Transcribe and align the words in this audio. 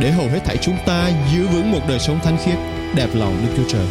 để 0.00 0.10
hầu 0.10 0.28
hết 0.28 0.40
thảy 0.44 0.56
chúng 0.56 0.76
ta 0.86 1.10
giữ 1.32 1.46
vững 1.46 1.72
một 1.72 1.80
đời 1.88 1.98
sống 1.98 2.20
thánh 2.24 2.38
khiết, 2.44 2.58
đẹp 2.94 3.08
lòng 3.14 3.46
Đức 3.46 3.52
Chúa 3.56 3.68
Trời. 3.68 3.86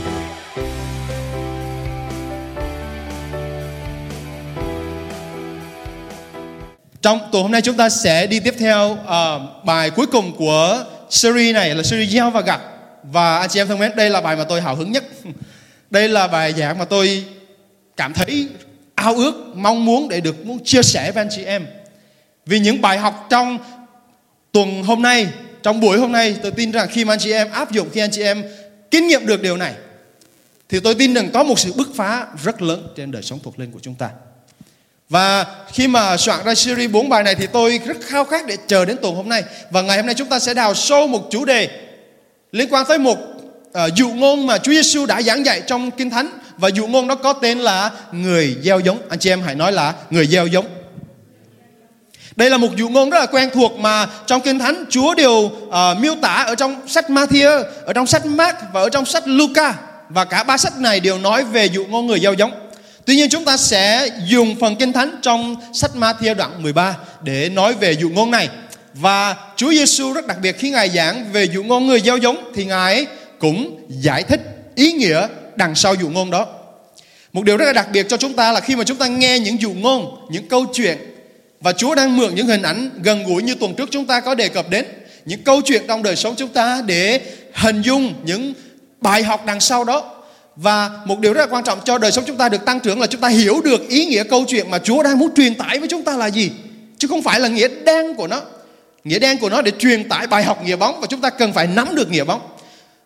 Trong 7.01 7.19
tuần 7.31 7.43
hôm 7.43 7.51
nay 7.51 7.61
chúng 7.61 7.77
ta 7.77 7.89
sẽ 7.89 8.27
đi 8.27 8.39
tiếp 8.39 8.53
theo 8.59 8.91
uh, 8.91 9.65
bài 9.65 9.89
cuối 9.89 10.07
cùng 10.07 10.35
của 10.37 10.85
series 11.09 11.55
này 11.55 11.75
là 11.75 11.83
series 11.83 12.13
gieo 12.13 12.31
và 12.31 12.41
gặp 12.41 12.61
và 13.03 13.39
anh 13.39 13.49
chị 13.49 13.59
em 13.59 13.67
thân 13.67 13.79
mến 13.79 13.91
đây 13.95 14.09
là 14.09 14.21
bài 14.21 14.35
mà 14.35 14.43
tôi 14.43 14.61
hào 14.61 14.75
hứng 14.75 14.91
nhất. 14.91 15.03
Đây 15.89 16.09
là 16.09 16.27
bài 16.27 16.53
giảng 16.53 16.77
mà 16.77 16.85
tôi 16.85 17.25
cảm 17.97 18.13
thấy 18.13 18.47
ao 18.95 19.15
ước 19.15 19.33
mong 19.55 19.85
muốn 19.85 20.09
để 20.09 20.21
được 20.21 20.45
muốn 20.45 20.63
chia 20.63 20.83
sẻ 20.83 21.11
với 21.11 21.21
anh 21.21 21.29
chị 21.31 21.43
em. 21.43 21.67
Vì 22.45 22.59
những 22.59 22.81
bài 22.81 22.97
học 22.97 23.27
trong 23.29 23.57
tuần 24.51 24.83
hôm 24.83 25.01
nay 25.01 25.27
trong 25.67 25.79
buổi 25.79 25.97
hôm 25.97 26.11
nay 26.11 26.35
tôi 26.43 26.51
tin 26.51 26.71
rằng 26.71 26.87
khi 26.91 27.05
mà 27.05 27.13
anh 27.13 27.19
chị 27.19 27.31
em 27.31 27.51
áp 27.51 27.71
dụng 27.71 27.89
khi 27.93 28.01
anh 28.01 28.11
chị 28.11 28.21
em 28.21 28.43
kinh 28.91 29.07
nghiệm 29.07 29.25
được 29.25 29.41
điều 29.41 29.57
này 29.57 29.73
thì 30.69 30.79
tôi 30.79 30.95
tin 30.95 31.13
rằng 31.13 31.29
có 31.33 31.43
một 31.43 31.59
sự 31.59 31.73
bứt 31.73 31.87
phá 31.95 32.27
rất 32.43 32.61
lớn 32.61 32.87
trên 32.95 33.11
đời 33.11 33.23
sống 33.23 33.39
thuộc 33.43 33.59
linh 33.59 33.71
của 33.71 33.79
chúng 33.81 33.95
ta 33.95 34.09
và 35.09 35.45
khi 35.73 35.87
mà 35.87 36.17
soạn 36.17 36.45
ra 36.45 36.55
series 36.55 36.91
4 36.91 37.09
bài 37.09 37.23
này 37.23 37.35
thì 37.35 37.47
tôi 37.47 37.79
rất 37.85 37.97
khao 38.01 38.25
khát 38.25 38.45
để 38.47 38.57
chờ 38.67 38.85
đến 38.85 38.97
tuần 39.01 39.15
hôm 39.15 39.29
nay 39.29 39.43
và 39.71 39.81
ngày 39.81 39.97
hôm 39.97 40.05
nay 40.05 40.15
chúng 40.15 40.29
ta 40.29 40.39
sẽ 40.39 40.53
đào 40.53 40.73
sâu 40.73 41.07
một 41.07 41.27
chủ 41.31 41.45
đề 41.45 41.69
liên 42.51 42.67
quan 42.71 42.85
tới 42.87 42.99
một 42.99 43.17
uh, 43.67 43.95
dụ 43.95 44.09
ngôn 44.09 44.47
mà 44.47 44.57
Chúa 44.57 44.71
Giêsu 44.71 45.05
đã 45.05 45.21
giảng 45.21 45.45
dạy 45.45 45.61
trong 45.67 45.91
Kinh 45.91 46.09
Thánh 46.09 46.29
và 46.57 46.69
dụ 46.69 46.87
ngôn 46.87 47.07
đó 47.07 47.15
có 47.15 47.33
tên 47.33 47.59
là 47.59 47.91
người 48.11 48.57
gieo 48.63 48.79
giống. 48.79 48.99
Anh 49.09 49.19
chị 49.19 49.29
em 49.29 49.41
hãy 49.41 49.55
nói 49.55 49.71
là 49.71 49.93
người 50.09 50.27
gieo 50.27 50.47
giống. 50.47 50.76
Đây 52.35 52.49
là 52.49 52.57
một 52.57 52.75
dụ 52.75 52.89
ngôn 52.89 53.09
rất 53.09 53.19
là 53.19 53.25
quen 53.25 53.49
thuộc 53.53 53.79
mà 53.79 54.07
trong 54.25 54.41
Kinh 54.41 54.59
Thánh 54.59 54.85
Chúa 54.89 55.13
đều 55.13 55.31
uh, 55.31 55.73
miêu 55.99 56.15
tả 56.21 56.43
ở 56.47 56.55
trong 56.55 56.87
sách 56.87 57.05
Matthew, 57.09 57.63
ở 57.85 57.93
trong 57.93 58.07
sách 58.07 58.25
Mark 58.25 58.55
và 58.73 58.81
ở 58.81 58.89
trong 58.89 59.05
sách 59.05 59.23
Luca 59.27 59.73
và 60.09 60.25
cả 60.25 60.43
ba 60.43 60.57
sách 60.57 60.79
này 60.79 60.99
đều 60.99 61.17
nói 61.17 61.43
về 61.43 61.65
dụ 61.65 61.85
ngôn 61.85 62.07
người 62.07 62.19
gieo 62.19 62.33
giống. 62.33 62.51
Tuy 63.05 63.15
nhiên 63.15 63.29
chúng 63.29 63.45
ta 63.45 63.57
sẽ 63.57 64.09
dùng 64.25 64.55
phần 64.59 64.75
Kinh 64.75 64.93
Thánh 64.93 65.15
trong 65.21 65.55
sách 65.73 65.91
Matthew 65.95 66.35
đoạn 66.35 66.63
13 66.63 66.95
để 67.21 67.49
nói 67.49 67.73
về 67.73 67.91
dụ 67.91 68.09
ngôn 68.09 68.31
này. 68.31 68.49
Và 68.93 69.35
Chúa 69.55 69.71
Giêsu 69.71 70.13
rất 70.13 70.27
đặc 70.27 70.37
biệt 70.41 70.59
khi 70.59 70.69
Ngài 70.69 70.89
giảng 70.89 71.25
về 71.33 71.43
dụ 71.43 71.63
ngôn 71.63 71.87
người 71.87 71.99
gieo 71.99 72.17
giống 72.17 72.51
thì 72.55 72.65
Ngài 72.65 73.05
cũng 73.39 73.79
giải 73.89 74.23
thích 74.23 74.41
ý 74.75 74.91
nghĩa 74.91 75.27
đằng 75.55 75.75
sau 75.75 75.93
dụ 75.93 76.09
ngôn 76.09 76.31
đó. 76.31 76.47
Một 77.33 77.43
điều 77.43 77.57
rất 77.57 77.65
là 77.65 77.73
đặc 77.73 77.87
biệt 77.93 78.05
cho 78.09 78.17
chúng 78.17 78.33
ta 78.33 78.51
là 78.51 78.59
khi 78.59 78.75
mà 78.75 78.83
chúng 78.83 78.97
ta 78.97 79.07
nghe 79.07 79.39
những 79.39 79.61
dụ 79.61 79.73
ngôn, 79.73 80.27
những 80.29 80.47
câu 80.47 80.65
chuyện 80.73 80.97
và 81.61 81.73
Chúa 81.73 81.95
đang 81.95 82.17
mượn 82.17 82.35
những 82.35 82.47
hình 82.47 82.61
ảnh 82.61 82.89
gần 83.03 83.23
gũi 83.23 83.43
như 83.43 83.55
tuần 83.55 83.75
trước 83.75 83.89
chúng 83.91 84.05
ta 84.05 84.19
có 84.19 84.35
đề 84.35 84.49
cập 84.49 84.69
đến, 84.69 84.85
những 85.25 85.43
câu 85.43 85.61
chuyện 85.65 85.83
trong 85.87 86.03
đời 86.03 86.15
sống 86.15 86.35
chúng 86.37 86.49
ta 86.49 86.81
để 86.85 87.21
hình 87.53 87.81
dung 87.81 88.13
những 88.23 88.53
bài 89.01 89.23
học 89.23 89.45
đằng 89.45 89.59
sau 89.59 89.83
đó. 89.83 90.13
Và 90.55 90.89
một 91.05 91.19
điều 91.19 91.33
rất 91.33 91.41
là 91.41 91.47
quan 91.55 91.63
trọng 91.63 91.79
cho 91.85 91.97
đời 91.97 92.11
sống 92.11 92.23
chúng 92.27 92.37
ta 92.37 92.49
được 92.49 92.65
tăng 92.65 92.79
trưởng 92.79 93.01
là 93.01 93.07
chúng 93.07 93.21
ta 93.21 93.27
hiểu 93.27 93.61
được 93.61 93.89
ý 93.89 94.05
nghĩa 94.05 94.23
câu 94.23 94.45
chuyện 94.47 94.71
mà 94.71 94.79
Chúa 94.79 95.03
đang 95.03 95.19
muốn 95.19 95.35
truyền 95.35 95.55
tải 95.55 95.79
với 95.79 95.87
chúng 95.87 96.03
ta 96.03 96.17
là 96.17 96.27
gì. 96.27 96.51
Chứ 96.97 97.07
không 97.07 97.23
phải 97.23 97.39
là 97.39 97.47
nghĩa 97.47 97.67
đen 97.85 98.15
của 98.15 98.27
nó. 98.27 98.41
Nghĩa 99.03 99.19
đen 99.19 99.37
của 99.37 99.49
nó 99.49 99.61
để 99.61 99.71
truyền 99.79 100.09
tải 100.09 100.27
bài 100.27 100.43
học 100.43 100.63
nghĩa 100.65 100.75
bóng 100.75 101.01
và 101.01 101.07
chúng 101.07 101.21
ta 101.21 101.29
cần 101.29 101.53
phải 101.53 101.67
nắm 101.67 101.95
được 101.95 102.11
nghĩa 102.11 102.23
bóng. 102.23 102.41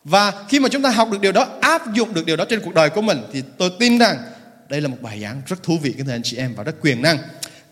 Và 0.03 0.33
khi 0.49 0.59
mà 0.59 0.69
chúng 0.69 0.81
ta 0.81 0.89
học 0.89 1.11
được 1.11 1.21
điều 1.21 1.31
đó, 1.31 1.47
áp 1.61 1.93
dụng 1.93 2.13
được 2.13 2.25
điều 2.25 2.35
đó 2.35 2.45
trên 2.49 2.61
cuộc 2.61 2.73
đời 2.73 2.89
của 2.89 3.01
mình, 3.01 3.21
thì 3.33 3.43
tôi 3.57 3.71
tin 3.79 3.97
rằng 3.97 4.17
đây 4.69 4.81
là 4.81 4.87
một 4.87 4.97
bài 5.01 5.19
giảng 5.21 5.41
rất 5.47 5.63
thú 5.63 5.77
vị 5.81 5.93
các 5.97 6.05
anh 6.09 6.23
chị 6.23 6.37
em, 6.37 6.53
và 6.55 6.63
rất 6.63 6.75
quyền 6.81 7.01
năng 7.01 7.17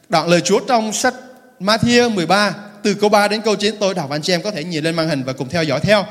đoạn 0.09 0.27
lời 0.29 0.41
Chúa 0.41 0.59
trong 0.59 0.93
sách 0.93 1.13
Matthew 1.59 2.09
13 2.09 2.55
từ 2.83 2.93
câu 2.93 3.09
3 3.09 3.27
đến 3.27 3.41
câu 3.41 3.55
9 3.55 3.75
tôi 3.79 3.93
đọc 3.93 4.09
anh 4.09 4.21
chị 4.21 4.33
em 4.33 4.41
có 4.41 4.51
thể 4.51 4.63
nhìn 4.63 4.83
lên 4.83 4.95
màn 4.95 5.09
hình 5.09 5.23
và 5.23 5.33
cùng 5.33 5.49
theo 5.49 5.63
dõi 5.63 5.79
theo. 5.79 6.05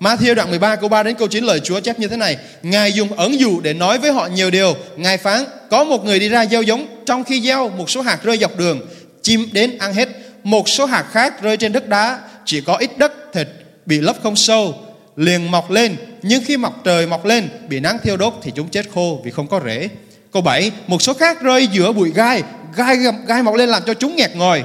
Matthew 0.00 0.34
đoạn 0.34 0.50
13 0.50 0.76
câu 0.76 0.88
3 0.88 1.02
đến 1.02 1.14
câu 1.14 1.28
9 1.28 1.44
lời 1.44 1.60
Chúa 1.60 1.80
chép 1.80 1.98
như 1.98 2.08
thế 2.08 2.16
này. 2.16 2.36
Ngài 2.62 2.92
dùng 2.92 3.12
ẩn 3.12 3.40
dụ 3.40 3.60
để 3.60 3.74
nói 3.74 3.98
với 3.98 4.12
họ 4.12 4.26
nhiều 4.26 4.50
điều. 4.50 4.76
Ngài 4.96 5.18
phán, 5.18 5.44
có 5.70 5.84
một 5.84 6.04
người 6.04 6.18
đi 6.18 6.28
ra 6.28 6.46
gieo 6.46 6.62
giống, 6.62 6.86
Trong 7.06 7.24
khi 7.24 7.40
gieo, 7.40 7.68
một 7.68 7.90
số 7.90 8.00
hạt 8.00 8.18
rơi 8.22 8.38
dọc 8.38 8.56
đường. 8.56 8.80
Chim 9.22 9.48
đến 9.52 9.78
ăn 9.78 9.94
hết, 9.94 10.08
Một 10.44 10.68
số 10.68 10.86
hạt 10.86 11.04
khác 11.10 11.42
rơi 11.42 11.56
trên 11.56 11.72
đất 11.72 11.88
đá. 11.88 12.18
Chỉ 12.44 12.60
có 12.60 12.76
ít 12.76 12.98
đất 12.98 13.12
thịt 13.32 13.48
bị 13.86 14.00
lấp 14.00 14.16
không 14.22 14.36
sâu. 14.36 14.74
Liền 15.16 15.50
mọc 15.50 15.70
lên, 15.70 15.96
nhưng 16.22 16.44
khi 16.44 16.56
mặt 16.56 16.72
trời 16.84 17.06
mọc 17.06 17.24
lên, 17.24 17.48
bị 17.68 17.80
nắng 17.80 17.98
thiêu 18.02 18.16
đốt 18.16 18.34
thì 18.42 18.52
chúng 18.54 18.68
chết 18.68 18.86
khô 18.94 19.20
vì 19.24 19.30
không 19.30 19.46
có 19.46 19.60
rễ. 19.64 19.88
Câu 20.32 20.42
7 20.42 20.70
một 20.86 21.02
số 21.02 21.14
khác 21.14 21.42
rơi 21.42 21.66
giữa 21.66 21.92
bụi 21.92 22.12
gai 22.14 22.42
gai 22.76 22.96
gai 23.26 23.42
mọc 23.42 23.54
lên 23.54 23.68
làm 23.68 23.82
cho 23.86 23.94
chúng 23.94 24.16
nghẹt 24.16 24.36
ngòi 24.36 24.64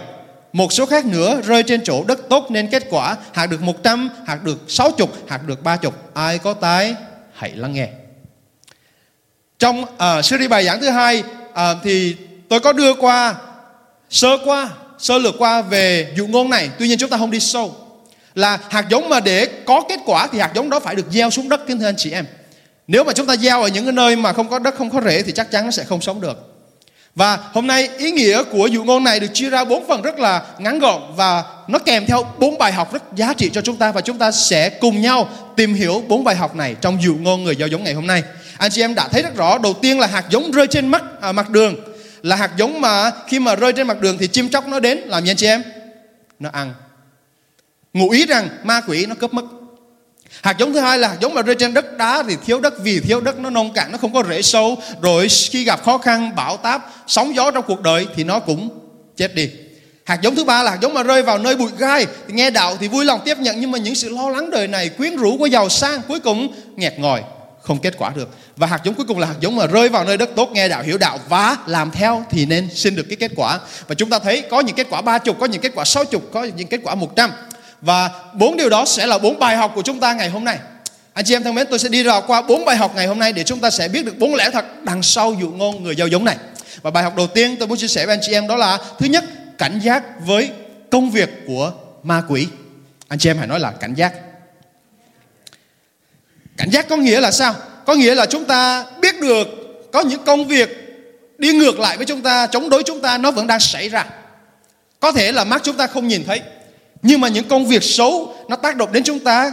một 0.53 0.73
số 0.73 0.85
khác 0.85 1.05
nữa 1.05 1.41
rơi 1.45 1.63
trên 1.63 1.81
chỗ 1.83 2.03
đất 2.03 2.19
tốt 2.29 2.45
nên 2.49 2.67
kết 2.67 2.83
quả 2.89 3.17
hạt 3.33 3.47
được 3.47 3.61
100, 3.61 4.09
hạt 4.27 4.43
được 4.43 4.59
60, 4.67 5.07
hạt 5.27 5.47
được 5.47 5.63
30. 5.63 5.91
Ai 6.13 6.37
có 6.37 6.53
tái 6.53 6.95
hãy 7.33 7.51
lắng 7.55 7.73
nghe. 7.73 7.87
Trong 9.59 9.83
uh, 9.83 10.25
series 10.25 10.49
bài 10.49 10.65
giảng 10.65 10.81
thứ 10.81 10.89
hai 10.89 11.23
uh, 11.49 11.57
thì 11.83 12.15
tôi 12.49 12.59
có 12.59 12.73
đưa 12.73 12.93
qua 12.93 13.35
sơ 14.09 14.37
qua 14.45 14.69
sơ 14.99 15.17
lược 15.17 15.35
qua 15.37 15.61
về 15.61 16.13
dụ 16.17 16.27
ngôn 16.27 16.49
này. 16.49 16.69
Tuy 16.79 16.87
nhiên 16.87 16.97
chúng 16.97 17.09
ta 17.09 17.17
không 17.17 17.31
đi 17.31 17.39
sâu 17.39 17.75
là 18.35 18.59
hạt 18.69 18.85
giống 18.89 19.09
mà 19.09 19.19
để 19.19 19.45
có 19.65 19.81
kết 19.89 19.99
quả 20.05 20.27
thì 20.27 20.39
hạt 20.39 20.51
giống 20.55 20.69
đó 20.69 20.79
phải 20.79 20.95
được 20.95 21.05
gieo 21.11 21.29
xuống 21.29 21.49
đất 21.49 21.67
kính 21.67 21.79
thưa 21.79 21.85
anh 21.85 21.97
chị 21.97 22.11
em 22.11 22.25
nếu 22.87 23.03
mà 23.03 23.13
chúng 23.13 23.27
ta 23.27 23.35
gieo 23.35 23.61
ở 23.61 23.67
những 23.67 23.85
cái 23.85 23.93
nơi 23.93 24.15
mà 24.15 24.33
không 24.33 24.49
có 24.49 24.59
đất 24.59 24.75
không 24.75 24.89
có 24.89 25.01
rễ 25.01 25.21
thì 25.23 25.31
chắc 25.31 25.51
chắn 25.51 25.65
nó 25.65 25.71
sẽ 25.71 25.83
không 25.83 26.01
sống 26.01 26.21
được 26.21 26.52
và 27.15 27.39
hôm 27.53 27.67
nay 27.67 27.89
ý 27.97 28.11
nghĩa 28.11 28.43
của 28.43 28.67
dụ 28.67 28.83
ngôn 28.83 29.03
này 29.03 29.19
được 29.19 29.27
chia 29.33 29.49
ra 29.49 29.65
bốn 29.65 29.87
phần 29.87 30.01
rất 30.01 30.19
là 30.19 30.41
ngắn 30.57 30.79
gọn 30.79 31.01
và 31.15 31.43
nó 31.67 31.79
kèm 31.79 32.05
theo 32.05 32.23
bốn 32.39 32.57
bài 32.57 32.71
học 32.71 32.93
rất 32.93 33.03
giá 33.15 33.33
trị 33.33 33.49
cho 33.53 33.61
chúng 33.61 33.75
ta 33.75 33.91
và 33.91 34.01
chúng 34.01 34.17
ta 34.17 34.31
sẽ 34.31 34.69
cùng 34.69 35.01
nhau 35.01 35.29
tìm 35.55 35.73
hiểu 35.73 36.03
bốn 36.07 36.23
bài 36.23 36.35
học 36.35 36.55
này 36.55 36.75
trong 36.81 37.03
dụ 37.03 37.15
ngôn 37.15 37.43
người 37.43 37.55
gieo 37.55 37.67
giống 37.67 37.83
ngày 37.83 37.93
hôm 37.93 38.07
nay. 38.07 38.23
Anh 38.57 38.71
chị 38.71 38.81
em 38.81 38.95
đã 38.95 39.07
thấy 39.07 39.21
rất 39.21 39.35
rõ 39.35 39.57
đầu 39.57 39.73
tiên 39.73 39.99
là 39.99 40.07
hạt 40.07 40.25
giống 40.29 40.51
rơi 40.51 40.67
trên 40.67 40.87
mắt 40.87 41.03
à, 41.21 41.31
mặt 41.31 41.49
đường 41.49 41.75
là 42.21 42.35
hạt 42.35 42.51
giống 42.57 42.81
mà 42.81 43.11
khi 43.27 43.39
mà 43.39 43.55
rơi 43.55 43.73
trên 43.73 43.87
mặt 43.87 44.01
đường 44.01 44.17
thì 44.17 44.27
chim 44.27 44.49
chóc 44.49 44.67
nó 44.67 44.79
đến 44.79 44.97
làm 44.97 45.23
gì 45.23 45.31
anh 45.31 45.37
chị 45.37 45.47
em? 45.47 45.63
Nó 46.39 46.49
ăn 46.53 46.73
ngụ 47.93 48.09
ý 48.09 48.25
rằng 48.25 48.49
ma 48.63 48.81
quỷ 48.87 49.05
nó 49.05 49.15
cướp 49.15 49.33
mất 49.33 49.45
hạt 50.41 50.57
giống 50.57 50.73
thứ 50.73 50.79
hai 50.79 50.97
là 50.97 51.07
hạt 51.07 51.17
giống 51.21 51.33
mà 51.33 51.41
rơi 51.41 51.55
trên 51.55 51.73
đất 51.73 51.97
đá 51.97 52.23
thì 52.27 52.35
thiếu 52.45 52.59
đất 52.59 52.73
vì 52.79 52.99
thiếu 52.99 53.21
đất 53.21 53.39
nó 53.39 53.49
nông 53.49 53.73
cạn, 53.73 53.91
nó 53.91 53.97
không 53.97 54.13
có 54.13 54.23
rễ 54.29 54.41
sâu. 54.41 54.77
Rồi 55.01 55.27
khi 55.27 55.63
gặp 55.63 55.83
khó 55.83 55.97
khăn, 55.97 56.35
bão 56.35 56.57
táp, 56.57 56.89
sóng 57.07 57.35
gió 57.35 57.51
trong 57.51 57.63
cuộc 57.67 57.81
đời 57.81 58.07
thì 58.15 58.23
nó 58.23 58.39
cũng 58.39 58.69
chết 59.17 59.35
đi. 59.35 59.49
Hạt 60.05 60.19
giống 60.21 60.35
thứ 60.35 60.43
ba 60.43 60.63
là 60.63 60.71
hạt 60.71 60.77
giống 60.81 60.93
mà 60.93 61.03
rơi 61.03 61.23
vào 61.23 61.37
nơi 61.37 61.55
bụi 61.55 61.69
gai. 61.77 62.05
Thì 62.27 62.33
nghe 62.33 62.49
đạo 62.49 62.77
thì 62.79 62.87
vui 62.87 63.05
lòng 63.05 63.21
tiếp 63.25 63.37
nhận, 63.37 63.59
nhưng 63.59 63.71
mà 63.71 63.77
những 63.77 63.95
sự 63.95 64.09
lo 64.09 64.29
lắng 64.29 64.49
đời 64.49 64.67
này, 64.67 64.89
quyến 64.89 65.15
rũ 65.15 65.37
của 65.37 65.45
giàu 65.45 65.69
sang 65.69 66.01
cuối 66.07 66.19
cùng 66.19 66.47
nghẹt 66.75 66.99
ngòi, 66.99 67.21
không 67.61 67.79
kết 67.79 67.93
quả 67.97 68.11
được. 68.15 68.29
Và 68.57 68.67
hạt 68.67 68.81
giống 68.83 68.93
cuối 68.93 69.05
cùng 69.07 69.19
là 69.19 69.27
hạt 69.27 69.35
giống 69.39 69.55
mà 69.55 69.67
rơi 69.67 69.89
vào 69.89 70.05
nơi 70.05 70.17
đất 70.17 70.29
tốt, 70.35 70.49
nghe 70.51 70.67
đạo, 70.67 70.83
hiểu 70.83 70.97
đạo 70.97 71.19
và 71.29 71.57
làm 71.67 71.91
theo 71.91 72.25
thì 72.29 72.45
nên 72.45 72.69
xin 72.73 72.95
được 72.95 73.05
cái 73.09 73.15
kết 73.15 73.31
quả. 73.35 73.59
Và 73.87 73.95
chúng 73.95 74.09
ta 74.09 74.19
thấy 74.19 74.41
có 74.41 74.59
những 74.59 74.75
kết 74.75 74.87
quả 74.89 75.01
ba 75.01 75.17
chục, 75.17 75.39
có 75.39 75.45
những 75.45 75.61
kết 75.61 75.71
quả 75.75 75.85
sáu 75.85 76.05
chục, 76.05 76.29
có 76.33 76.43
những 76.43 76.67
kết 76.67 76.79
quả 76.83 76.95
một 76.95 77.15
trăm 77.15 77.31
và 77.83 78.09
bốn 78.33 78.57
điều 78.57 78.69
đó 78.69 78.85
sẽ 78.85 79.05
là 79.05 79.17
bốn 79.17 79.39
bài 79.39 79.55
học 79.55 79.71
của 79.75 79.81
chúng 79.81 79.99
ta 79.99 80.13
ngày 80.13 80.29
hôm 80.29 80.43
nay. 80.43 80.59
Anh 81.13 81.25
chị 81.25 81.35
em 81.35 81.43
thân 81.43 81.55
mến, 81.55 81.67
tôi 81.69 81.79
sẽ 81.79 81.89
đi 81.89 82.03
rào 82.03 82.21
qua 82.27 82.41
bốn 82.41 82.65
bài 82.65 82.77
học 82.77 82.91
ngày 82.95 83.07
hôm 83.07 83.19
nay 83.19 83.33
để 83.33 83.43
chúng 83.43 83.59
ta 83.59 83.69
sẽ 83.69 83.87
biết 83.87 84.05
được 84.05 84.19
bốn 84.19 84.35
lẽ 84.35 84.49
thật 84.53 84.65
đằng 84.83 85.03
sau 85.03 85.33
dụ 85.41 85.49
ngôn 85.49 85.83
người 85.83 85.95
gieo 85.95 86.07
giống 86.07 86.25
này. 86.25 86.37
Và 86.81 86.91
bài 86.91 87.03
học 87.03 87.15
đầu 87.15 87.27
tiên 87.27 87.55
tôi 87.59 87.67
muốn 87.67 87.77
chia 87.77 87.87
sẻ 87.87 88.05
với 88.05 88.13
anh 88.13 88.19
chị 88.21 88.33
em 88.33 88.47
đó 88.47 88.55
là 88.55 88.77
thứ 88.99 89.05
nhất, 89.05 89.23
cảnh 89.57 89.79
giác 89.83 90.03
với 90.25 90.49
công 90.91 91.11
việc 91.11 91.29
của 91.47 91.71
ma 92.03 92.21
quỷ. 92.29 92.47
Anh 93.07 93.19
chị 93.19 93.29
em 93.29 93.37
hãy 93.37 93.47
nói 93.47 93.59
là 93.59 93.71
cảnh 93.71 93.93
giác. 93.93 94.13
Cảnh 96.57 96.69
giác 96.69 96.89
có 96.89 96.97
nghĩa 96.97 97.19
là 97.19 97.31
sao? 97.31 97.55
Có 97.85 97.93
nghĩa 97.93 98.15
là 98.15 98.25
chúng 98.25 98.45
ta 98.45 98.85
biết 99.01 99.21
được 99.21 99.47
có 99.91 100.01
những 100.01 100.23
công 100.25 100.47
việc 100.47 100.69
đi 101.37 101.53
ngược 101.53 101.79
lại 101.79 101.97
với 101.97 102.05
chúng 102.05 102.21
ta, 102.21 102.47
chống 102.47 102.69
đối 102.69 102.83
chúng 102.83 103.01
ta 103.01 103.17
nó 103.17 103.31
vẫn 103.31 103.47
đang 103.47 103.59
xảy 103.59 103.89
ra. 103.89 104.05
Có 104.99 105.11
thể 105.11 105.31
là 105.31 105.43
mắt 105.43 105.61
chúng 105.63 105.77
ta 105.77 105.87
không 105.87 106.07
nhìn 106.07 106.23
thấy, 106.25 106.41
nhưng 107.03 107.21
mà 107.21 107.27
những 107.27 107.47
công 107.47 107.67
việc 107.67 107.83
xấu 107.83 108.35
nó 108.49 108.55
tác 108.55 108.77
động 108.77 108.91
đến 108.91 109.03
chúng 109.03 109.19
ta 109.19 109.51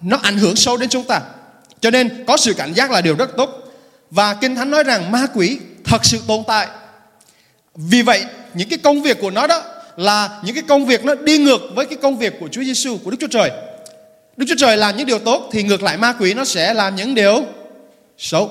nó 0.00 0.18
ảnh 0.22 0.38
hưởng 0.38 0.56
sâu 0.56 0.76
đến 0.76 0.88
chúng 0.88 1.04
ta. 1.04 1.20
Cho 1.80 1.90
nên 1.90 2.24
có 2.26 2.36
sự 2.36 2.54
cảnh 2.54 2.72
giác 2.72 2.90
là 2.90 3.00
điều 3.00 3.16
rất 3.16 3.36
tốt. 3.36 3.50
Và 4.10 4.34
kinh 4.34 4.56
thánh 4.56 4.70
nói 4.70 4.84
rằng 4.84 5.12
ma 5.12 5.26
quỷ 5.34 5.58
thật 5.84 6.04
sự 6.04 6.18
tồn 6.26 6.42
tại. 6.46 6.68
Vì 7.74 8.02
vậy 8.02 8.24
những 8.54 8.68
cái 8.68 8.78
công 8.78 9.02
việc 9.02 9.20
của 9.20 9.30
nó 9.30 9.46
đó 9.46 9.62
là 9.96 10.40
những 10.44 10.54
cái 10.54 10.64
công 10.68 10.86
việc 10.86 11.04
nó 11.04 11.14
đi 11.14 11.38
ngược 11.38 11.60
với 11.74 11.86
cái 11.86 11.98
công 12.02 12.18
việc 12.18 12.34
của 12.40 12.48
Chúa 12.48 12.62
Giêsu 12.62 12.98
của 13.04 13.10
Đức 13.10 13.16
Chúa 13.20 13.26
Trời. 13.26 13.50
Đức 14.36 14.46
Chúa 14.48 14.56
Trời 14.58 14.76
làm 14.76 14.96
những 14.96 15.06
điều 15.06 15.18
tốt 15.18 15.48
thì 15.52 15.62
ngược 15.62 15.82
lại 15.82 15.96
ma 15.96 16.12
quỷ 16.12 16.34
nó 16.34 16.44
sẽ 16.44 16.74
làm 16.74 16.96
những 16.96 17.14
điều 17.14 17.42
xấu. 18.18 18.50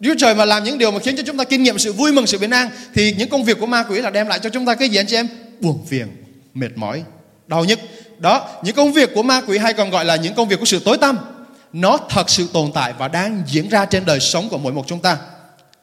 Đức 0.00 0.10
Chúa 0.12 0.18
Trời 0.18 0.34
mà 0.34 0.44
làm 0.44 0.64
những 0.64 0.78
điều 0.78 0.90
mà 0.90 0.98
khiến 0.98 1.16
cho 1.16 1.22
chúng 1.26 1.36
ta 1.36 1.44
kinh 1.44 1.62
nghiệm 1.62 1.78
sự 1.78 1.92
vui 1.92 2.12
mừng, 2.12 2.26
sự 2.26 2.38
bình 2.38 2.50
an 2.50 2.68
thì 2.94 3.14
những 3.18 3.28
công 3.28 3.44
việc 3.44 3.60
của 3.60 3.66
ma 3.66 3.82
quỷ 3.82 4.00
là 4.00 4.10
đem 4.10 4.26
lại 4.26 4.38
cho 4.38 4.50
chúng 4.50 4.66
ta 4.66 4.74
cái 4.74 4.88
gì 4.88 4.96
anh 4.96 5.06
chị 5.06 5.16
em? 5.16 5.28
Buồn 5.60 5.84
phiền, 5.88 6.06
mệt 6.54 6.70
mỏi, 6.74 7.02
đau 7.46 7.64
nhất 7.64 7.80
Đó, 8.18 8.48
những 8.62 8.74
công 8.74 8.92
việc 8.92 9.10
của 9.14 9.22
ma 9.22 9.40
quỷ 9.46 9.58
hay 9.58 9.72
còn 9.72 9.90
gọi 9.90 10.04
là 10.04 10.16
những 10.16 10.34
công 10.34 10.48
việc 10.48 10.60
của 10.60 10.66
sự 10.66 10.80
tối 10.84 10.98
tăm. 10.98 11.18
Nó 11.72 11.98
thật 12.08 12.30
sự 12.30 12.48
tồn 12.52 12.72
tại 12.74 12.92
và 12.98 13.08
đang 13.08 13.42
diễn 13.46 13.68
ra 13.68 13.84
trên 13.84 14.04
đời 14.04 14.20
sống 14.20 14.48
của 14.48 14.58
mỗi 14.58 14.72
một 14.72 14.84
chúng 14.86 15.00
ta. 15.00 15.18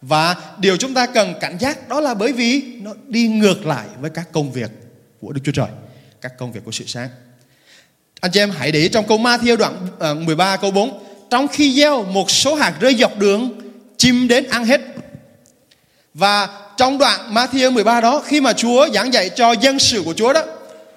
Và 0.02 0.36
điều 0.58 0.78
chúng 0.78 0.94
ta 0.94 1.06
cần 1.06 1.34
cảnh 1.42 1.58
giác 1.60 1.90
đó 1.90 2.00
là 2.00 2.14
bởi 2.14 2.32
vì 2.32 2.62
nó 2.82 2.92
đi 3.08 3.28
ngược 3.28 3.66
lại 3.66 3.88
với 4.00 4.10
các 4.10 4.32
công 4.32 4.52
việc 4.52 4.72
của 5.22 5.32
Đức 5.32 5.42
Chúa 5.46 5.52
Trời, 5.52 5.68
các 6.22 6.38
công 6.38 6.52
việc 6.52 6.62
của 6.66 6.72
sự 6.72 6.86
sáng. 6.88 7.10
Anh 8.22 8.32
chị 8.32 8.40
em 8.40 8.52
hãy 8.52 8.72
để 8.72 8.80
ý 8.80 8.90
trong 8.90 9.08
câu 9.08 9.18
Ma 9.18 9.38
Thiêu 9.38 9.58
đoạn 9.58 9.88
ờ, 10.00 10.14
13 10.16 10.58
câu 10.58 10.72
4 10.72 11.04
Trong 11.30 11.48
khi 11.48 11.74
gieo 11.74 12.04
một 12.04 12.32
số 12.32 12.56
hạt 12.56 12.74
rơi 12.80 12.96
dọc 12.96 13.18
đường 13.18 13.62
Chim 13.98 14.28
đến 14.28 14.50
ăn 14.50 14.66
hết 14.66 14.82
Và 16.14 16.48
trong 16.78 16.98
đoạn 16.98 17.34
Ma 17.34 17.48
Thiêu 17.48 17.72
13 17.72 18.02
đó 18.02 18.22
Khi 18.26 18.42
mà 18.42 18.54
Chúa 18.54 18.90
giảng 18.94 19.14
dạy 19.14 19.30
cho 19.30 19.52
dân 19.52 19.80
sự 19.80 20.02
của 20.06 20.14
Chúa 20.14 20.34
đó 20.34 20.44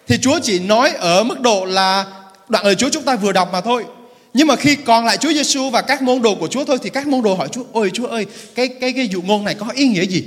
thì 0.09 0.17
Chúa 0.23 0.39
chỉ 0.43 0.59
nói 0.59 0.91
ở 0.91 1.25
mức 1.25 1.41
độ 1.41 1.65
là 1.65 2.05
Đoạn 2.49 2.65
lời 2.65 2.75
Chúa 2.75 2.89
chúng 2.89 3.03
ta 3.03 3.17
vừa 3.17 3.33
đọc 3.33 3.49
mà 3.53 3.61
thôi 3.61 3.85
nhưng 4.35 4.47
mà 4.47 4.57
khi 4.57 4.77
còn 4.77 5.05
lại 5.05 5.17
Chúa 5.17 5.33
Giêsu 5.33 5.71
và 5.71 5.83
các 5.83 6.03
môn 6.03 6.23
đồ 6.23 6.35
của 6.35 6.49
Chúa 6.49 6.65
thôi 6.65 6.79
thì 6.83 6.91
các 6.91 7.07
môn 7.07 7.23
đồ 7.23 7.35
hỏi 7.35 7.49
Chúa, 7.53 7.63
ôi 7.73 7.91
Chúa 7.95 8.07
ơi, 8.07 8.27
cái 8.55 8.69
cái 8.69 8.93
cái 8.93 9.09
dụ 9.09 9.23
ngôn 9.23 9.45
này 9.45 9.55
có 9.55 9.67
ý 9.75 9.87
nghĩa 9.87 10.03
gì? 10.03 10.25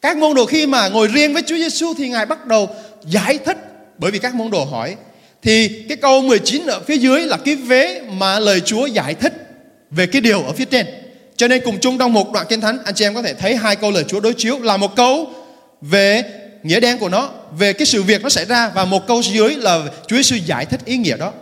Các 0.00 0.16
môn 0.16 0.34
đồ 0.34 0.46
khi 0.46 0.66
mà 0.66 0.88
ngồi 0.88 1.08
riêng 1.08 1.32
với 1.32 1.42
Chúa 1.42 1.56
Giêsu 1.56 1.94
thì 1.98 2.08
Ngài 2.08 2.26
bắt 2.26 2.46
đầu 2.46 2.68
giải 3.06 3.38
thích 3.38 3.56
bởi 3.98 4.10
vì 4.10 4.18
các 4.18 4.34
môn 4.34 4.50
đồ 4.50 4.64
hỏi 4.64 4.96
thì 5.42 5.68
cái 5.88 5.96
câu 5.96 6.22
19 6.22 6.66
ở 6.66 6.80
phía 6.80 6.96
dưới 6.96 7.20
là 7.20 7.36
cái 7.36 7.54
vế 7.54 8.02
mà 8.08 8.38
lời 8.38 8.60
Chúa 8.60 8.86
giải 8.86 9.14
thích 9.14 9.32
về 9.90 10.06
cái 10.06 10.20
điều 10.20 10.42
ở 10.42 10.52
phía 10.52 10.64
trên. 10.64 10.86
Cho 11.36 11.48
nên 11.48 11.62
cùng 11.64 11.78
chung 11.80 11.98
trong 11.98 12.12
một 12.12 12.32
đoạn 12.32 12.46
kinh 12.48 12.60
thánh 12.60 12.78
anh 12.84 12.94
chị 12.94 13.04
em 13.04 13.14
có 13.14 13.22
thể 13.22 13.34
thấy 13.34 13.56
hai 13.56 13.76
câu 13.76 13.90
lời 13.90 14.04
Chúa 14.08 14.20
đối 14.20 14.34
chiếu 14.34 14.58
là 14.58 14.76
một 14.76 14.96
câu 14.96 15.30
về 15.80 16.22
nghĩa 16.68 16.80
đen 16.80 16.98
của 16.98 17.08
nó, 17.08 17.30
về 17.58 17.72
cái 17.72 17.86
sự 17.86 18.02
việc 18.02 18.22
nó 18.22 18.28
xảy 18.28 18.44
ra 18.44 18.70
và 18.74 18.84
một 18.84 19.06
câu 19.06 19.22
dưới 19.22 19.54
là 19.54 19.82
Chúa 20.06 20.16
Giêsu 20.16 20.36
giải 20.36 20.66
thích 20.66 20.80
ý 20.84 20.96
nghĩa 20.96 21.16
đó. 21.16 21.32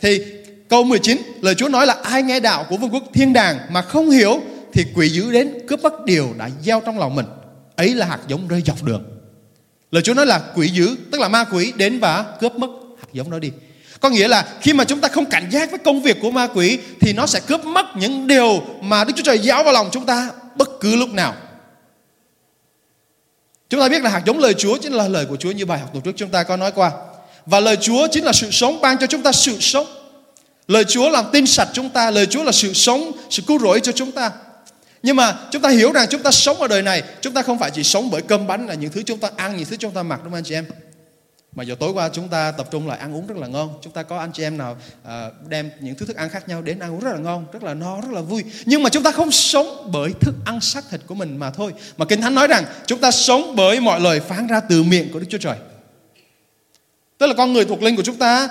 Thì 0.00 0.20
câu 0.68 0.84
19 0.84 1.22
lời 1.40 1.54
Chúa 1.54 1.68
nói 1.68 1.86
là 1.86 1.96
ai 2.02 2.22
nghe 2.22 2.40
đạo 2.40 2.66
của 2.68 2.76
vương 2.76 2.90
quốc 2.90 3.02
thiên 3.14 3.32
đàng 3.32 3.58
mà 3.70 3.82
không 3.82 4.10
hiểu 4.10 4.40
thì 4.72 4.84
quỷ 4.94 5.08
dữ 5.08 5.32
đến 5.32 5.54
cướp 5.68 5.80
mất 5.80 6.04
điều 6.04 6.34
đã 6.38 6.50
gieo 6.62 6.82
trong 6.86 6.98
lòng 6.98 7.14
mình. 7.14 7.26
Ấy 7.76 7.94
là 7.94 8.06
hạt 8.06 8.18
giống 8.28 8.48
rơi 8.48 8.62
dọc 8.66 8.82
đường. 8.82 9.04
Lời 9.90 10.02
Chúa 10.02 10.14
nói 10.14 10.26
là 10.26 10.40
quỷ 10.54 10.68
dữ, 10.68 10.96
tức 11.12 11.20
là 11.20 11.28
ma 11.28 11.44
quỷ 11.44 11.72
đến 11.76 11.98
và 12.00 12.24
cướp 12.40 12.54
mất 12.54 12.70
hạt 13.00 13.08
giống 13.12 13.30
đó 13.30 13.38
đi. 13.38 13.50
Có 14.00 14.10
nghĩa 14.10 14.28
là 14.28 14.46
khi 14.60 14.72
mà 14.72 14.84
chúng 14.84 15.00
ta 15.00 15.08
không 15.08 15.26
cảnh 15.26 15.48
giác 15.50 15.70
với 15.70 15.78
công 15.78 16.02
việc 16.02 16.16
của 16.22 16.30
ma 16.30 16.46
quỷ 16.46 16.78
thì 17.00 17.12
nó 17.12 17.26
sẽ 17.26 17.40
cướp 17.40 17.64
mất 17.64 17.86
những 17.96 18.26
điều 18.26 18.62
mà 18.80 19.04
Đức 19.04 19.12
Chúa 19.16 19.22
Trời 19.22 19.38
giáo 19.38 19.64
vào 19.64 19.72
lòng 19.72 19.88
chúng 19.92 20.06
ta 20.06 20.30
bất 20.56 20.80
cứ 20.80 20.96
lúc 20.96 21.12
nào. 21.12 21.34
Chúng 23.76 23.84
ta 23.84 23.88
biết 23.88 24.02
là 24.02 24.10
hạt 24.10 24.22
giống 24.26 24.38
lời 24.38 24.54
Chúa 24.54 24.76
chính 24.76 24.92
là 24.92 25.08
lời 25.08 25.26
của 25.26 25.36
Chúa 25.36 25.50
như 25.50 25.66
bài 25.66 25.78
học 25.78 25.90
tuần 25.92 26.04
trước 26.04 26.12
chúng 26.16 26.28
ta 26.28 26.42
có 26.42 26.56
nói 26.56 26.72
qua. 26.72 26.92
Và 27.46 27.60
lời 27.60 27.76
Chúa 27.76 28.08
chính 28.12 28.24
là 28.24 28.32
sự 28.32 28.50
sống 28.50 28.80
ban 28.80 28.98
cho 28.98 29.06
chúng 29.06 29.22
ta 29.22 29.32
sự 29.32 29.56
sống. 29.60 29.86
Lời 30.68 30.84
Chúa 30.84 31.08
làm 31.08 31.24
tin 31.32 31.46
sạch 31.46 31.68
chúng 31.72 31.90
ta, 31.90 32.10
lời 32.10 32.26
Chúa 32.26 32.42
là 32.42 32.52
sự 32.52 32.72
sống, 32.72 33.12
sự 33.30 33.42
cứu 33.46 33.58
rỗi 33.58 33.80
cho 33.80 33.92
chúng 33.92 34.12
ta. 34.12 34.30
Nhưng 35.02 35.16
mà 35.16 35.36
chúng 35.50 35.62
ta 35.62 35.68
hiểu 35.68 35.92
rằng 35.92 36.06
chúng 36.10 36.22
ta 36.22 36.30
sống 36.30 36.56
ở 36.60 36.68
đời 36.68 36.82
này, 36.82 37.02
chúng 37.20 37.34
ta 37.34 37.42
không 37.42 37.58
phải 37.58 37.70
chỉ 37.70 37.82
sống 37.82 38.10
bởi 38.10 38.22
cơm 38.22 38.46
bánh 38.46 38.66
là 38.66 38.74
những 38.74 38.90
thứ 38.90 39.02
chúng 39.06 39.18
ta 39.18 39.30
ăn, 39.36 39.56
những 39.56 39.66
thứ 39.66 39.76
chúng 39.76 39.90
ta 39.92 40.02
mặc 40.02 40.20
đúng 40.24 40.32
không 40.32 40.38
anh 40.38 40.44
chị 40.44 40.54
em? 40.54 40.64
Mà 41.56 41.62
giờ 41.62 41.74
tối 41.80 41.92
qua 41.92 42.08
chúng 42.08 42.28
ta 42.28 42.50
tập 42.50 42.68
trung 42.70 42.88
lại 42.88 42.98
ăn 42.98 43.14
uống 43.14 43.26
rất 43.26 43.36
là 43.38 43.46
ngon. 43.46 43.78
Chúng 43.82 43.92
ta 43.92 44.02
có 44.02 44.18
anh 44.18 44.30
chị 44.32 44.42
em 44.42 44.58
nào 44.58 44.76
à, 45.04 45.30
đem 45.48 45.70
những 45.80 45.94
thứ 45.94 46.06
thức 46.06 46.16
ăn 46.16 46.28
khác 46.28 46.48
nhau 46.48 46.62
đến 46.62 46.78
ăn 46.78 46.94
uống 46.94 47.00
rất 47.00 47.12
là 47.12 47.18
ngon 47.18 47.46
Rất 47.52 47.62
là 47.62 47.74
no, 47.74 48.00
rất 48.00 48.12
là 48.12 48.20
vui. 48.20 48.44
Nhưng 48.64 48.82
mà 48.82 48.90
chúng 48.90 49.02
ta 49.02 49.10
không 49.10 49.30
sống 49.30 49.90
bởi 49.92 50.12
thức 50.20 50.34
ăn 50.44 50.60
xác 50.60 50.84
thịt 50.90 51.00
của 51.06 51.14
mình 51.14 51.36
mà 51.36 51.50
thôi. 51.50 51.72
Mà 51.96 52.04
Kinh 52.04 52.20
Thánh 52.20 52.34
nói 52.34 52.46
rằng 52.46 52.64
chúng 52.86 53.00
ta 53.00 53.10
sống 53.10 53.54
bởi 53.56 53.80
mọi 53.80 54.00
lời 54.00 54.20
phán 54.20 54.46
ra 54.46 54.60
từ 54.60 54.82
miệng 54.82 55.12
của 55.12 55.18
Đức 55.18 55.26
Chúa 55.30 55.38
Trời. 55.38 55.56
Tức 57.18 57.26
là 57.26 57.34
con 57.34 57.52
người 57.52 57.64
thuộc 57.64 57.82
linh 57.82 57.96
của 57.96 58.02
chúng 58.02 58.16
ta 58.16 58.48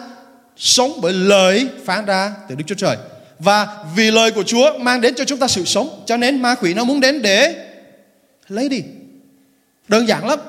Sống 0.57 0.91
bởi 1.01 1.13
lời 1.13 1.67
phán 1.85 2.05
ra 2.05 2.33
từ 2.49 2.55
Đức 2.55 2.63
Chúa 2.67 2.75
Trời. 2.75 2.97
Và 3.39 3.85
vì 3.95 4.11
lời 4.11 4.31
của 4.31 4.43
Chúa 4.43 4.77
mang 4.77 5.01
đến 5.01 5.15
cho 5.15 5.25
chúng 5.25 5.39
ta 5.39 5.47
sự 5.47 5.65
sống 5.65 6.03
Cho 6.05 6.17
nên 6.17 6.41
ma 6.41 6.55
quỷ 6.55 6.73
nó 6.73 6.83
muốn 6.83 6.99
đến 6.99 7.21
để 7.21 7.65
lấy 8.47 8.69
đi. 8.69 8.83
Đơn 9.87 10.07
giản 10.07 10.27
lắm 10.27 10.39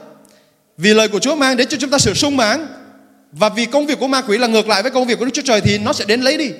vì 0.78 0.94
lời 0.94 1.08
của 1.08 1.18
Chúa 1.18 1.34
mang 1.34 1.56
đến 1.56 1.68
cho 1.68 1.76
chúng 1.80 1.90
ta 1.90 1.98
sự 1.98 2.14
sung 2.14 2.36
mãn 2.36 2.66
và 3.32 3.48
vì 3.48 3.66
công 3.66 3.86
việc 3.86 3.98
của 3.98 4.08
ma 4.08 4.22
quỷ 4.22 4.38
là 4.38 4.46
ngược 4.46 4.68
lại 4.68 4.82
với 4.82 4.90
công 4.90 5.06
việc 5.06 5.18
của 5.18 5.24
Đức 5.24 5.30
Chúa 5.34 5.42
Trời 5.42 5.60
thì 5.60 5.78
nó 5.78 5.92
sẽ 5.92 6.04
đến 6.04 6.20
lấy 6.20 6.36
đi. 6.36 6.50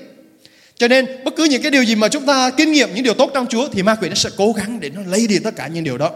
Cho 0.76 0.88
nên 0.88 1.06
bất 1.24 1.36
cứ 1.36 1.44
những 1.44 1.62
cái 1.62 1.70
điều 1.70 1.84
gì 1.84 1.94
mà 1.94 2.08
chúng 2.08 2.26
ta 2.26 2.50
kinh 2.50 2.72
nghiệm 2.72 2.94
những 2.94 3.04
điều 3.04 3.14
tốt 3.14 3.30
trong 3.34 3.46
Chúa 3.46 3.68
thì 3.68 3.82
ma 3.82 3.94
quỷ 3.94 4.08
nó 4.08 4.14
sẽ 4.14 4.30
cố 4.36 4.52
gắng 4.52 4.80
để 4.80 4.90
nó 4.90 5.00
lấy 5.06 5.26
đi 5.26 5.38
tất 5.38 5.56
cả 5.56 5.68
những 5.68 5.84
điều 5.84 5.98
đó. 5.98 6.10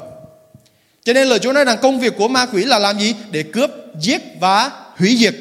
Cho 1.04 1.12
nên 1.12 1.28
lời 1.28 1.38
Chúa 1.38 1.52
nói 1.52 1.64
rằng 1.64 1.78
công 1.82 2.00
việc 2.00 2.12
của 2.16 2.28
ma 2.28 2.46
quỷ 2.46 2.64
là 2.64 2.78
làm 2.78 2.98
gì? 2.98 3.14
Để 3.30 3.42
cướp, 3.42 3.70
giết 4.00 4.22
và 4.40 4.70
hủy 4.96 5.16
diệt. 5.16 5.34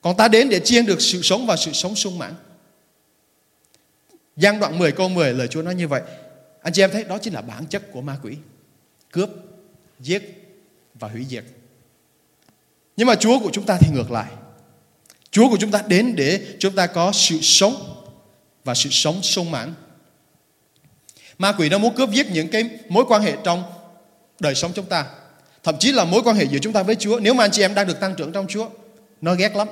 Còn 0.00 0.16
ta 0.16 0.28
đến 0.28 0.48
để 0.48 0.60
chiên 0.60 0.86
được 0.86 1.00
sự 1.00 1.22
sống 1.22 1.46
và 1.46 1.56
sự 1.56 1.72
sống 1.72 1.94
sung 1.94 2.18
mãn. 2.18 2.34
Giang 4.36 4.60
đoạn 4.60 4.78
10 4.78 4.92
câu 4.92 5.08
10 5.08 5.34
lời 5.34 5.48
Chúa 5.48 5.62
nói 5.62 5.74
như 5.74 5.88
vậy. 5.88 6.02
Anh 6.62 6.72
chị 6.72 6.82
em 6.82 6.90
thấy 6.90 7.04
đó 7.04 7.18
chính 7.18 7.34
là 7.34 7.40
bản 7.40 7.66
chất 7.66 7.92
của 7.92 8.00
ma 8.00 8.16
quỷ. 8.22 8.32
Cướp, 9.10 9.30
giết 10.00 10.37
và 10.98 11.08
hủy 11.08 11.26
diệt. 11.30 11.44
Nhưng 12.96 13.06
mà 13.06 13.14
Chúa 13.14 13.38
của 13.38 13.50
chúng 13.52 13.66
ta 13.66 13.78
thì 13.80 13.88
ngược 13.94 14.10
lại. 14.10 14.30
Chúa 15.30 15.48
của 15.48 15.56
chúng 15.60 15.70
ta 15.70 15.82
đến 15.86 16.16
để 16.16 16.56
chúng 16.58 16.74
ta 16.74 16.86
có 16.86 17.12
sự 17.12 17.38
sống 17.42 18.04
và 18.64 18.74
sự 18.74 18.90
sống 18.92 19.22
sung 19.22 19.50
mãn. 19.50 19.74
Ma 21.38 21.52
quỷ 21.52 21.68
nó 21.68 21.78
muốn 21.78 21.94
cướp 21.94 22.10
giết 22.10 22.30
những 22.30 22.48
cái 22.48 22.70
mối 22.88 23.04
quan 23.08 23.22
hệ 23.22 23.36
trong 23.44 23.62
đời 24.40 24.54
sống 24.54 24.72
chúng 24.74 24.86
ta. 24.86 25.06
Thậm 25.62 25.78
chí 25.78 25.92
là 25.92 26.04
mối 26.04 26.22
quan 26.24 26.36
hệ 26.36 26.44
giữa 26.44 26.58
chúng 26.58 26.72
ta 26.72 26.82
với 26.82 26.94
Chúa. 26.94 27.20
Nếu 27.20 27.34
mà 27.34 27.44
anh 27.44 27.50
chị 27.50 27.62
em 27.62 27.74
đang 27.74 27.86
được 27.86 28.00
tăng 28.00 28.14
trưởng 28.14 28.32
trong 28.32 28.46
Chúa, 28.48 28.68
nó 29.20 29.34
ghét 29.34 29.56
lắm. 29.56 29.68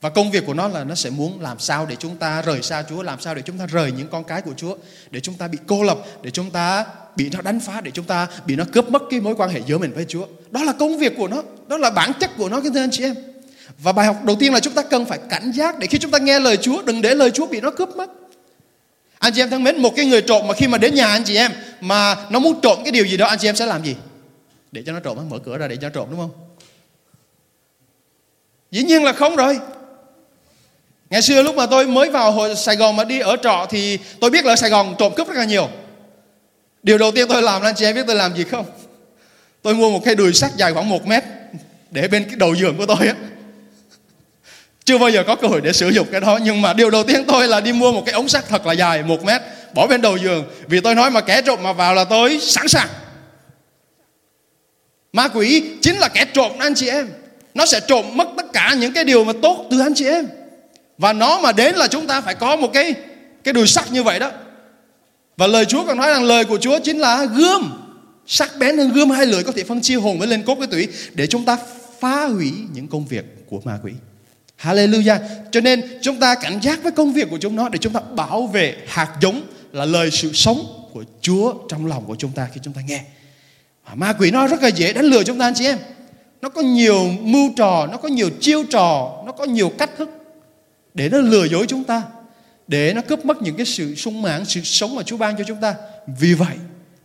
Và 0.00 0.10
công 0.10 0.30
việc 0.30 0.46
của 0.46 0.54
nó 0.54 0.68
là 0.68 0.84
nó 0.84 0.94
sẽ 0.94 1.10
muốn 1.10 1.40
làm 1.40 1.58
sao 1.58 1.86
để 1.86 1.96
chúng 1.96 2.16
ta 2.16 2.42
rời 2.42 2.62
xa 2.62 2.84
Chúa, 2.88 3.02
làm 3.02 3.20
sao 3.20 3.34
để 3.34 3.42
chúng 3.42 3.58
ta 3.58 3.66
rời 3.66 3.92
những 3.92 4.08
con 4.08 4.24
cái 4.24 4.42
của 4.42 4.54
Chúa, 4.56 4.76
để 5.10 5.20
chúng 5.20 5.34
ta 5.34 5.48
bị 5.48 5.58
cô 5.66 5.82
lập, 5.82 5.98
để 6.22 6.30
chúng 6.30 6.50
ta 6.50 6.86
bị 7.16 7.30
nó 7.32 7.40
đánh 7.42 7.60
phá, 7.60 7.80
để 7.80 7.90
chúng 7.90 8.04
ta 8.04 8.28
bị 8.46 8.56
nó 8.56 8.64
cướp 8.72 8.90
mất 8.90 9.02
cái 9.10 9.20
mối 9.20 9.34
quan 9.36 9.50
hệ 9.50 9.60
giữa 9.66 9.78
mình 9.78 9.92
với 9.94 10.04
Chúa. 10.08 10.26
Đó 10.50 10.64
là 10.64 10.72
công 10.72 10.98
việc 10.98 11.12
của 11.16 11.28
nó, 11.28 11.42
đó 11.66 11.76
là 11.76 11.90
bản 11.90 12.12
chất 12.20 12.30
của 12.36 12.48
nó, 12.48 12.60
kính 12.60 12.72
thưa 12.72 12.80
anh 12.80 12.90
chị 12.90 13.04
em. 13.04 13.14
Và 13.78 13.92
bài 13.92 14.06
học 14.06 14.16
đầu 14.24 14.36
tiên 14.36 14.52
là 14.52 14.60
chúng 14.60 14.74
ta 14.74 14.82
cần 14.82 15.04
phải 15.04 15.18
cảnh 15.30 15.52
giác 15.52 15.78
để 15.78 15.86
khi 15.86 15.98
chúng 15.98 16.10
ta 16.10 16.18
nghe 16.18 16.40
lời 16.40 16.56
Chúa, 16.56 16.82
đừng 16.82 17.02
để 17.02 17.14
lời 17.14 17.30
Chúa 17.30 17.46
bị 17.46 17.60
nó 17.60 17.70
cướp 17.70 17.96
mất. 17.96 18.10
Anh 19.18 19.32
chị 19.34 19.42
em 19.42 19.50
thân 19.50 19.64
mến, 19.64 19.82
một 19.82 19.96
cái 19.96 20.06
người 20.06 20.22
trộm 20.22 20.48
mà 20.48 20.54
khi 20.54 20.68
mà 20.68 20.78
đến 20.78 20.94
nhà 20.94 21.06
anh 21.06 21.24
chị 21.24 21.36
em 21.36 21.52
mà 21.80 22.16
nó 22.30 22.38
muốn 22.38 22.60
trộm 22.60 22.78
cái 22.84 22.92
điều 22.92 23.04
gì 23.04 23.16
đó, 23.16 23.26
anh 23.26 23.38
chị 23.38 23.48
em 23.48 23.56
sẽ 23.56 23.66
làm 23.66 23.84
gì? 23.84 23.96
Để 24.72 24.82
cho 24.86 24.92
nó 24.92 25.00
trộm, 25.00 25.18
mở 25.28 25.38
cửa 25.38 25.58
ra 25.58 25.68
để 25.68 25.76
cho 25.76 25.88
nó 25.88 25.94
trộm 25.94 26.08
đúng 26.10 26.20
không? 26.20 26.30
Dĩ 28.70 28.82
nhiên 28.82 29.04
là 29.04 29.12
không 29.12 29.36
rồi. 29.36 29.58
Ngày 31.10 31.22
xưa 31.22 31.42
lúc 31.42 31.56
mà 31.56 31.66
tôi 31.66 31.86
mới 31.86 32.10
vào 32.10 32.32
hồi 32.32 32.56
Sài 32.56 32.76
Gòn 32.76 32.96
mà 32.96 33.04
đi 33.04 33.20
ở 33.20 33.36
trọ 33.42 33.66
thì 33.70 33.98
tôi 34.20 34.30
biết 34.30 34.44
là 34.44 34.52
ở 34.52 34.56
Sài 34.56 34.70
Gòn 34.70 34.94
trộm 34.98 35.12
cướp 35.16 35.28
rất 35.28 35.36
là 35.36 35.44
nhiều. 35.44 35.68
Điều 36.82 36.98
đầu 36.98 37.10
tiên 37.10 37.28
tôi 37.28 37.42
làm 37.42 37.62
là 37.62 37.68
anh 37.68 37.74
chị 37.74 37.84
em 37.84 37.94
biết 37.94 38.04
tôi 38.06 38.16
làm 38.16 38.36
gì 38.36 38.44
không? 38.44 38.66
Tôi 39.62 39.74
mua 39.74 39.90
một 39.90 40.00
cái 40.04 40.14
đùi 40.14 40.32
sắt 40.32 40.50
dài 40.56 40.72
khoảng 40.72 40.88
1 40.88 41.06
mét 41.06 41.24
để 41.90 42.08
bên 42.08 42.24
cái 42.24 42.36
đầu 42.36 42.54
giường 42.54 42.76
của 42.76 42.86
tôi 42.86 43.08
á. 43.08 43.14
Chưa 44.84 44.98
bao 44.98 45.10
giờ 45.10 45.24
có 45.26 45.36
cơ 45.36 45.48
hội 45.48 45.60
để 45.60 45.72
sử 45.72 45.88
dụng 45.88 46.06
cái 46.12 46.20
đó, 46.20 46.38
nhưng 46.42 46.62
mà 46.62 46.72
điều 46.72 46.90
đầu 46.90 47.04
tiên 47.04 47.24
tôi 47.28 47.48
là 47.48 47.60
đi 47.60 47.72
mua 47.72 47.92
một 47.92 48.02
cái 48.06 48.12
ống 48.12 48.28
sắt 48.28 48.48
thật 48.48 48.66
là 48.66 48.72
dài 48.72 49.02
1 49.02 49.24
mét, 49.24 49.42
bỏ 49.74 49.86
bên 49.86 50.02
đầu 50.02 50.16
giường 50.16 50.44
vì 50.68 50.80
tôi 50.80 50.94
nói 50.94 51.10
mà 51.10 51.20
kẻ 51.20 51.42
trộm 51.42 51.62
mà 51.62 51.72
vào 51.72 51.94
là 51.94 52.04
tôi 52.04 52.38
sẵn 52.40 52.68
sàng. 52.68 52.88
Ma 55.12 55.28
quỷ 55.28 55.62
chính 55.82 55.96
là 55.96 56.08
kẻ 56.08 56.24
trộm 56.24 56.52
anh 56.58 56.74
chị 56.74 56.88
em. 56.88 57.08
Nó 57.54 57.66
sẽ 57.66 57.80
trộm 57.80 58.04
mất 58.16 58.28
tất 58.36 58.46
cả 58.52 58.74
những 58.78 58.92
cái 58.92 59.04
điều 59.04 59.24
mà 59.24 59.32
tốt 59.42 59.66
từ 59.70 59.80
anh 59.80 59.94
chị 59.94 60.06
em. 60.06 60.26
Và 60.98 61.12
nó 61.12 61.38
mà 61.38 61.52
đến 61.52 61.74
là 61.74 61.88
chúng 61.88 62.06
ta 62.06 62.20
phải 62.20 62.34
có 62.34 62.56
một 62.56 62.70
cái 62.72 62.94
cái 63.44 63.54
đùi 63.54 63.66
sắt 63.66 63.92
như 63.92 64.02
vậy 64.02 64.18
đó. 64.18 64.30
Và 65.40 65.46
lời 65.46 65.64
Chúa 65.64 65.86
còn 65.86 65.96
nói 65.96 66.10
rằng 66.10 66.24
lời 66.24 66.44
của 66.44 66.58
Chúa 66.58 66.78
chính 66.84 66.98
là 66.98 67.24
gươm 67.24 67.72
sắc 68.26 68.50
bén 68.58 68.78
hơn 68.78 68.92
gươm 68.92 69.10
hai 69.10 69.26
lưỡi 69.26 69.42
có 69.42 69.52
thể 69.52 69.64
phân 69.64 69.80
chia 69.80 69.94
hồn 69.94 70.18
với 70.18 70.28
lên 70.28 70.42
cốt 70.42 70.54
với 70.54 70.66
tủy 70.66 70.88
để 71.14 71.26
chúng 71.26 71.44
ta 71.44 71.58
phá 72.00 72.24
hủy 72.24 72.52
những 72.74 72.88
công 72.88 73.06
việc 73.06 73.24
của 73.50 73.60
ma 73.64 73.78
quỷ. 73.82 73.92
Hallelujah. 74.62 75.18
Cho 75.50 75.60
nên 75.60 75.98
chúng 76.02 76.20
ta 76.20 76.34
cảnh 76.34 76.58
giác 76.62 76.82
với 76.82 76.92
công 76.92 77.12
việc 77.12 77.30
của 77.30 77.38
chúng 77.38 77.56
nó 77.56 77.68
để 77.68 77.78
chúng 77.78 77.92
ta 77.92 78.00
bảo 78.00 78.46
vệ 78.46 78.76
hạt 78.86 79.16
giống 79.20 79.42
là 79.72 79.84
lời 79.84 80.10
sự 80.10 80.32
sống 80.32 80.88
của 80.92 81.04
Chúa 81.20 81.54
trong 81.68 81.86
lòng 81.86 82.04
của 82.06 82.16
chúng 82.18 82.32
ta 82.32 82.48
khi 82.54 82.60
chúng 82.64 82.74
ta 82.74 82.80
nghe. 82.88 83.00
Và 83.88 83.94
ma 83.94 84.12
quỷ 84.12 84.30
nó 84.30 84.46
rất 84.46 84.62
là 84.62 84.68
dễ 84.68 84.92
đánh 84.92 85.04
lừa 85.04 85.22
chúng 85.24 85.38
ta 85.38 85.46
anh 85.46 85.54
chị 85.54 85.64
em. 85.64 85.78
Nó 86.42 86.48
có 86.48 86.62
nhiều 86.62 87.10
mưu 87.20 87.50
trò, 87.56 87.88
nó 87.92 87.96
có 87.96 88.08
nhiều 88.08 88.30
chiêu 88.40 88.64
trò, 88.70 89.22
nó 89.26 89.32
có 89.32 89.44
nhiều 89.44 89.72
cách 89.78 89.90
thức 89.98 90.10
để 90.94 91.08
nó 91.08 91.18
lừa 91.18 91.44
dối 91.44 91.66
chúng 91.68 91.84
ta 91.84 92.02
để 92.70 92.94
nó 92.94 93.02
cướp 93.02 93.24
mất 93.24 93.42
những 93.42 93.56
cái 93.56 93.66
sự 93.66 93.94
sung 93.94 94.22
mãn, 94.22 94.44
sự 94.44 94.60
sống 94.64 94.94
mà 94.94 95.02
Chúa 95.02 95.16
ban 95.16 95.36
cho 95.38 95.44
chúng 95.46 95.60
ta. 95.60 95.74
Vì 96.18 96.34
vậy, 96.34 96.56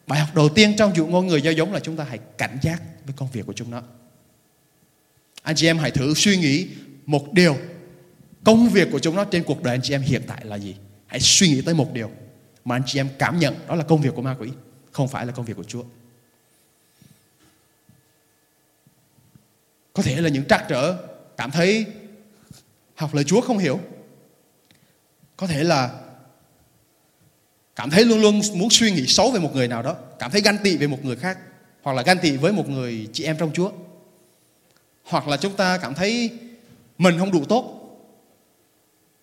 bài 0.08 0.20
học 0.20 0.36
đầu 0.36 0.50
tiên 0.50 0.76
trong 0.78 0.96
dụ 0.96 1.08
ngôn 1.08 1.28
người 1.28 1.42
giao 1.42 1.54
giống 1.54 1.74
là 1.74 1.80
chúng 1.80 1.98
ta 1.98 2.04
hãy 2.04 2.20
cảnh 2.38 2.58
giác 2.62 2.82
với 3.06 3.14
công 3.18 3.30
việc 3.34 3.46
của 3.46 3.54
chúng 3.54 3.72
nó. 3.72 3.82
Anh 5.42 5.56
chị 5.56 5.68
em 5.68 5.78
hãy 5.78 5.92
thử 5.92 6.14
suy 6.14 6.38
nghĩ 6.38 6.68
một 7.06 7.34
điều. 7.34 7.58
Công 8.44 8.70
việc 8.70 8.88
của 8.92 9.00
chúng 9.00 9.16
nó 9.16 9.24
trên 9.24 9.44
cuộc 9.44 9.64
đời 9.64 9.76
anh 9.76 9.82
chị 9.84 9.94
em 9.94 10.02
hiện 10.02 10.22
tại 10.28 10.46
là 10.46 10.56
gì? 10.56 10.76
Hãy 11.08 11.20
suy 11.20 11.48
nghĩ 11.48 11.62
tới 11.62 11.74
một 11.74 11.94
điều 11.94 12.12
mà 12.66 12.76
anh 12.76 12.84
chị 12.86 13.00
em 13.00 13.10
cảm 13.20 13.40
nhận 13.40 13.56
đó 13.68 13.76
là 13.76 13.84
công 13.84 14.02
việc 14.02 14.16
của 14.16 14.22
ma 14.22 14.36
quỷ, 14.40 14.50
không 14.92 15.08
phải 15.08 15.26
là 15.26 15.32
công 15.32 15.46
việc 15.46 15.58
của 15.58 15.64
Chúa. 15.64 15.84
Có 19.94 20.04
thể 20.04 20.22
là 20.22 20.30
những 20.30 20.46
trắc 20.46 20.66
trở 20.70 20.98
cảm 21.38 21.52
thấy 21.52 21.86
học 22.96 23.14
lời 23.14 23.24
Chúa 23.24 23.42
không 23.42 23.58
hiểu 23.58 23.80
có 25.38 25.48
thể 25.48 25.64
là 25.64 25.92
cảm 27.76 27.90
thấy 27.90 28.06
luôn 28.06 28.22
luôn 28.22 28.42
muốn 28.54 28.70
suy 28.70 28.92
nghĩ 28.92 29.08
xấu 29.08 29.32
về 29.32 29.40
một 29.40 29.56
người 29.56 29.68
nào 29.68 29.84
đó, 29.84 29.96
cảm 30.20 30.32
thấy 30.32 30.42
ganh 30.42 30.58
tị 30.64 30.78
về 30.78 30.88
một 30.88 31.06
người 31.06 31.16
khác, 31.16 31.38
hoặc 31.82 31.94
là 31.94 32.02
ganh 32.02 32.20
tị 32.20 32.38
với 32.38 32.52
một 32.52 32.70
người 32.70 33.08
chị 33.14 33.24
em 33.24 33.38
trong 33.38 33.54
Chúa. 33.54 33.72
Hoặc 35.04 35.28
là 35.28 35.38
chúng 35.38 35.54
ta 35.54 35.78
cảm 35.78 35.94
thấy 35.94 36.30
mình 36.98 37.20
không 37.20 37.32
đủ 37.32 37.46
tốt. 37.46 37.82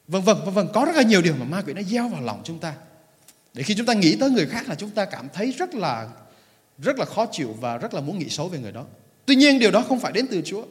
Vân 0.09 0.23
vân 0.23 0.37
vân 0.45 0.55
vân, 0.55 0.69
có 0.75 0.85
rất 0.85 0.97
là 0.97 1.03
nhiều 1.03 1.23
điều 1.23 1.35
mà 1.37 1.45
ma 1.45 1.63
quỷ 1.67 1.73
nó 1.73 1.83
gieo 1.83 2.09
vào 2.09 2.23
lòng 2.23 2.41
chúng 2.45 2.59
ta. 2.59 2.75
Để 3.55 3.63
khi 3.63 3.75
chúng 3.75 3.87
ta 3.87 3.93
nghĩ 3.93 4.17
tới 4.17 4.31
người 4.31 4.47
khác 4.47 4.69
là 4.69 4.75
chúng 4.75 4.91
ta 4.91 5.05
cảm 5.05 5.29
thấy 5.33 5.53
rất 5.59 5.75
là 5.75 6.09
rất 6.79 6.99
là 6.99 7.05
khó 7.05 7.27
chịu 7.33 7.57
và 7.61 7.77
rất 7.77 7.95
là 7.95 8.01
muốn 8.01 8.19
nghĩ 8.19 8.29
xấu 8.29 8.49
về 8.49 8.59
người 8.59 8.73
đó. 8.73 8.85
Tuy 9.27 9.35
nhiên 9.35 9.59
điều 9.59 9.71
đó 9.71 9.85
không 9.89 10.01
phải 10.01 10.13
đến 10.13 10.27
từ 10.31 10.43
Chúa 10.45 10.65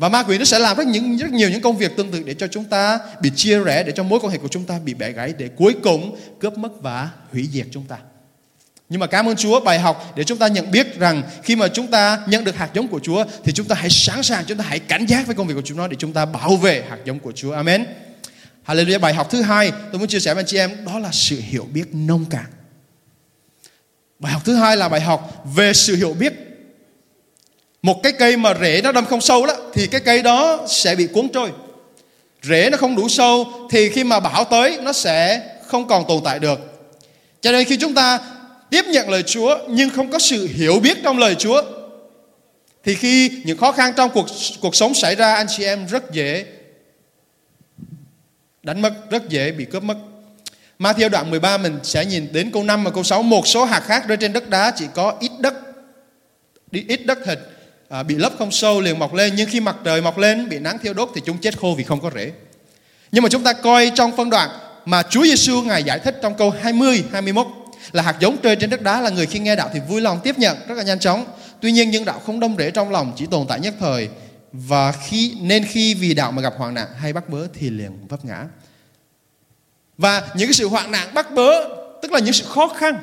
và 0.00 0.08
ma 0.08 0.22
quỷ 0.22 0.38
nó 0.38 0.44
sẽ 0.44 0.58
làm 0.58 0.76
rất 0.76 0.86
những, 0.86 1.16
rất 1.16 1.30
nhiều 1.30 1.50
những 1.50 1.60
công 1.60 1.76
việc 1.76 1.96
tương 1.96 2.10
tự 2.10 2.22
để 2.22 2.34
cho 2.34 2.46
chúng 2.46 2.64
ta 2.64 2.98
bị 3.22 3.30
chia 3.36 3.58
rẽ, 3.58 3.82
để 3.82 3.92
cho 3.96 4.02
mối 4.02 4.20
quan 4.22 4.32
hệ 4.32 4.38
của 4.38 4.48
chúng 4.48 4.64
ta 4.64 4.78
bị 4.84 4.94
bẻ 4.94 5.12
gãy, 5.12 5.34
để 5.38 5.48
cuối 5.56 5.76
cùng 5.82 6.16
cướp 6.38 6.58
mất 6.58 6.82
và 6.82 7.10
hủy 7.32 7.48
diệt 7.52 7.66
chúng 7.70 7.84
ta 7.84 7.96
nhưng 8.88 9.00
mà 9.00 9.06
cảm 9.06 9.28
ơn 9.28 9.36
Chúa, 9.36 9.60
bài 9.60 9.78
học 9.78 10.12
để 10.16 10.24
chúng 10.24 10.38
ta 10.38 10.48
nhận 10.48 10.70
biết 10.70 10.98
rằng 10.98 11.22
khi 11.42 11.56
mà 11.56 11.68
chúng 11.68 11.86
ta 11.86 12.18
nhận 12.26 12.44
được 12.44 12.56
hạt 12.56 12.70
giống 12.74 12.88
của 12.88 13.00
Chúa, 13.02 13.24
thì 13.44 13.52
chúng 13.52 13.66
ta 13.66 13.74
hãy 13.74 13.90
sẵn 13.90 14.22
sàng, 14.22 14.44
chúng 14.46 14.58
ta 14.58 14.64
hãy 14.68 14.78
cảnh 14.78 15.06
giác 15.06 15.26
với 15.26 15.34
công 15.34 15.46
việc 15.46 15.54
của 15.54 15.62
chúng 15.64 15.78
nó 15.78 15.88
để 15.88 15.96
chúng 15.98 16.12
ta 16.12 16.24
bảo 16.24 16.56
vệ 16.56 16.84
hạt 16.88 16.98
giống 17.04 17.18
của 17.18 17.32
Chúa. 17.32 17.52
Amen. 17.52 17.86
Hallelujah. 18.66 19.00
Bài 19.00 19.14
học 19.14 19.30
thứ 19.30 19.42
hai 19.42 19.72
tôi 19.92 19.98
muốn 19.98 20.08
chia 20.08 20.20
sẻ 20.20 20.34
với 20.34 20.40
anh 20.40 20.46
chị 20.46 20.58
em, 20.58 20.84
đó 20.86 20.98
là 20.98 21.08
sự 21.12 21.40
hiểu 21.40 21.68
biết 21.72 21.84
nông 21.92 22.24
cạn. 22.24 22.44
Bài 24.18 24.32
học 24.32 24.42
thứ 24.44 24.54
hai 24.54 24.76
là 24.76 24.88
bài 24.88 25.00
học 25.00 25.44
về 25.54 25.72
sự 25.72 25.96
hiểu 25.96 26.14
biết. 26.14 26.49
Một 27.82 28.02
cái 28.02 28.12
cây 28.12 28.36
mà 28.36 28.54
rễ 28.60 28.80
nó 28.84 28.92
đâm 28.92 29.06
không 29.06 29.20
sâu 29.20 29.46
đó 29.46 29.54
thì 29.74 29.86
cái 29.86 30.00
cây 30.00 30.22
đó 30.22 30.66
sẽ 30.68 30.94
bị 30.94 31.06
cuốn 31.06 31.28
trôi. 31.28 31.50
Rễ 32.42 32.68
nó 32.70 32.76
không 32.76 32.96
đủ 32.96 33.08
sâu 33.08 33.46
thì 33.70 33.88
khi 33.88 34.04
mà 34.04 34.20
bão 34.20 34.44
tới 34.44 34.78
nó 34.82 34.92
sẽ 34.92 35.42
không 35.66 35.88
còn 35.88 36.04
tồn 36.08 36.20
tại 36.24 36.38
được. 36.38 36.58
Cho 37.40 37.52
nên 37.52 37.64
khi 37.64 37.76
chúng 37.76 37.94
ta 37.94 38.20
tiếp 38.70 38.84
nhận 38.84 39.10
lời 39.10 39.22
Chúa 39.22 39.58
nhưng 39.68 39.90
không 39.90 40.10
có 40.10 40.18
sự 40.18 40.48
hiểu 40.54 40.80
biết 40.80 40.98
trong 41.04 41.18
lời 41.18 41.34
Chúa 41.34 41.62
thì 42.84 42.94
khi 42.94 43.42
những 43.44 43.58
khó 43.58 43.72
khăn 43.72 43.92
trong 43.96 44.10
cuộc 44.10 44.26
cuộc 44.60 44.74
sống 44.74 44.94
xảy 44.94 45.14
ra 45.14 45.34
anh 45.34 45.46
chị 45.48 45.64
em 45.64 45.86
rất 45.86 46.12
dễ 46.12 46.44
đánh 48.62 48.82
mất, 48.82 48.92
rất 49.10 49.28
dễ 49.28 49.52
bị 49.52 49.64
cướp 49.64 49.82
mất. 49.82 49.96
Matthew 50.78 51.08
đoạn 51.08 51.30
13 51.30 51.58
mình 51.58 51.78
sẽ 51.82 52.04
nhìn 52.04 52.28
đến 52.32 52.50
câu 52.50 52.62
5 52.62 52.84
và 52.84 52.90
câu 52.90 53.02
6 53.02 53.22
một 53.22 53.46
số 53.46 53.64
hạt 53.64 53.80
khác 53.80 54.08
rơi 54.08 54.16
trên 54.16 54.32
đất 54.32 54.48
đá 54.48 54.72
chỉ 54.76 54.84
có 54.94 55.16
ít 55.20 55.30
đất 55.38 55.54
đi 56.70 56.84
ít 56.88 57.06
đất 57.06 57.18
thịt 57.24 57.38
à, 57.90 58.02
bị 58.02 58.14
lấp 58.14 58.32
không 58.38 58.50
sâu 58.50 58.80
liền 58.80 58.98
mọc 58.98 59.14
lên. 59.14 59.32
Nhưng 59.36 59.50
khi 59.50 59.60
mặt 59.60 59.76
trời 59.84 60.02
mọc 60.02 60.18
lên 60.18 60.48
bị 60.48 60.58
nắng 60.58 60.78
thiêu 60.78 60.94
đốt 60.94 61.10
thì 61.14 61.20
chúng 61.24 61.38
chết 61.38 61.58
khô 61.58 61.74
vì 61.78 61.84
không 61.84 62.00
có 62.00 62.10
rễ. 62.14 62.32
Nhưng 63.12 63.22
mà 63.22 63.28
chúng 63.28 63.44
ta 63.44 63.52
coi 63.52 63.92
trong 63.94 64.16
phân 64.16 64.30
đoạn 64.30 64.50
mà 64.84 65.02
Chúa 65.02 65.24
Giêsu 65.24 65.62
ngài 65.62 65.82
giải 65.82 65.98
thích 65.98 66.18
trong 66.22 66.34
câu 66.34 66.50
20 66.50 67.04
21 67.12 67.46
là 67.92 68.02
hạt 68.02 68.16
giống 68.20 68.36
rơi 68.42 68.56
trên 68.56 68.70
đất 68.70 68.82
đá 68.82 69.00
là 69.00 69.10
người 69.10 69.26
khi 69.26 69.38
nghe 69.38 69.56
đạo 69.56 69.70
thì 69.74 69.80
vui 69.88 70.00
lòng 70.00 70.20
tiếp 70.24 70.38
nhận 70.38 70.56
rất 70.68 70.74
là 70.74 70.82
nhanh 70.82 70.98
chóng. 70.98 71.24
Tuy 71.60 71.72
nhiên 71.72 71.90
những 71.90 72.04
đạo 72.04 72.20
không 72.26 72.40
đông 72.40 72.56
rễ 72.58 72.70
trong 72.70 72.90
lòng 72.90 73.12
chỉ 73.16 73.26
tồn 73.26 73.46
tại 73.48 73.60
nhất 73.60 73.74
thời. 73.80 74.08
Và 74.52 74.92
khi 74.92 75.36
nên 75.40 75.64
khi 75.64 75.94
vì 75.94 76.14
đạo 76.14 76.32
mà 76.32 76.42
gặp 76.42 76.54
hoạn 76.56 76.74
nạn 76.74 76.88
hay 76.98 77.12
bắt 77.12 77.28
bớ 77.28 77.46
thì 77.54 77.70
liền 77.70 78.06
vấp 78.08 78.24
ngã. 78.24 78.44
Và 79.98 80.22
những 80.34 80.48
cái 80.48 80.54
sự 80.54 80.68
hoạn 80.68 80.90
nạn 80.90 81.14
bắt 81.14 81.30
bớ 81.34 81.50
tức 82.02 82.12
là 82.12 82.18
những 82.18 82.32
sự 82.32 82.44
khó 82.44 82.68
khăn 82.68 82.94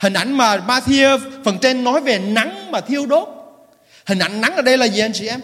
hình 0.00 0.12
ảnh 0.12 0.32
mà 0.32 0.56
Matthew 0.56 1.18
phần 1.44 1.58
trên 1.58 1.84
nói 1.84 2.00
về 2.00 2.18
nắng 2.18 2.70
mà 2.70 2.80
thiêu 2.80 3.06
đốt 3.06 3.43
hình 4.06 4.18
ảnh 4.18 4.40
nắng 4.40 4.56
ở 4.56 4.62
đây 4.62 4.78
là 4.78 4.86
gì 4.86 5.00
anh 5.00 5.12
chị 5.12 5.26
em? 5.26 5.40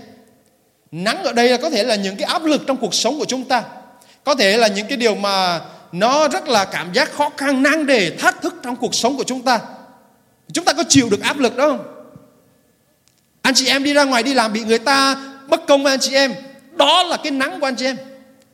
Nắng 0.92 1.24
ở 1.24 1.32
đây 1.32 1.48
là 1.48 1.56
có 1.56 1.70
thể 1.70 1.84
là 1.84 1.94
những 1.94 2.16
cái 2.16 2.24
áp 2.24 2.44
lực 2.44 2.62
trong 2.66 2.76
cuộc 2.76 2.94
sống 2.94 3.18
của 3.18 3.24
chúng 3.24 3.44
ta. 3.44 3.62
Có 4.24 4.34
thể 4.34 4.56
là 4.56 4.68
những 4.68 4.86
cái 4.86 4.96
điều 4.96 5.14
mà 5.14 5.60
nó 5.92 6.28
rất 6.28 6.48
là 6.48 6.64
cảm 6.64 6.92
giác 6.92 7.12
khó 7.12 7.30
khăn, 7.36 7.62
nang 7.62 7.86
đề, 7.86 8.10
thách 8.18 8.42
thức 8.42 8.54
trong 8.62 8.76
cuộc 8.76 8.94
sống 8.94 9.16
của 9.16 9.24
chúng 9.24 9.42
ta. 9.42 9.60
Chúng 10.52 10.64
ta 10.64 10.72
có 10.72 10.84
chịu 10.88 11.08
được 11.10 11.22
áp 11.22 11.38
lực 11.38 11.56
đó 11.56 11.68
không? 11.68 11.84
Anh 13.42 13.54
chị 13.54 13.66
em 13.66 13.84
đi 13.84 13.92
ra 13.92 14.04
ngoài 14.04 14.22
đi 14.22 14.34
làm 14.34 14.52
bị 14.52 14.60
người 14.60 14.78
ta 14.78 15.16
bất 15.48 15.66
công 15.66 15.82
với 15.82 15.92
anh 15.92 16.00
chị 16.00 16.14
em. 16.14 16.34
Đó 16.76 17.02
là 17.02 17.16
cái 17.16 17.30
nắng 17.30 17.60
của 17.60 17.66
anh 17.66 17.76
chị 17.76 17.84
em. 17.84 17.96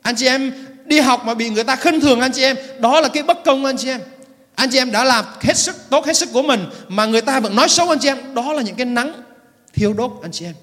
Anh 0.01 0.15
chị 0.15 0.27
em 0.27 0.51
đi 0.85 0.99
học 0.99 1.25
mà 1.25 1.33
bị 1.33 1.49
người 1.49 1.63
ta 1.63 1.75
khinh 1.75 1.99
thường 1.99 2.21
anh 2.21 2.31
chị 2.31 2.43
em, 2.43 2.57
đó 2.79 3.01
là 3.01 3.07
cái 3.07 3.23
bất 3.23 3.43
công 3.45 3.61
của 3.61 3.69
anh 3.69 3.77
chị 3.77 3.89
em. 3.89 3.99
Anh 4.55 4.69
chị 4.69 4.77
em 4.77 4.91
đã 4.91 5.03
làm 5.03 5.25
hết 5.41 5.57
sức, 5.57 5.75
tốt 5.89 6.05
hết 6.05 6.17
sức 6.17 6.29
của 6.33 6.41
mình 6.41 6.65
mà 6.87 7.05
người 7.05 7.21
ta 7.21 7.39
vẫn 7.39 7.55
nói 7.55 7.69
xấu 7.69 7.89
anh 7.89 7.99
chị 7.99 8.07
em. 8.07 8.33
Đó 8.33 8.53
là 8.53 8.61
những 8.61 8.75
cái 8.75 8.85
nắng 8.85 9.13
thiêu 9.77 9.93
đốt, 9.93 10.11
anh 10.21 10.31
chị 10.31 10.45
em. 10.45 10.53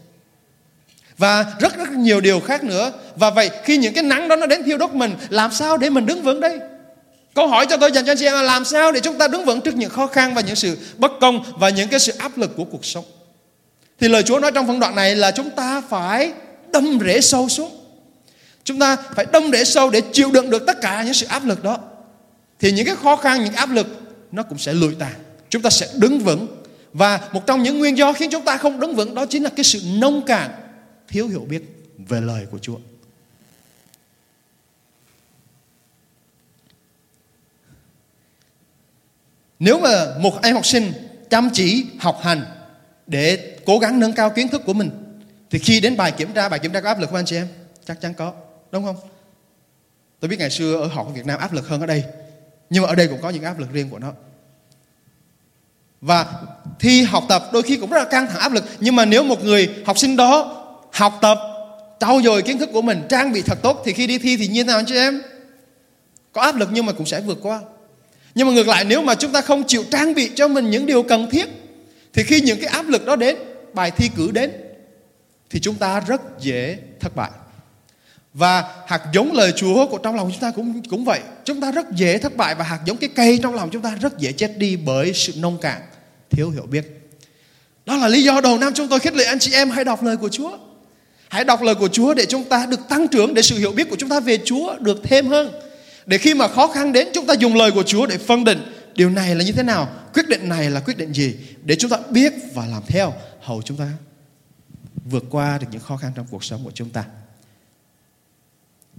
Và 1.18 1.46
rất 1.60 1.76
rất 1.76 1.90
nhiều 1.90 2.20
điều 2.20 2.40
khác 2.40 2.64
nữa. 2.64 2.92
Và 3.16 3.30
vậy 3.30 3.50
khi 3.64 3.76
những 3.76 3.94
cái 3.94 4.04
nắng 4.04 4.28
đó 4.28 4.36
nó 4.36 4.46
đến 4.46 4.62
thiêu 4.64 4.78
đốt 4.78 4.90
mình, 4.90 5.14
làm 5.28 5.52
sao 5.52 5.76
để 5.76 5.90
mình 5.90 6.06
đứng 6.06 6.22
vững 6.22 6.40
đây? 6.40 6.58
Câu 7.34 7.46
hỏi 7.46 7.66
cho 7.70 7.76
tôi 7.76 7.92
dành 7.92 8.04
cho 8.04 8.12
anh 8.12 8.18
chị 8.18 8.24
em 8.24 8.34
là 8.34 8.42
làm 8.42 8.64
sao 8.64 8.92
để 8.92 9.00
chúng 9.00 9.18
ta 9.18 9.28
đứng 9.28 9.44
vững 9.44 9.60
trước 9.60 9.76
những 9.76 9.90
khó 9.90 10.06
khăn 10.06 10.34
và 10.34 10.40
những 10.40 10.56
sự 10.56 10.78
bất 10.98 11.12
công 11.20 11.44
và 11.58 11.68
những 11.68 11.88
cái 11.88 12.00
sự 12.00 12.12
áp 12.18 12.38
lực 12.38 12.56
của 12.56 12.64
cuộc 12.64 12.84
sống? 12.84 13.04
Thì 14.00 14.08
lời 14.08 14.22
Chúa 14.22 14.38
nói 14.38 14.52
trong 14.52 14.66
phân 14.66 14.80
đoạn 14.80 14.94
này 14.94 15.16
là 15.16 15.30
chúng 15.30 15.50
ta 15.50 15.82
phải 15.88 16.32
đâm 16.72 16.98
rễ 17.04 17.20
sâu 17.20 17.48
xuống. 17.48 17.70
Chúng 18.64 18.78
ta 18.78 18.96
phải 19.14 19.26
đâm 19.32 19.52
rễ 19.52 19.64
sâu 19.64 19.90
để 19.90 20.00
chịu 20.12 20.30
đựng 20.30 20.50
được 20.50 20.66
tất 20.66 20.80
cả 20.80 21.02
những 21.02 21.14
sự 21.14 21.26
áp 21.26 21.44
lực 21.44 21.64
đó. 21.64 21.78
Thì 22.60 22.72
những 22.72 22.86
cái 22.86 22.96
khó 22.96 23.16
khăn, 23.16 23.44
những 23.44 23.54
áp 23.54 23.70
lực 23.70 23.86
nó 24.32 24.42
cũng 24.42 24.58
sẽ 24.58 24.72
lùi 24.72 24.94
tàn. 24.94 25.12
Chúng 25.50 25.62
ta 25.62 25.70
sẽ 25.70 25.88
đứng 25.94 26.18
vững 26.18 26.46
và 26.94 27.28
một 27.32 27.46
trong 27.46 27.62
những 27.62 27.78
nguyên 27.78 27.98
do 27.98 28.12
khiến 28.12 28.30
chúng 28.32 28.44
ta 28.44 28.56
không 28.56 28.80
đứng 28.80 28.94
vững 28.94 29.14
đó 29.14 29.26
chính 29.26 29.42
là 29.42 29.50
cái 29.56 29.64
sự 29.64 29.80
nông 29.98 30.22
cạn 30.26 30.50
thiếu 31.08 31.28
hiểu 31.28 31.46
biết 31.48 31.62
về 31.98 32.20
lời 32.20 32.46
của 32.50 32.58
Chúa. 32.58 32.78
Nếu 39.58 39.80
mà 39.80 40.18
một 40.18 40.42
em 40.42 40.54
học 40.54 40.66
sinh 40.66 40.92
chăm 41.30 41.50
chỉ 41.52 41.86
học 41.98 42.20
hành 42.22 42.44
để 43.06 43.56
cố 43.66 43.78
gắng 43.78 44.00
nâng 44.00 44.12
cao 44.12 44.30
kiến 44.30 44.48
thức 44.48 44.62
của 44.66 44.72
mình 44.72 44.90
thì 45.50 45.58
khi 45.58 45.80
đến 45.80 45.96
bài 45.96 46.12
kiểm 46.12 46.32
tra, 46.32 46.48
bài 46.48 46.58
kiểm 46.58 46.72
tra 46.72 46.80
có 46.80 46.88
áp 46.88 46.98
lực 47.00 47.06
không 47.06 47.18
anh 47.18 47.26
chị 47.26 47.36
em? 47.36 47.48
Chắc 47.84 48.00
chắn 48.00 48.14
có, 48.14 48.34
đúng 48.72 48.84
không? 48.84 48.96
Tôi 50.20 50.28
biết 50.28 50.38
ngày 50.38 50.50
xưa 50.50 50.80
ở 50.80 50.86
học 50.86 51.06
ở 51.06 51.12
Việt 51.12 51.26
Nam 51.26 51.40
áp 51.40 51.52
lực 51.52 51.68
hơn 51.68 51.80
ở 51.80 51.86
đây. 51.86 52.04
Nhưng 52.70 52.82
mà 52.82 52.88
ở 52.88 52.94
đây 52.94 53.08
cũng 53.08 53.20
có 53.22 53.30
những 53.30 53.44
áp 53.44 53.58
lực 53.58 53.72
riêng 53.72 53.90
của 53.90 53.98
nó. 53.98 54.12
Và 56.04 56.26
thi 56.78 57.02
học 57.02 57.24
tập 57.28 57.44
đôi 57.52 57.62
khi 57.62 57.76
cũng 57.76 57.90
rất 57.90 57.98
là 57.98 58.04
căng 58.04 58.26
thẳng, 58.26 58.38
áp 58.38 58.52
lực. 58.52 58.64
Nhưng 58.80 58.96
mà 58.96 59.04
nếu 59.04 59.24
một 59.24 59.44
người 59.44 59.68
học 59.86 59.98
sinh 59.98 60.16
đó 60.16 60.64
học 60.92 61.18
tập, 61.20 61.38
trau 62.00 62.20
dồi 62.24 62.42
kiến 62.42 62.58
thức 62.58 62.70
của 62.72 62.82
mình, 62.82 63.02
trang 63.08 63.32
bị 63.32 63.42
thật 63.42 63.58
tốt, 63.62 63.82
thì 63.84 63.92
khi 63.92 64.06
đi 64.06 64.18
thi 64.18 64.36
thì 64.36 64.46
như 64.46 64.62
thế 64.62 64.66
nào 64.66 64.78
anh 64.78 64.86
chị 64.86 64.94
em? 64.94 65.22
Có 66.32 66.42
áp 66.42 66.56
lực 66.56 66.68
nhưng 66.72 66.86
mà 66.86 66.92
cũng 66.92 67.06
sẽ 67.06 67.20
vượt 67.20 67.38
qua. 67.42 67.60
Nhưng 68.34 68.46
mà 68.46 68.52
ngược 68.52 68.68
lại, 68.68 68.84
nếu 68.84 69.02
mà 69.02 69.14
chúng 69.14 69.32
ta 69.32 69.40
không 69.40 69.64
chịu 69.66 69.84
trang 69.90 70.14
bị 70.14 70.30
cho 70.34 70.48
mình 70.48 70.70
những 70.70 70.86
điều 70.86 71.02
cần 71.02 71.30
thiết, 71.30 71.46
thì 72.12 72.22
khi 72.22 72.40
những 72.40 72.60
cái 72.60 72.68
áp 72.68 72.88
lực 72.88 73.06
đó 73.06 73.16
đến, 73.16 73.36
bài 73.74 73.90
thi 73.90 74.10
cử 74.16 74.30
đến, 74.32 74.50
thì 75.50 75.60
chúng 75.60 75.74
ta 75.74 76.00
rất 76.00 76.20
dễ 76.40 76.78
thất 77.00 77.16
bại. 77.16 77.30
Và 78.34 78.64
hạt 78.86 79.02
giống 79.12 79.32
lời 79.32 79.52
Chúa 79.56 79.86
của 79.86 79.98
trong 79.98 80.16
lòng 80.16 80.30
chúng 80.32 80.40
ta 80.40 80.50
cũng 80.50 80.82
cũng 80.90 81.04
vậy. 81.04 81.20
Chúng 81.44 81.60
ta 81.60 81.72
rất 81.72 81.90
dễ 81.90 82.18
thất 82.18 82.36
bại 82.36 82.54
và 82.54 82.64
hạt 82.64 82.78
giống 82.84 82.96
cái 82.96 83.10
cây 83.14 83.38
trong 83.42 83.54
lòng 83.54 83.70
chúng 83.72 83.82
ta 83.82 83.94
rất 84.00 84.18
dễ 84.18 84.32
chết 84.32 84.58
đi 84.58 84.76
bởi 84.76 85.12
sự 85.14 85.32
nông 85.36 85.58
cạn 85.58 85.80
thiếu 86.36 86.50
hiểu 86.50 86.66
biết 86.66 87.10
đó 87.86 87.96
là 87.96 88.08
lý 88.08 88.24
do 88.24 88.40
đầu 88.40 88.58
năm 88.58 88.72
chúng 88.74 88.88
tôi 88.88 89.00
khích 89.00 89.14
lệ 89.14 89.24
anh 89.24 89.38
chị 89.38 89.52
em 89.52 89.70
hãy 89.70 89.84
đọc 89.84 90.02
lời 90.02 90.16
của 90.16 90.28
Chúa 90.28 90.58
Hãy 91.34 91.44
đọc 91.44 91.62
lời 91.62 91.74
của 91.74 91.88
Chúa 91.88 92.14
để 92.14 92.26
chúng 92.26 92.44
ta 92.44 92.66
được 92.66 92.80
tăng 92.88 93.08
trưởng 93.08 93.34
để 93.34 93.42
sự 93.42 93.58
hiểu 93.58 93.72
biết 93.72 93.90
của 93.90 93.96
chúng 93.96 94.08
ta 94.08 94.20
về 94.20 94.38
Chúa 94.44 94.78
được 94.78 95.00
thêm 95.04 95.28
hơn. 95.28 95.52
Để 96.06 96.18
khi 96.18 96.34
mà 96.34 96.48
khó 96.48 96.66
khăn 96.66 96.92
đến 96.92 97.08
chúng 97.14 97.26
ta 97.26 97.34
dùng 97.34 97.56
lời 97.56 97.70
của 97.70 97.82
Chúa 97.82 98.06
để 98.06 98.18
phân 98.18 98.44
định 98.44 98.58
điều 98.94 99.10
này 99.10 99.34
là 99.34 99.44
như 99.44 99.52
thế 99.52 99.62
nào, 99.62 99.88
quyết 100.14 100.28
định 100.28 100.48
này 100.48 100.70
là 100.70 100.80
quyết 100.80 100.98
định 100.98 101.12
gì 101.12 101.36
để 101.64 101.76
chúng 101.76 101.90
ta 101.90 101.98
biết 102.10 102.32
và 102.54 102.66
làm 102.66 102.82
theo 102.86 103.14
hầu 103.40 103.62
chúng 103.62 103.76
ta 103.76 103.88
vượt 105.04 105.24
qua 105.30 105.58
được 105.58 105.66
những 105.70 105.80
khó 105.80 105.96
khăn 105.96 106.12
trong 106.14 106.26
cuộc 106.30 106.44
sống 106.44 106.64
của 106.64 106.70
chúng 106.74 106.90
ta. 106.90 107.04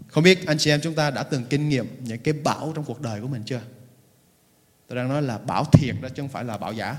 Không 0.08 0.24
biết 0.24 0.48
anh 0.48 0.58
chị 0.58 0.70
em 0.70 0.80
chúng 0.84 0.96
ta 0.96 1.12
đã 1.12 1.24
từng 1.24 1.44
kinh 1.50 1.70
nghiệm 1.70 1.88
những 2.00 2.20
cái 2.20 2.34
bão 2.34 2.72
trong 2.76 2.86
cuộc 2.86 3.02
đời 3.02 3.22
của 3.22 3.28
mình 3.28 3.44
chưa? 3.46 3.62
Tôi 4.88 4.96
đang 4.96 5.10
nói 5.10 5.22
là 5.22 5.38
bão 5.38 5.66
thiệt 5.72 5.96
đó 6.02 6.10
chứ 6.10 6.22
không 6.22 6.30
phải 6.30 6.44
là 6.44 6.58
bão 6.58 6.74
giả 6.74 6.96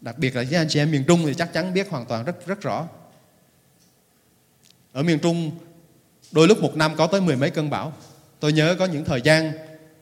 đặc 0.00 0.18
biệt 0.18 0.36
là 0.36 0.44
với 0.50 0.58
anh 0.58 0.68
chị 0.68 0.78
em 0.78 0.90
miền 0.90 1.04
Trung 1.04 1.22
thì 1.26 1.34
chắc 1.34 1.52
chắn 1.52 1.74
biết 1.74 1.90
hoàn 1.90 2.06
toàn 2.06 2.24
rất 2.24 2.46
rất 2.46 2.60
rõ. 2.60 2.86
Ở 4.92 5.02
miền 5.02 5.18
Trung, 5.18 5.50
đôi 6.32 6.48
lúc 6.48 6.62
một 6.62 6.76
năm 6.76 6.96
có 6.96 7.06
tới 7.06 7.20
mười 7.20 7.36
mấy 7.36 7.50
cơn 7.50 7.70
bão. 7.70 7.92
Tôi 8.40 8.52
nhớ 8.52 8.76
có 8.78 8.84
những 8.84 9.04
thời 9.04 9.20
gian 9.20 9.52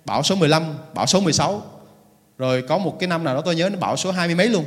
bão 0.05 0.23
số 0.23 0.35
15 0.35 0.75
bão 0.95 1.07
số 1.07 1.21
16 1.21 1.63
rồi 2.39 2.63
có 2.69 2.79
một 2.79 2.97
cái 3.01 3.07
năm 3.09 3.25
nào 3.25 3.35
đó 3.35 3.43
tôi 3.45 3.57
nhớ 3.57 3.69
nó 3.69 3.79
bão 3.79 3.97
số 3.97 4.11
hai 4.11 4.29
mươi 4.29 4.37
mấy 4.37 4.49
luôn. 4.49 4.65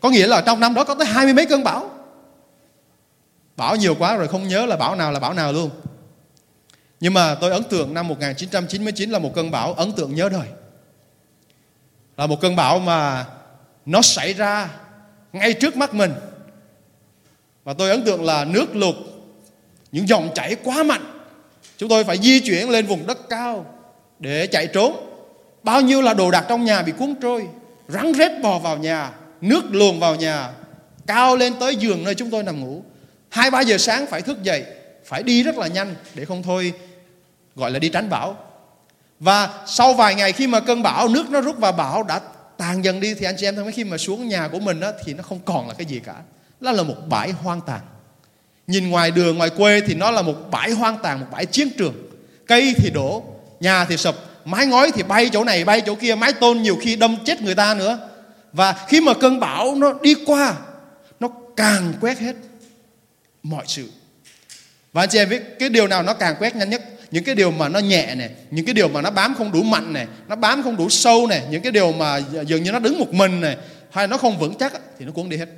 Có 0.00 0.10
nghĩa 0.10 0.26
là 0.26 0.40
trong 0.40 0.60
năm 0.60 0.74
đó 0.74 0.84
có 0.84 0.94
tới 0.94 1.06
hai 1.06 1.24
mươi 1.24 1.34
mấy 1.34 1.46
cơn 1.46 1.64
bão. 1.64 1.90
Bão 3.56 3.76
nhiều 3.76 3.94
quá 3.94 4.16
rồi 4.16 4.28
không 4.28 4.48
nhớ 4.48 4.66
là 4.66 4.76
bão 4.76 4.96
nào 4.96 5.12
là 5.12 5.20
bão 5.20 5.34
nào 5.34 5.52
luôn. 5.52 5.70
Nhưng 7.00 7.14
mà 7.14 7.34
tôi 7.34 7.50
ấn 7.50 7.64
tượng 7.64 7.94
năm 7.94 8.08
1999 8.08 9.10
là 9.10 9.18
một 9.18 9.34
cơn 9.34 9.50
bão 9.50 9.74
ấn 9.74 9.92
tượng 9.92 10.14
nhớ 10.14 10.28
đời. 10.28 10.48
Là 12.16 12.26
một 12.26 12.40
cơn 12.40 12.56
bão 12.56 12.78
mà 12.78 13.26
nó 13.86 14.02
xảy 14.02 14.34
ra 14.34 14.68
ngay 15.32 15.52
trước 15.52 15.76
mắt 15.76 15.94
mình. 15.94 16.12
Và 17.64 17.74
tôi 17.74 17.90
ấn 17.90 18.04
tượng 18.04 18.24
là 18.24 18.44
nước 18.44 18.76
lụt, 18.76 18.94
những 19.92 20.08
dòng 20.08 20.30
chảy 20.34 20.56
quá 20.64 20.82
mạnh. 20.82 21.20
Chúng 21.76 21.88
tôi 21.88 22.04
phải 22.04 22.18
di 22.18 22.40
chuyển 22.40 22.70
lên 22.70 22.86
vùng 22.86 23.06
đất 23.06 23.28
cao 23.28 23.66
để 24.18 24.46
chạy 24.46 24.66
trốn. 24.66 25.08
Bao 25.62 25.80
nhiêu 25.80 26.02
là 26.02 26.14
đồ 26.14 26.30
đạc 26.30 26.44
trong 26.48 26.64
nhà 26.64 26.82
bị 26.82 26.92
cuốn 26.92 27.14
trôi, 27.22 27.46
rắn 27.88 28.14
rết 28.14 28.32
bò 28.42 28.58
vào 28.58 28.78
nhà, 28.78 29.10
nước 29.40 29.62
luồn 29.70 29.98
vào 29.98 30.14
nhà, 30.14 30.50
cao 31.06 31.36
lên 31.36 31.54
tới 31.60 31.76
giường 31.76 32.04
nơi 32.04 32.14
chúng 32.14 32.30
tôi 32.30 32.42
nằm 32.42 32.60
ngủ. 32.60 32.82
Hai 33.28 33.50
ba 33.50 33.60
giờ 33.60 33.78
sáng 33.78 34.06
phải 34.06 34.22
thức 34.22 34.42
dậy, 34.42 34.64
phải 35.04 35.22
đi 35.22 35.42
rất 35.42 35.58
là 35.58 35.66
nhanh 35.66 35.94
để 36.14 36.24
không 36.24 36.42
thôi 36.42 36.72
gọi 37.56 37.70
là 37.70 37.78
đi 37.78 37.88
tránh 37.88 38.10
bão. 38.10 38.36
Và 39.20 39.64
sau 39.66 39.94
vài 39.94 40.14
ngày 40.14 40.32
khi 40.32 40.46
mà 40.46 40.60
cơn 40.60 40.82
bão 40.82 41.08
nước 41.08 41.30
nó 41.30 41.40
rút 41.40 41.58
vào 41.58 41.72
bão 41.72 42.02
đã 42.02 42.20
tàn 42.62 42.84
dần 42.84 43.00
đi 43.00 43.14
thì 43.14 43.26
anh 43.26 43.34
chị 43.38 43.46
em 43.46 43.56
thấy 43.56 43.72
khi 43.72 43.84
mà 43.84 43.98
xuống 43.98 44.28
nhà 44.28 44.48
của 44.48 44.60
mình 44.60 44.80
đó, 44.80 44.92
thì 45.04 45.14
nó 45.14 45.22
không 45.22 45.40
còn 45.44 45.68
là 45.68 45.74
cái 45.74 45.84
gì 45.84 46.00
cả. 46.00 46.14
Nó 46.60 46.72
là 46.72 46.82
một 46.82 46.94
bãi 47.08 47.30
hoang 47.30 47.60
tàn. 47.60 47.80
Nhìn 48.66 48.90
ngoài 48.90 49.10
đường 49.10 49.38
ngoài 49.38 49.50
quê 49.50 49.80
thì 49.86 49.94
nó 49.94 50.10
là 50.10 50.22
một 50.22 50.34
bãi 50.50 50.70
hoang 50.70 50.98
tàn, 51.02 51.20
một 51.20 51.26
bãi 51.32 51.46
chiến 51.46 51.70
trường. 51.78 51.94
Cây 52.46 52.74
thì 52.76 52.90
đổ, 52.94 53.24
nhà 53.60 53.84
thì 53.84 53.96
sập, 53.96 54.16
mái 54.44 54.66
ngói 54.66 54.90
thì 54.94 55.02
bay 55.02 55.30
chỗ 55.32 55.44
này 55.44 55.64
bay 55.64 55.80
chỗ 55.86 55.94
kia, 55.94 56.14
mái 56.14 56.32
tôn 56.32 56.62
nhiều 56.62 56.78
khi 56.80 56.96
đâm 56.96 57.16
chết 57.24 57.42
người 57.42 57.54
ta 57.54 57.74
nữa. 57.74 57.98
Và 58.52 58.74
khi 58.88 59.00
mà 59.00 59.14
cơn 59.14 59.40
bão 59.40 59.74
nó 59.74 59.92
đi 60.02 60.14
qua, 60.26 60.54
nó 61.20 61.28
càng 61.56 61.92
quét 62.00 62.18
hết 62.18 62.36
mọi 63.42 63.64
sự. 63.66 63.90
Và 64.92 65.02
anh 65.02 65.08
chị 65.08 65.18
em 65.18 65.28
biết 65.28 65.42
cái 65.58 65.68
điều 65.68 65.86
nào 65.86 66.02
nó 66.02 66.14
càng 66.14 66.34
quét 66.38 66.56
nhanh 66.56 66.70
nhất? 66.70 66.82
Những 67.12 67.24
cái 67.24 67.34
điều 67.34 67.50
mà 67.50 67.68
nó 67.68 67.78
nhẹ 67.78 68.14
này, 68.14 68.30
những 68.50 68.64
cái 68.64 68.74
điều 68.74 68.88
mà 68.88 69.02
nó 69.02 69.10
bám 69.10 69.34
không 69.34 69.52
đủ 69.52 69.62
mạnh 69.62 69.92
này, 69.92 70.06
nó 70.28 70.36
bám 70.36 70.62
không 70.62 70.76
đủ 70.76 70.88
sâu 70.88 71.26
này, 71.26 71.42
những 71.50 71.62
cái 71.62 71.72
điều 71.72 71.92
mà 71.92 72.20
dường 72.46 72.62
như 72.62 72.72
nó 72.72 72.78
đứng 72.78 72.98
một 72.98 73.12
mình 73.12 73.40
này, 73.40 73.56
hay 73.90 74.06
nó 74.06 74.16
không 74.16 74.38
vững 74.38 74.54
chắc 74.54 74.72
thì 74.98 75.04
nó 75.04 75.12
cuốn 75.12 75.28
đi 75.28 75.36
hết. 75.36 75.48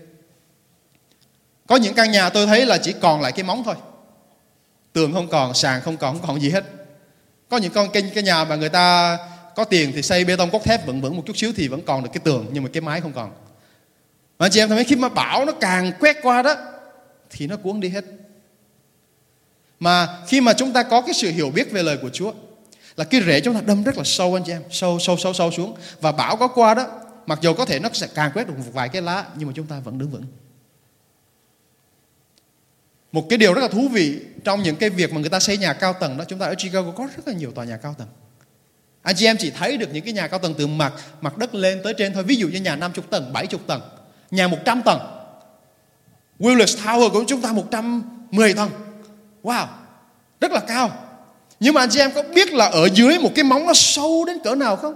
Có 1.66 1.76
những 1.76 1.94
căn 1.94 2.10
nhà 2.10 2.30
tôi 2.30 2.46
thấy 2.46 2.66
là 2.66 2.78
chỉ 2.78 2.92
còn 3.00 3.20
lại 3.20 3.32
cái 3.32 3.44
móng 3.44 3.62
thôi. 3.64 3.74
Tường 4.92 5.12
không 5.12 5.28
còn, 5.28 5.54
sàn 5.54 5.80
không 5.80 5.96
còn, 5.96 6.18
không 6.18 6.28
còn 6.28 6.40
gì 6.40 6.50
hết. 6.50 6.64
Có 7.48 7.56
những 7.56 7.72
con 7.72 7.90
cái, 7.90 8.02
cái 8.14 8.22
nhà 8.22 8.44
mà 8.44 8.56
người 8.56 8.68
ta 8.68 9.18
có 9.56 9.64
tiền 9.64 9.92
thì 9.94 10.02
xây 10.02 10.24
bê 10.24 10.36
tông 10.36 10.50
cốt 10.50 10.64
thép 10.64 10.86
vững 10.86 11.00
vững 11.00 11.16
một 11.16 11.22
chút 11.26 11.36
xíu 11.36 11.52
thì 11.56 11.68
vẫn 11.68 11.80
còn 11.86 12.02
được 12.02 12.10
cái 12.12 12.20
tường 12.24 12.46
nhưng 12.52 12.62
mà 12.62 12.70
cái 12.72 12.80
mái 12.80 13.00
không 13.00 13.12
còn. 13.12 13.30
Mà 14.38 14.46
anh 14.46 14.52
chị 14.52 14.60
em 14.60 14.68
thấy 14.68 14.84
khi 14.84 14.96
mà 14.96 15.08
bão 15.08 15.44
nó 15.44 15.52
càng 15.52 15.92
quét 16.00 16.16
qua 16.22 16.42
đó 16.42 16.54
thì 17.30 17.46
nó 17.46 17.56
cuốn 17.56 17.80
đi 17.80 17.88
hết. 17.88 18.04
Mà 19.84 20.08
khi 20.26 20.40
mà 20.40 20.52
chúng 20.52 20.72
ta 20.72 20.82
có 20.82 21.00
cái 21.00 21.14
sự 21.14 21.30
hiểu 21.30 21.50
biết 21.50 21.72
về 21.72 21.82
lời 21.82 21.98
của 22.02 22.10
Chúa 22.12 22.32
là 22.96 23.04
cái 23.04 23.22
rễ 23.26 23.40
chúng 23.40 23.54
ta 23.54 23.60
đâm 23.60 23.82
rất 23.82 23.96
là 23.96 24.04
sâu 24.04 24.34
anh 24.34 24.42
chị 24.46 24.52
em, 24.52 24.62
sâu 24.70 24.98
sâu 24.98 25.16
sâu 25.16 25.32
sâu 25.32 25.50
xuống 25.50 25.76
và 26.00 26.12
bão 26.12 26.36
có 26.36 26.48
qua 26.48 26.74
đó, 26.74 26.86
mặc 27.26 27.38
dù 27.42 27.54
có 27.54 27.64
thể 27.64 27.78
nó 27.78 27.88
sẽ 27.92 28.08
càng 28.14 28.30
quét 28.34 28.48
được 28.48 28.58
một 28.58 28.64
vài 28.72 28.88
cái 28.88 29.02
lá 29.02 29.24
nhưng 29.36 29.48
mà 29.48 29.52
chúng 29.56 29.66
ta 29.66 29.80
vẫn 29.80 29.98
đứng 29.98 30.10
vững. 30.10 30.24
Một 33.12 33.26
cái 33.28 33.38
điều 33.38 33.54
rất 33.54 33.60
là 33.60 33.68
thú 33.68 33.88
vị 33.88 34.20
trong 34.44 34.62
những 34.62 34.76
cái 34.76 34.90
việc 34.90 35.12
mà 35.12 35.20
người 35.20 35.30
ta 35.30 35.40
xây 35.40 35.58
nhà 35.58 35.72
cao 35.72 35.92
tầng 35.92 36.16
đó, 36.16 36.24
chúng 36.28 36.38
ta 36.38 36.46
ở 36.46 36.54
Chicago 36.54 36.90
có 36.90 37.08
rất 37.16 37.28
là 37.28 37.34
nhiều 37.34 37.52
tòa 37.52 37.64
nhà 37.64 37.76
cao 37.76 37.94
tầng. 37.98 38.08
Anh 39.02 39.16
chị 39.16 39.26
em 39.26 39.36
chỉ 39.38 39.50
thấy 39.50 39.76
được 39.76 39.88
những 39.92 40.04
cái 40.04 40.12
nhà 40.12 40.28
cao 40.28 40.38
tầng 40.38 40.54
từ 40.58 40.66
mặt 40.66 40.92
mặt 41.20 41.38
đất 41.38 41.54
lên 41.54 41.80
tới 41.84 41.94
trên 41.98 42.12
thôi. 42.12 42.22
Ví 42.22 42.36
dụ 42.36 42.48
như 42.48 42.60
nhà 42.60 42.76
50 42.76 43.04
tầng, 43.10 43.32
70 43.32 43.60
tầng, 43.66 43.80
nhà 44.30 44.48
100 44.48 44.82
tầng. 44.82 45.00
Willis 46.38 46.84
Tower 46.84 47.10
của 47.10 47.24
chúng 47.28 47.40
ta 47.40 47.52
110 47.52 48.54
tầng. 48.54 48.70
Wow, 49.44 49.66
rất 50.40 50.52
là 50.52 50.60
cao. 50.60 50.90
Nhưng 51.60 51.74
mà 51.74 51.82
anh 51.82 51.90
chị 51.90 52.00
em 52.00 52.12
có 52.14 52.22
biết 52.22 52.52
là 52.52 52.66
ở 52.66 52.88
dưới 52.94 53.18
một 53.18 53.30
cái 53.34 53.44
móng 53.44 53.66
nó 53.66 53.72
sâu 53.74 54.24
đến 54.24 54.38
cỡ 54.44 54.54
nào 54.54 54.76
không? 54.76 54.94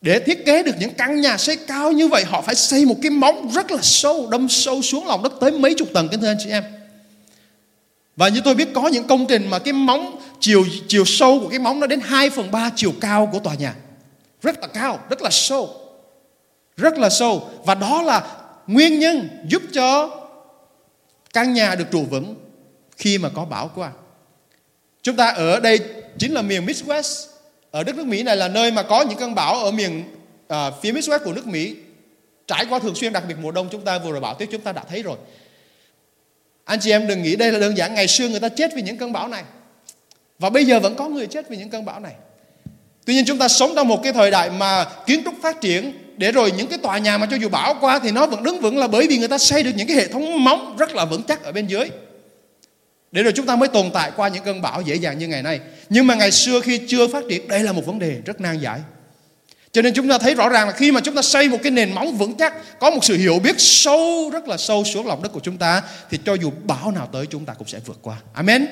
Để 0.00 0.18
thiết 0.18 0.46
kế 0.46 0.62
được 0.62 0.74
những 0.78 0.94
căn 0.94 1.20
nhà 1.20 1.36
xây 1.36 1.56
cao 1.56 1.92
như 1.92 2.08
vậy 2.08 2.24
Họ 2.24 2.42
phải 2.42 2.54
xây 2.54 2.86
một 2.86 2.94
cái 3.02 3.10
móng 3.10 3.50
rất 3.52 3.70
là 3.70 3.78
sâu 3.82 4.28
Đâm 4.30 4.48
sâu 4.48 4.82
xuống 4.82 5.06
lòng 5.06 5.22
đất 5.22 5.32
tới 5.40 5.50
mấy 5.50 5.74
chục 5.74 5.88
tầng 5.94 6.08
Kính 6.08 6.20
thưa 6.20 6.26
anh 6.26 6.36
chị 6.40 6.50
em. 6.50 6.64
Và 8.16 8.28
như 8.28 8.40
tôi 8.44 8.54
biết 8.54 8.68
có 8.74 8.88
những 8.88 9.06
công 9.06 9.26
trình 9.26 9.50
mà 9.50 9.58
cái 9.58 9.72
móng 9.72 10.20
Chiều 10.40 10.64
chiều 10.88 11.04
sâu 11.04 11.40
của 11.40 11.48
cái 11.48 11.58
móng 11.58 11.80
nó 11.80 11.86
đến 11.86 12.00
2 12.00 12.30
phần 12.30 12.50
3 12.50 12.70
chiều 12.76 12.92
cao 13.00 13.28
của 13.32 13.38
tòa 13.38 13.54
nhà. 13.54 13.74
Rất 14.42 14.60
là 14.60 14.66
cao, 14.66 14.98
rất 15.10 15.22
là 15.22 15.30
sâu. 15.30 15.70
Rất 16.76 16.98
là 16.98 17.10
sâu. 17.10 17.48
Và 17.64 17.74
đó 17.74 18.02
là 18.02 18.22
nguyên 18.66 18.98
nhân 18.98 19.28
giúp 19.48 19.62
cho 19.72 20.10
căn 21.32 21.52
nhà 21.52 21.74
được 21.74 21.84
trụ 21.90 22.04
vững 22.10 22.34
khi 23.00 23.18
mà 23.18 23.28
có 23.34 23.44
bão 23.44 23.70
qua. 23.74 23.90
Chúng 25.02 25.16
ta 25.16 25.26
ở 25.26 25.60
đây 25.60 25.80
chính 26.18 26.32
là 26.32 26.42
miền 26.42 26.66
Midwest. 26.66 27.26
Ở 27.70 27.84
đất 27.84 27.96
nước 27.96 28.06
Mỹ 28.06 28.22
này 28.22 28.36
là 28.36 28.48
nơi 28.48 28.70
mà 28.70 28.82
có 28.82 29.02
những 29.02 29.18
cơn 29.18 29.34
bão 29.34 29.54
ở 29.54 29.70
miền 29.70 30.04
uh, 30.52 30.56
phía 30.82 30.92
Midwest 30.92 31.18
của 31.18 31.32
nước 31.32 31.46
Mỹ. 31.46 31.76
Trải 32.46 32.66
qua 32.70 32.78
thường 32.78 32.94
xuyên 32.94 33.12
đặc 33.12 33.24
biệt 33.28 33.34
mùa 33.42 33.50
đông 33.50 33.68
chúng 33.72 33.84
ta 33.84 33.98
vừa 33.98 34.10
rồi 34.12 34.20
bão 34.20 34.34
tuyết 34.34 34.48
chúng 34.52 34.60
ta 34.60 34.72
đã 34.72 34.82
thấy 34.88 35.02
rồi. 35.02 35.16
Anh 36.64 36.78
chị 36.80 36.90
em 36.90 37.06
đừng 37.06 37.22
nghĩ 37.22 37.36
đây 37.36 37.52
là 37.52 37.58
đơn 37.58 37.76
giản 37.76 37.94
ngày 37.94 38.08
xưa 38.08 38.28
người 38.28 38.40
ta 38.40 38.48
chết 38.48 38.70
vì 38.76 38.82
những 38.82 38.96
cơn 38.96 39.12
bão 39.12 39.28
này. 39.28 39.44
Và 40.38 40.50
bây 40.50 40.64
giờ 40.64 40.80
vẫn 40.80 40.94
có 40.94 41.08
người 41.08 41.26
chết 41.26 41.48
vì 41.48 41.56
những 41.56 41.70
cơn 41.70 41.84
bão 41.84 42.00
này. 42.00 42.14
Tuy 43.04 43.14
nhiên 43.14 43.24
chúng 43.26 43.38
ta 43.38 43.48
sống 43.48 43.72
trong 43.76 43.88
một 43.88 44.00
cái 44.02 44.12
thời 44.12 44.30
đại 44.30 44.50
mà 44.50 44.84
kiến 45.06 45.22
trúc 45.24 45.34
phát 45.42 45.60
triển 45.60 45.92
để 46.16 46.32
rồi 46.32 46.52
những 46.56 46.66
cái 46.66 46.78
tòa 46.78 46.98
nhà 46.98 47.18
mà 47.18 47.26
cho 47.30 47.36
dù 47.36 47.48
bão 47.48 47.74
qua 47.80 47.98
thì 47.98 48.10
nó 48.10 48.26
vẫn 48.26 48.42
đứng 48.42 48.60
vững 48.60 48.78
là 48.78 48.88
bởi 48.88 49.06
vì 49.06 49.18
người 49.18 49.28
ta 49.28 49.38
xây 49.38 49.62
được 49.62 49.70
những 49.76 49.88
cái 49.88 49.96
hệ 49.96 50.08
thống 50.08 50.44
móng 50.44 50.76
rất 50.78 50.94
là 50.94 51.04
vững 51.04 51.22
chắc 51.22 51.42
ở 51.42 51.52
bên 51.52 51.66
dưới 51.66 51.90
để 53.12 53.22
rồi 53.22 53.32
chúng 53.36 53.46
ta 53.46 53.56
mới 53.56 53.68
tồn 53.68 53.90
tại 53.94 54.10
qua 54.16 54.28
những 54.28 54.44
cơn 54.44 54.62
bão 54.62 54.82
dễ 54.82 54.94
dàng 54.94 55.18
như 55.18 55.28
ngày 55.28 55.42
nay. 55.42 55.60
Nhưng 55.88 56.06
mà 56.06 56.14
ngày 56.14 56.30
xưa 56.32 56.60
khi 56.60 56.80
chưa 56.88 57.08
phát 57.08 57.24
triển 57.28 57.48
đây 57.48 57.62
là 57.62 57.72
một 57.72 57.86
vấn 57.86 57.98
đề 57.98 58.20
rất 58.24 58.40
nan 58.40 58.58
giải. 58.58 58.80
Cho 59.72 59.82
nên 59.82 59.94
chúng 59.94 60.08
ta 60.08 60.18
thấy 60.18 60.34
rõ 60.34 60.48
ràng 60.48 60.66
là 60.66 60.72
khi 60.72 60.92
mà 60.92 61.00
chúng 61.00 61.14
ta 61.14 61.22
xây 61.22 61.48
một 61.48 61.58
cái 61.62 61.70
nền 61.70 61.92
móng 61.92 62.18
vững 62.18 62.36
chắc, 62.36 62.78
có 62.80 62.90
một 62.90 63.04
sự 63.04 63.16
hiểu 63.16 63.38
biết 63.38 63.54
sâu, 63.58 64.30
rất 64.32 64.48
là 64.48 64.56
sâu 64.56 64.84
xuống 64.84 65.06
lòng 65.06 65.22
đất 65.22 65.32
của 65.32 65.40
chúng 65.40 65.58
ta, 65.58 65.82
thì 66.10 66.18
cho 66.24 66.34
dù 66.34 66.52
bão 66.64 66.90
nào 66.90 67.08
tới, 67.12 67.26
chúng 67.26 67.44
ta 67.44 67.52
cũng 67.52 67.68
sẽ 67.68 67.78
vượt 67.86 67.98
qua. 68.02 68.16
Amen 68.32 68.66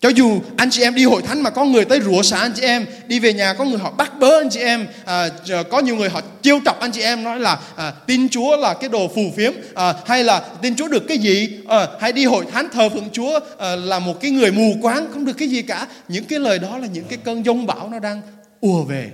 cho 0.00 0.08
dù 0.08 0.40
anh 0.56 0.70
chị 0.70 0.82
em 0.82 0.94
đi 0.94 1.04
hội 1.04 1.22
thánh 1.22 1.42
mà 1.42 1.50
có 1.50 1.64
người 1.64 1.84
tới 1.84 2.00
rủa 2.00 2.22
xả 2.22 2.38
anh 2.38 2.52
chị 2.54 2.62
em 2.62 2.86
Đi 3.06 3.20
về 3.20 3.32
nhà 3.32 3.54
có 3.54 3.64
người 3.64 3.78
họ 3.78 3.90
bắt 3.90 4.18
bớ 4.18 4.40
anh 4.40 4.48
chị 4.50 4.60
em 4.60 4.86
à, 5.04 5.28
Có 5.70 5.80
nhiều 5.80 5.96
người 5.96 6.08
họ 6.08 6.20
chiêu 6.20 6.60
chọc 6.64 6.80
anh 6.80 6.92
chị 6.92 7.00
em 7.00 7.24
Nói 7.24 7.38
là 7.40 7.60
à, 7.76 7.90
tin 7.90 8.28
Chúa 8.28 8.56
là 8.56 8.74
cái 8.74 8.88
đồ 8.88 9.08
phù 9.08 9.22
phiếm 9.36 9.52
à, 9.74 9.94
Hay 10.06 10.24
là 10.24 10.40
tin 10.40 10.76
Chúa 10.76 10.88
được 10.88 11.02
cái 11.08 11.18
gì 11.18 11.58
à, 11.68 11.86
Hay 12.00 12.12
đi 12.12 12.24
hội 12.24 12.46
thánh 12.52 12.68
thờ 12.72 12.88
phượng 12.88 13.10
Chúa 13.12 13.40
à, 13.58 13.76
Là 13.76 13.98
một 13.98 14.20
cái 14.20 14.30
người 14.30 14.52
mù 14.52 14.74
quáng 14.82 15.12
Không 15.12 15.24
được 15.24 15.36
cái 15.38 15.48
gì 15.48 15.62
cả. 15.62 15.88
Những 16.08 16.24
cái 16.24 16.38
lời 16.38 16.58
đó 16.58 16.78
là 16.78 16.86
những 16.86 17.04
cái 17.04 17.18
cơn 17.24 17.44
giông 17.44 17.66
bão 17.66 17.88
nó 17.88 17.98
đang 17.98 18.22
ùa 18.60 18.82
về 18.82 19.10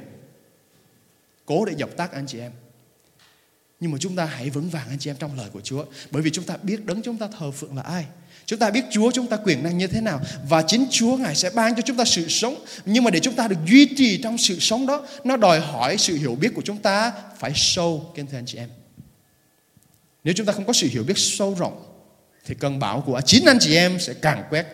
Cố 1.46 1.64
để 1.64 1.72
dập 1.76 1.96
tắt 1.96 2.12
anh 2.12 2.26
chị 2.26 2.38
em. 2.40 2.52
Nhưng 3.80 3.90
mà 3.92 3.98
chúng 4.00 4.16
ta 4.16 4.24
hãy 4.24 4.50
vững 4.50 4.68
vàng 4.68 4.86
anh 4.88 4.98
chị 4.98 5.10
em 5.10 5.16
trong 5.18 5.30
lời 5.36 5.46
của 5.52 5.60
Chúa 5.60 5.84
Bởi 6.10 6.22
vì 6.22 6.30
chúng 6.30 6.44
ta 6.44 6.56
biết 6.62 6.86
đấng 6.86 7.02
chúng 7.02 7.16
ta 7.16 7.28
thờ 7.38 7.50
phượng 7.50 7.76
là 7.76 7.82
ai. 7.82 8.04
Chúng 8.46 8.58
ta 8.58 8.70
biết 8.70 8.84
Chúa 8.90 9.10
chúng 9.10 9.26
ta 9.26 9.36
quyền 9.36 9.62
năng 9.62 9.78
như 9.78 9.86
thế 9.86 10.00
nào 10.00 10.20
và 10.48 10.62
chính 10.62 10.86
Chúa 10.90 11.16
Ngài 11.16 11.34
sẽ 11.34 11.50
ban 11.50 11.74
cho 11.74 11.82
chúng 11.82 11.96
ta 11.96 12.04
sự 12.04 12.28
sống. 12.28 12.64
Nhưng 12.84 13.04
mà 13.04 13.10
để 13.10 13.20
chúng 13.20 13.34
ta 13.34 13.48
được 13.48 13.56
duy 13.66 13.86
trì 13.96 14.22
trong 14.22 14.38
sự 14.38 14.58
sống 14.60 14.86
đó, 14.86 15.06
nó 15.24 15.36
đòi 15.36 15.60
hỏi 15.60 15.96
sự 15.98 16.16
hiểu 16.16 16.34
biết 16.34 16.54
của 16.54 16.62
chúng 16.64 16.78
ta 16.78 17.12
phải 17.38 17.52
sâu, 17.54 18.12
kính 18.14 18.26
thưa 18.26 18.38
anh 18.38 18.46
chị 18.46 18.58
em. 18.58 18.68
Nếu 20.24 20.34
chúng 20.36 20.46
ta 20.46 20.52
không 20.52 20.64
có 20.64 20.72
sự 20.72 20.88
hiểu 20.88 21.04
biết 21.04 21.18
sâu 21.18 21.56
rộng 21.58 21.84
thì 22.46 22.54
cơn 22.54 22.78
bão 22.78 23.00
của 23.00 23.20
chính 23.20 23.44
anh 23.46 23.58
chị 23.60 23.76
em 23.76 24.00
sẽ 24.00 24.14
càng 24.14 24.44
quét 24.50 24.66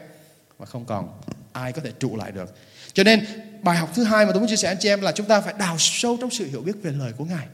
và 0.59 0.67
không 0.67 0.85
còn 0.85 1.21
ai 1.53 1.73
có 1.73 1.83
thể 1.85 1.91
trụ 2.01 2.17
lại 2.17 2.33
được. 2.33 2.55
Cho 2.93 3.05
nên 3.05 3.27
bài 3.63 3.77
học 3.77 3.91
thứ 3.95 4.05
hai 4.05 4.27
mà 4.27 4.33
tôi 4.33 4.41
muốn 4.41 4.51
chia 4.51 4.57
sẻ 4.57 4.69
anh 4.69 4.77
chị 4.81 4.89
em 4.89 5.01
là 5.01 5.13
chúng 5.13 5.27
ta 5.27 5.41
phải 5.41 5.55
đào 5.59 5.77
sâu 5.79 6.19
trong 6.21 6.31
sự 6.31 6.47
hiểu 6.47 6.61
biết 6.61 6.77
về 6.83 6.91
lời 6.91 7.13
của 7.17 7.25
Ngài. 7.25 7.47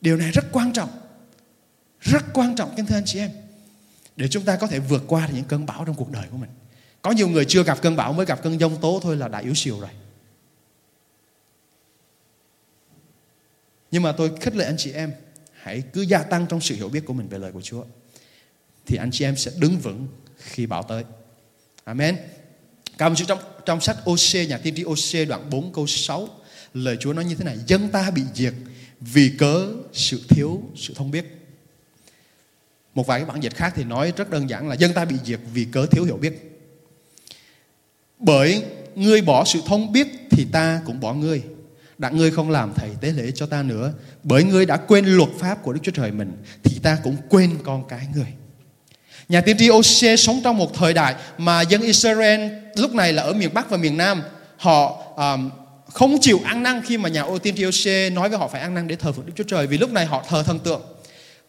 Điều 0.00 0.16
này 0.16 0.30
rất 0.30 0.44
quan 0.52 0.72
trọng. 0.72 0.88
Rất 2.00 2.24
quan 2.34 2.56
trọng 2.56 2.74
kính 2.76 2.86
thưa 2.86 2.96
anh 2.96 3.04
chị 3.04 3.18
em 3.18 3.30
để 4.16 4.28
chúng 4.28 4.44
ta 4.44 4.56
có 4.56 4.66
thể 4.66 4.78
vượt 4.78 5.04
qua 5.06 5.28
những 5.32 5.44
cơn 5.44 5.66
bão 5.66 5.84
trong 5.84 5.94
cuộc 5.94 6.10
đời 6.10 6.26
của 6.30 6.36
mình. 6.36 6.50
Có 7.02 7.10
nhiều 7.10 7.28
người 7.28 7.44
chưa 7.44 7.62
gặp 7.62 7.82
cơn 7.82 7.96
bão 7.96 8.12
mới 8.12 8.26
gặp 8.26 8.42
cơn 8.42 8.60
giông 8.60 8.80
tố 8.80 9.00
thôi 9.02 9.16
là 9.16 9.28
đã 9.28 9.38
yếu 9.38 9.54
xìu 9.54 9.80
rồi. 9.80 9.90
Nhưng 13.90 14.02
mà 14.02 14.12
tôi 14.12 14.30
khích 14.40 14.56
lệ 14.56 14.64
anh 14.64 14.76
chị 14.78 14.92
em 14.92 15.12
hãy 15.52 15.82
cứ 15.92 16.02
gia 16.02 16.22
tăng 16.22 16.46
trong 16.46 16.60
sự 16.60 16.74
hiểu 16.74 16.88
biết 16.88 17.06
của 17.06 17.12
mình 17.12 17.28
về 17.28 17.38
lời 17.38 17.52
của 17.52 17.62
Chúa. 17.62 17.84
Thì 18.86 18.96
anh 18.96 19.10
chị 19.10 19.24
em 19.24 19.36
sẽ 19.36 19.50
đứng 19.58 19.78
vững 19.78 20.08
khi 20.36 20.66
bão 20.66 20.82
tới. 20.82 21.04
Amen. 21.84 22.16
Cảm 22.98 23.12
ơn 23.12 23.16
Chúa 23.16 23.24
trong, 23.24 23.38
trong 23.66 23.80
sách 23.80 23.96
OC, 24.10 24.48
nhà 24.48 24.58
tiên 24.58 24.74
tri 24.74 24.84
OC 24.84 25.28
đoạn 25.28 25.50
4 25.50 25.72
câu 25.72 25.86
6. 25.86 26.28
Lời 26.74 26.96
Chúa 27.00 27.12
nói 27.12 27.24
như 27.24 27.34
thế 27.34 27.44
này. 27.44 27.58
Dân 27.66 27.88
ta 27.88 28.10
bị 28.10 28.22
diệt 28.34 28.54
vì 29.00 29.32
cớ 29.38 29.68
sự 29.92 30.22
thiếu 30.28 30.62
sự 30.76 30.94
thông 30.94 31.10
biết. 31.10 31.35
Một 32.96 33.06
vài 33.06 33.20
cái 33.20 33.26
bản 33.26 33.42
dịch 33.42 33.54
khác 33.54 33.72
thì 33.76 33.84
nói 33.84 34.12
rất 34.16 34.30
đơn 34.30 34.50
giản 34.50 34.68
là 34.68 34.74
dân 34.74 34.92
ta 34.92 35.04
bị 35.04 35.16
diệt 35.24 35.40
vì 35.54 35.64
cớ 35.64 35.86
thiếu 35.86 36.04
hiểu 36.04 36.16
biết. 36.16 36.62
Bởi 38.18 38.62
ngươi 38.94 39.22
bỏ 39.22 39.44
sự 39.44 39.60
thông 39.66 39.92
biết 39.92 40.06
thì 40.30 40.46
ta 40.52 40.80
cũng 40.86 41.00
bỏ 41.00 41.14
ngươi. 41.14 41.42
Đặng 41.98 42.16
ngươi 42.16 42.30
không 42.30 42.50
làm 42.50 42.72
thầy 42.74 42.90
tế 43.00 43.12
lễ 43.12 43.30
cho 43.34 43.46
ta 43.46 43.62
nữa. 43.62 43.92
Bởi 44.22 44.44
ngươi 44.44 44.66
đã 44.66 44.76
quên 44.76 45.06
luật 45.06 45.28
pháp 45.38 45.62
của 45.62 45.72
Đức 45.72 45.80
Chúa 45.82 45.92
Trời 45.92 46.10
mình 46.10 46.32
thì 46.62 46.78
ta 46.82 46.98
cũng 47.04 47.16
quên 47.28 47.58
con 47.64 47.88
cái 47.88 48.06
ngươi. 48.14 48.26
Nhà 49.28 49.40
tiên 49.40 49.56
tri 49.58 49.70
Ose 49.70 50.16
sống 50.16 50.40
trong 50.44 50.58
một 50.58 50.74
thời 50.74 50.94
đại 50.94 51.14
mà 51.38 51.60
dân 51.60 51.82
Israel 51.82 52.40
lúc 52.76 52.94
này 52.94 53.12
là 53.12 53.22
ở 53.22 53.32
miền 53.32 53.54
Bắc 53.54 53.70
và 53.70 53.76
miền 53.76 53.96
Nam. 53.96 54.22
Họ 54.56 55.02
um, 55.16 55.50
không 55.92 56.16
chịu 56.20 56.40
ăn 56.44 56.62
năn 56.62 56.82
khi 56.86 56.98
mà 56.98 57.08
nhà 57.08 57.22
ô 57.22 57.38
tiên 57.38 57.54
tri 57.56 57.66
Ose 57.66 58.10
nói 58.10 58.28
với 58.28 58.38
họ 58.38 58.48
phải 58.48 58.60
ăn 58.60 58.74
năn 58.74 58.88
để 58.88 58.96
thờ 58.96 59.12
phượng 59.12 59.26
Đức 59.26 59.32
Chúa 59.36 59.44
Trời 59.44 59.66
vì 59.66 59.78
lúc 59.78 59.90
này 59.90 60.06
họ 60.06 60.24
thờ 60.28 60.42
thần 60.42 60.58
tượng. 60.58 60.82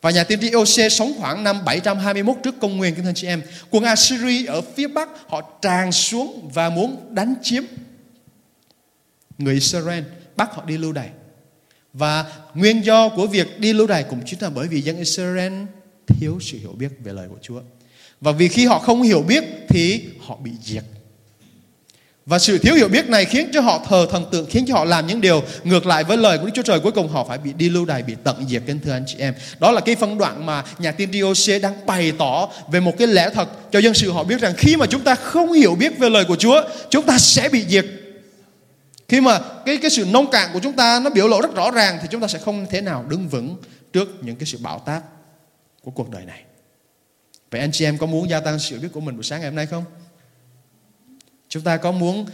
Và 0.08 0.12
nhà 0.12 0.24
tiên 0.24 0.40
tri 0.42 0.56
Ose 0.56 0.90
sống 0.90 1.14
khoảng 1.18 1.44
năm 1.44 1.66
721 1.66 2.36
trước 2.44 2.60
công 2.60 2.78
nguyên 2.78 2.96
kính 2.96 3.06
thưa 3.06 3.12
chị 3.16 3.28
em. 3.28 3.42
Quân 3.70 3.84
Assyri 3.84 4.46
ở 4.46 4.62
phía 4.62 4.88
Bắc 4.88 5.10
họ 5.28 5.42
tràn 5.62 5.92
xuống 5.92 6.50
và 6.54 6.70
muốn 6.70 7.16
đánh 7.16 7.34
chiếm 7.42 7.64
người 9.38 9.54
Israel, 9.54 10.04
bắt 10.36 10.50
họ 10.54 10.66
đi 10.66 10.78
lưu 10.78 10.92
đày. 10.92 11.10
Và 11.94 12.26
nguyên 12.54 12.86
do 12.86 13.10
của 13.10 13.28
việc 13.28 13.60
đi 13.60 13.74
lưu 13.74 13.88
đày 13.88 14.04
cũng 14.04 14.22
chính 14.26 14.42
là 14.42 14.50
bởi 14.50 14.68
vì 14.68 14.82
dân 14.82 14.98
Israel 14.98 15.54
thiếu 16.08 16.40
sự 16.42 16.58
hiểu 16.58 16.72
biết 16.78 16.90
về 17.04 17.14
lời 17.14 17.28
của 17.30 17.40
Chúa. 17.42 17.62
Và 18.22 18.32
vì 18.32 18.48
khi 18.48 18.66
họ 18.66 18.80
không 18.80 19.02
hiểu 19.02 19.22
biết 19.22 19.44
thì 19.70 20.04
họ 20.20 20.38
bị 20.44 20.52
diệt. 20.64 20.84
Và 22.28 22.40
sự 22.40 22.58
thiếu 22.58 22.76
hiểu 22.76 22.88
biết 22.88 23.10
này 23.10 23.26
khiến 23.26 23.50
cho 23.54 23.62
họ 23.62 23.86
thờ 23.90 24.08
thần 24.12 24.26
tượng, 24.32 24.46
khiến 24.50 24.66
cho 24.68 24.74
họ 24.74 24.86
làm 24.86 25.08
những 25.08 25.22
điều 25.22 25.44
ngược 25.64 25.86
lại 25.86 26.04
với 26.04 26.18
lời 26.18 26.38
của 26.38 26.46
Đức 26.46 26.52
Chúa 26.56 26.62
Trời. 26.62 26.80
Cuối 26.80 26.92
cùng 26.92 27.08
họ 27.08 27.24
phải 27.24 27.38
bị 27.38 27.54
đi 27.54 27.70
lưu 27.70 27.86
đày, 27.86 28.04
bị 28.04 28.16
tận 28.24 28.46
diệt 28.50 28.64
kính 28.66 28.80
thưa 28.80 28.92
anh 28.92 29.04
chị 29.08 29.16
em. 29.20 29.34
Đó 29.60 29.72
là 29.72 29.82
cái 29.82 29.96
phân 29.96 30.18
đoạn 30.18 30.46
mà 30.46 30.64
nhà 30.80 30.92
tiên 30.92 31.10
tri 31.12 31.24
Ose 31.24 31.60
đang 31.60 31.86
bày 31.86 32.12
tỏ 32.18 32.50
về 32.72 32.80
một 32.80 32.98
cái 32.98 33.08
lẽ 33.08 33.30
thật 33.34 33.72
cho 33.72 33.80
dân 33.80 33.94
sự 33.94 34.12
họ 34.12 34.24
biết 34.24 34.42
rằng 34.42 34.54
khi 34.58 34.76
mà 34.76 34.86
chúng 34.86 35.04
ta 35.04 35.16
không 35.16 35.52
hiểu 35.52 35.76
biết 35.76 36.00
về 36.00 36.10
lời 36.10 36.26
của 36.26 36.36
Chúa, 36.36 36.62
chúng 36.90 37.06
ta 37.06 37.18
sẽ 37.18 37.50
bị 37.50 37.66
diệt. 37.68 37.86
Khi 39.08 39.22
mà 39.22 39.40
cái 39.66 39.78
cái 39.78 39.92
sự 39.92 40.06
nông 40.06 40.32
cạn 40.32 40.50
của 40.54 40.60
chúng 40.64 40.74
ta 40.74 41.00
nó 41.04 41.10
biểu 41.10 41.28
lộ 41.28 41.42
rất 41.42 41.56
rõ 41.56 41.72
ràng 41.72 41.98
thì 42.02 42.08
chúng 42.12 42.22
ta 42.22 42.28
sẽ 42.28 42.40
không 42.40 42.66
thể 42.70 42.82
nào 42.82 43.06
đứng 43.10 43.28
vững 43.28 43.56
trước 43.94 44.10
những 44.22 44.36
cái 44.36 44.46
sự 44.46 44.58
bạo 44.62 44.80
tác 44.86 45.02
của 45.84 45.92
cuộc 45.92 46.10
đời 46.10 46.26
này. 46.26 46.42
Vậy 47.52 47.62
anh 47.62 47.72
chị 47.72 47.86
em 47.86 47.98
có 47.98 48.06
muốn 48.06 48.30
gia 48.30 48.40
tăng 48.40 48.60
sự 48.60 48.70
hiểu 48.70 48.82
biết 48.82 48.90
của 48.94 49.00
mình 49.00 49.16
buổi 49.16 49.24
sáng 49.24 49.40
ngày 49.40 49.50
hôm 49.50 49.56
nay 49.56 49.66
không? 49.66 49.84
Chúng 51.50 51.64
ta 51.64 51.78
có 51.78 51.92
muốn 51.92 52.26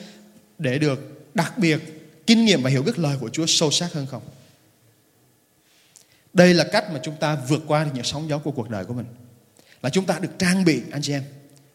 để 0.57 0.79
được 0.79 0.99
đặc 1.33 1.57
biệt 1.57 1.79
kinh 2.27 2.45
nghiệm 2.45 2.63
và 2.63 2.69
hiểu 2.69 2.83
biết 2.83 2.99
lời 2.99 3.17
của 3.19 3.29
Chúa 3.29 3.45
sâu 3.45 3.71
sắc 3.71 3.93
hơn 3.93 4.07
không? 4.11 4.21
Đây 6.33 6.53
là 6.53 6.63
cách 6.71 6.91
mà 6.91 6.99
chúng 7.03 7.15
ta 7.15 7.37
vượt 7.47 7.63
qua 7.67 7.87
những 7.93 8.03
sóng 8.03 8.29
gió 8.29 8.37
của 8.37 8.51
cuộc 8.51 8.69
đời 8.69 8.85
của 8.85 8.93
mình. 8.93 9.05
Là 9.81 9.89
chúng 9.89 10.05
ta 10.05 10.19
được 10.19 10.39
trang 10.39 10.65
bị 10.65 10.81
anh 10.91 11.01
chị 11.01 11.13
em, 11.13 11.23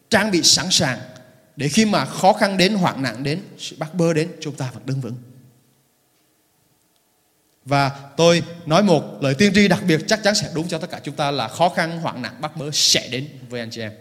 trang 0.09 0.31
bị 0.31 0.43
sẵn 0.43 0.65
sàng 0.71 0.99
để 1.55 1.69
khi 1.69 1.85
mà 1.85 2.05
khó 2.05 2.33
khăn 2.33 2.57
đến, 2.57 2.73
hoạn 2.73 3.01
nạn 3.01 3.23
đến, 3.23 3.41
sự 3.57 3.75
bắt 3.79 3.93
bơ 3.93 4.13
đến, 4.13 4.31
chúng 4.41 4.55
ta 4.55 4.71
vẫn 4.73 4.85
đứng 4.85 5.01
vững. 5.01 5.15
Và 7.65 7.89
tôi 8.17 8.43
nói 8.65 8.83
một 8.83 9.03
lời 9.21 9.35
tiên 9.35 9.51
tri 9.55 9.67
đặc 9.67 9.83
biệt 9.87 10.01
chắc 10.07 10.23
chắn 10.23 10.35
sẽ 10.35 10.51
đúng 10.53 10.67
cho 10.67 10.77
tất 10.77 10.89
cả 10.91 10.99
chúng 11.03 11.15
ta 11.15 11.31
là 11.31 11.47
khó 11.47 11.69
khăn, 11.69 11.99
hoạn 11.99 12.21
nạn, 12.21 12.41
bắt 12.41 12.57
bớ 12.57 12.69
sẽ 12.73 13.07
đến 13.07 13.27
với 13.49 13.59
anh 13.59 13.69
chị 13.71 13.81
em. 13.81 13.91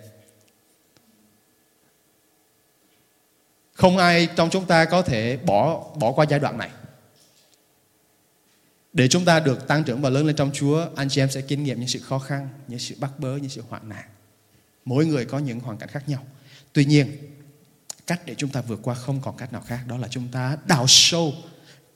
Không 3.78 3.96
ai 3.96 4.28
trong 4.36 4.50
chúng 4.50 4.64
ta 4.64 4.84
có 4.84 5.02
thể 5.02 5.36
bỏ 5.36 5.84
bỏ 6.00 6.12
qua 6.12 6.26
giai 6.28 6.40
đoạn 6.40 6.58
này. 6.58 6.70
Để 8.92 9.08
chúng 9.08 9.24
ta 9.24 9.40
được 9.40 9.68
tăng 9.68 9.84
trưởng 9.84 10.02
và 10.02 10.10
lớn 10.10 10.26
lên 10.26 10.36
trong 10.36 10.50
Chúa, 10.52 10.86
anh 10.96 11.08
chị 11.08 11.20
em 11.20 11.30
sẽ 11.30 11.40
kinh 11.40 11.64
nghiệm 11.64 11.78
những 11.80 11.88
sự 11.88 12.00
khó 12.00 12.18
khăn, 12.18 12.48
những 12.68 12.78
sự 12.78 12.94
bắt 13.00 13.10
bớ, 13.18 13.36
những 13.36 13.48
sự 13.48 13.62
hoạn 13.68 13.88
nạn. 13.88 14.04
Mỗi 14.84 15.06
người 15.06 15.24
có 15.24 15.38
những 15.38 15.60
hoàn 15.60 15.76
cảnh 15.78 15.88
khác 15.88 16.08
nhau. 16.08 16.26
Tuy 16.72 16.84
nhiên, 16.84 17.16
cách 18.06 18.20
để 18.24 18.34
chúng 18.38 18.50
ta 18.50 18.60
vượt 18.60 18.80
qua 18.82 18.94
không 18.94 19.20
còn 19.20 19.36
cách 19.36 19.52
nào 19.52 19.62
khác 19.66 19.80
đó 19.86 19.98
là 19.98 20.08
chúng 20.08 20.28
ta 20.32 20.56
đào 20.66 20.84
sâu 20.88 21.32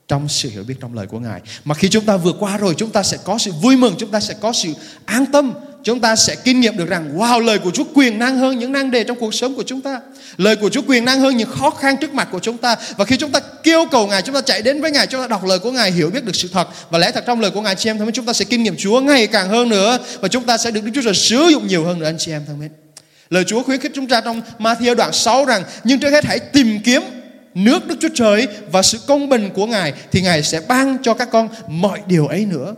trong 0.07 0.29
sự 0.29 0.49
hiểu 0.49 0.63
biết 0.63 0.75
trong 0.79 0.93
lời 0.93 1.07
của 1.07 1.19
Ngài. 1.19 1.41
Mà 1.65 1.75
khi 1.75 1.89
chúng 1.89 2.05
ta 2.05 2.17
vượt 2.17 2.35
qua 2.39 2.57
rồi 2.57 2.75
chúng 2.77 2.91
ta 2.91 3.03
sẽ 3.03 3.17
có 3.23 3.37
sự 3.37 3.51
vui 3.51 3.77
mừng, 3.77 3.95
chúng 3.97 4.11
ta 4.11 4.19
sẽ 4.19 4.33
có 4.41 4.53
sự 4.53 4.73
an 5.05 5.25
tâm, 5.33 5.53
chúng 5.83 5.99
ta 5.99 6.15
sẽ 6.15 6.35
kinh 6.35 6.61
nghiệm 6.61 6.77
được 6.77 6.89
rằng 6.89 7.17
wow 7.17 7.39
lời 7.39 7.59
của 7.59 7.71
Chúa 7.71 7.83
quyền 7.93 8.19
năng 8.19 8.37
hơn 8.37 8.59
những 8.59 8.71
năng 8.71 8.91
đề 8.91 9.03
trong 9.03 9.19
cuộc 9.19 9.33
sống 9.33 9.55
của 9.55 9.63
chúng 9.63 9.81
ta. 9.81 10.01
Lời 10.37 10.55
của 10.55 10.69
Chúa 10.69 10.81
quyền 10.87 11.05
năng 11.05 11.19
hơn 11.19 11.37
những 11.37 11.49
khó 11.49 11.69
khăn 11.69 11.97
trước 11.97 12.13
mặt 12.13 12.27
của 12.31 12.39
chúng 12.39 12.57
ta. 12.57 12.75
Và 12.97 13.05
khi 13.05 13.17
chúng 13.17 13.31
ta 13.31 13.39
kêu 13.63 13.85
cầu 13.91 14.07
Ngài, 14.07 14.21
chúng 14.21 14.35
ta 14.35 14.41
chạy 14.41 14.61
đến 14.61 14.81
với 14.81 14.91
Ngài, 14.91 15.07
chúng 15.07 15.21
ta 15.21 15.27
đọc 15.27 15.45
lời 15.45 15.59
của 15.59 15.71
Ngài, 15.71 15.91
hiểu 15.91 16.09
biết 16.09 16.25
được 16.25 16.35
sự 16.35 16.49
thật 16.53 16.67
và 16.89 16.99
lẽ 16.99 17.11
thật 17.11 17.23
trong 17.27 17.41
lời 17.41 17.51
của 17.51 17.61
Ngài 17.61 17.75
chị 17.75 17.89
em 17.89 17.97
thân 17.97 18.05
mến, 18.05 18.13
chúng 18.13 18.25
ta 18.25 18.33
sẽ 18.33 18.45
kinh 18.45 18.63
nghiệm 18.63 18.75
Chúa 18.77 19.01
ngày 19.01 19.27
càng 19.27 19.49
hơn 19.49 19.69
nữa 19.69 19.97
và 20.19 20.27
chúng 20.27 20.43
ta 20.43 20.57
sẽ 20.57 20.71
được 20.71 20.83
Đức 20.83 20.91
Chúa 20.95 21.01
Trời 21.01 21.13
sử 21.13 21.47
dụng 21.51 21.67
nhiều 21.67 21.83
hơn 21.83 21.99
nữa 21.99 22.05
anh 22.05 22.17
chị 22.17 22.31
em 22.31 22.41
thân 22.47 22.59
mến. 22.59 22.71
Lời 23.29 23.43
Chúa 23.47 23.63
khuyến 23.63 23.79
khích 23.79 23.91
chúng 23.95 24.07
ta 24.07 24.21
trong 24.21 24.41
Matthew 24.59 24.95
đoạn 24.95 25.13
6 25.13 25.45
rằng 25.45 25.63
nhưng 25.83 25.99
trước 25.99 26.09
hết 26.09 26.25
hãy 26.25 26.39
tìm 26.39 26.79
kiếm 26.83 27.01
nước 27.55 27.87
Đức 27.87 27.95
Chúa 28.01 28.09
Trời 28.13 28.47
và 28.71 28.81
sự 28.81 28.99
công 29.07 29.29
bình 29.29 29.49
của 29.53 29.65
Ngài 29.65 29.93
thì 30.11 30.21
Ngài 30.21 30.43
sẽ 30.43 30.61
ban 30.67 30.97
cho 31.03 31.13
các 31.13 31.27
con 31.31 31.49
mọi 31.67 31.99
điều 32.07 32.27
ấy 32.27 32.45
nữa. 32.45 32.75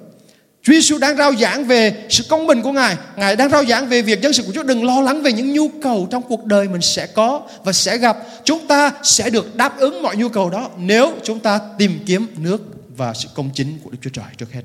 Chúa 0.65 0.73
Giêsu 0.73 0.97
đang 0.97 1.17
rao 1.17 1.35
giảng 1.35 1.65
về 1.65 2.05
sự 2.09 2.23
công 2.29 2.47
bình 2.47 2.61
của 2.61 2.71
Ngài. 2.71 2.97
Ngài 3.15 3.35
đang 3.35 3.49
rao 3.49 3.65
giảng 3.65 3.87
về 3.87 4.01
việc 4.01 4.21
dân 4.21 4.33
sự 4.33 4.43
của 4.43 4.51
Chúa 4.53 4.63
đừng 4.63 4.85
lo 4.85 5.01
lắng 5.01 5.23
về 5.23 5.33
những 5.33 5.53
nhu 5.53 5.69
cầu 5.81 6.07
trong 6.11 6.23
cuộc 6.23 6.45
đời 6.45 6.67
mình 6.67 6.81
sẽ 6.81 7.07
có 7.07 7.41
và 7.63 7.73
sẽ 7.73 7.97
gặp. 7.97 8.17
Chúng 8.43 8.67
ta 8.67 8.91
sẽ 9.03 9.29
được 9.29 9.55
đáp 9.55 9.77
ứng 9.77 10.01
mọi 10.01 10.15
nhu 10.15 10.29
cầu 10.29 10.49
đó 10.49 10.69
nếu 10.77 11.13
chúng 11.23 11.39
ta 11.39 11.59
tìm 11.77 11.99
kiếm 12.05 12.27
nước 12.37 12.61
và 12.97 13.13
sự 13.13 13.29
công 13.33 13.49
chính 13.53 13.79
của 13.83 13.89
Đức 13.89 13.97
Chúa 14.01 14.09
Trời 14.09 14.25
trước 14.37 14.51
hết. 14.51 14.61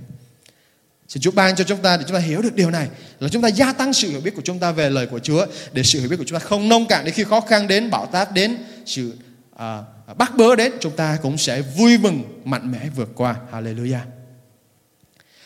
Xin 1.08 1.22
Chúa 1.22 1.30
ban 1.30 1.56
cho 1.56 1.64
chúng 1.64 1.78
ta 1.78 1.96
để 1.96 2.04
chúng 2.08 2.16
ta 2.16 2.20
hiểu 2.20 2.42
được 2.42 2.54
điều 2.54 2.70
này 2.70 2.88
là 3.20 3.28
chúng 3.28 3.42
ta 3.42 3.48
gia 3.48 3.72
tăng 3.72 3.92
sự 3.92 4.10
hiểu 4.10 4.20
biết 4.20 4.36
của 4.36 4.42
chúng 4.44 4.58
ta 4.58 4.72
về 4.72 4.90
lời 4.90 5.06
của 5.06 5.18
Chúa 5.18 5.46
để 5.72 5.82
sự 5.82 6.00
hiểu 6.00 6.08
biết 6.08 6.16
của 6.16 6.24
chúng 6.26 6.38
ta 6.38 6.44
không 6.44 6.68
nông 6.68 6.86
cạn 6.86 7.04
để 7.04 7.10
khi 7.10 7.24
khó 7.24 7.40
khăn 7.40 7.68
đến 7.68 7.90
bão 7.90 8.06
táp 8.06 8.32
đến 8.32 8.58
sự 8.86 9.12
à, 9.56 9.82
bắt 10.18 10.36
bớ 10.36 10.56
đến 10.56 10.72
chúng 10.80 10.96
ta 10.96 11.18
cũng 11.22 11.38
sẽ 11.38 11.60
vui 11.60 11.98
mừng 11.98 12.22
mạnh 12.44 12.72
mẽ 12.72 12.78
vượt 12.96 13.08
qua. 13.14 13.36
Hallelujah. 13.52 14.19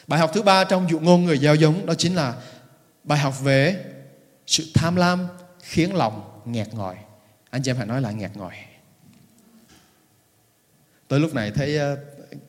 Bài 0.07 0.21
học 0.21 0.31
thứ 0.35 0.43
ba 0.43 0.65
trong 0.65 0.91
dụ 0.91 1.01
ngôn 1.01 1.25
người 1.25 1.39
gieo 1.39 1.55
giống 1.55 1.87
đó 1.87 1.95
chính 1.95 2.15
là 2.15 2.35
bài 3.05 3.19
học 3.19 3.41
về 3.43 3.85
sự 4.47 4.65
tham 4.75 4.97
lam 4.97 5.27
khiến 5.61 5.95
lòng 5.95 6.43
nghẹt 6.45 6.69
ngòi. 6.75 6.95
Anh 7.51 7.63
chị 7.63 7.71
em 7.71 7.77
hãy 7.77 7.87
nói 7.87 8.01
là 8.01 8.11
nghẹt 8.11 8.31
ngòi. 8.37 8.55
Tới 11.09 11.21
lúc 11.21 11.35
này 11.35 11.51
thấy 11.51 11.77
ờ, 11.77 11.97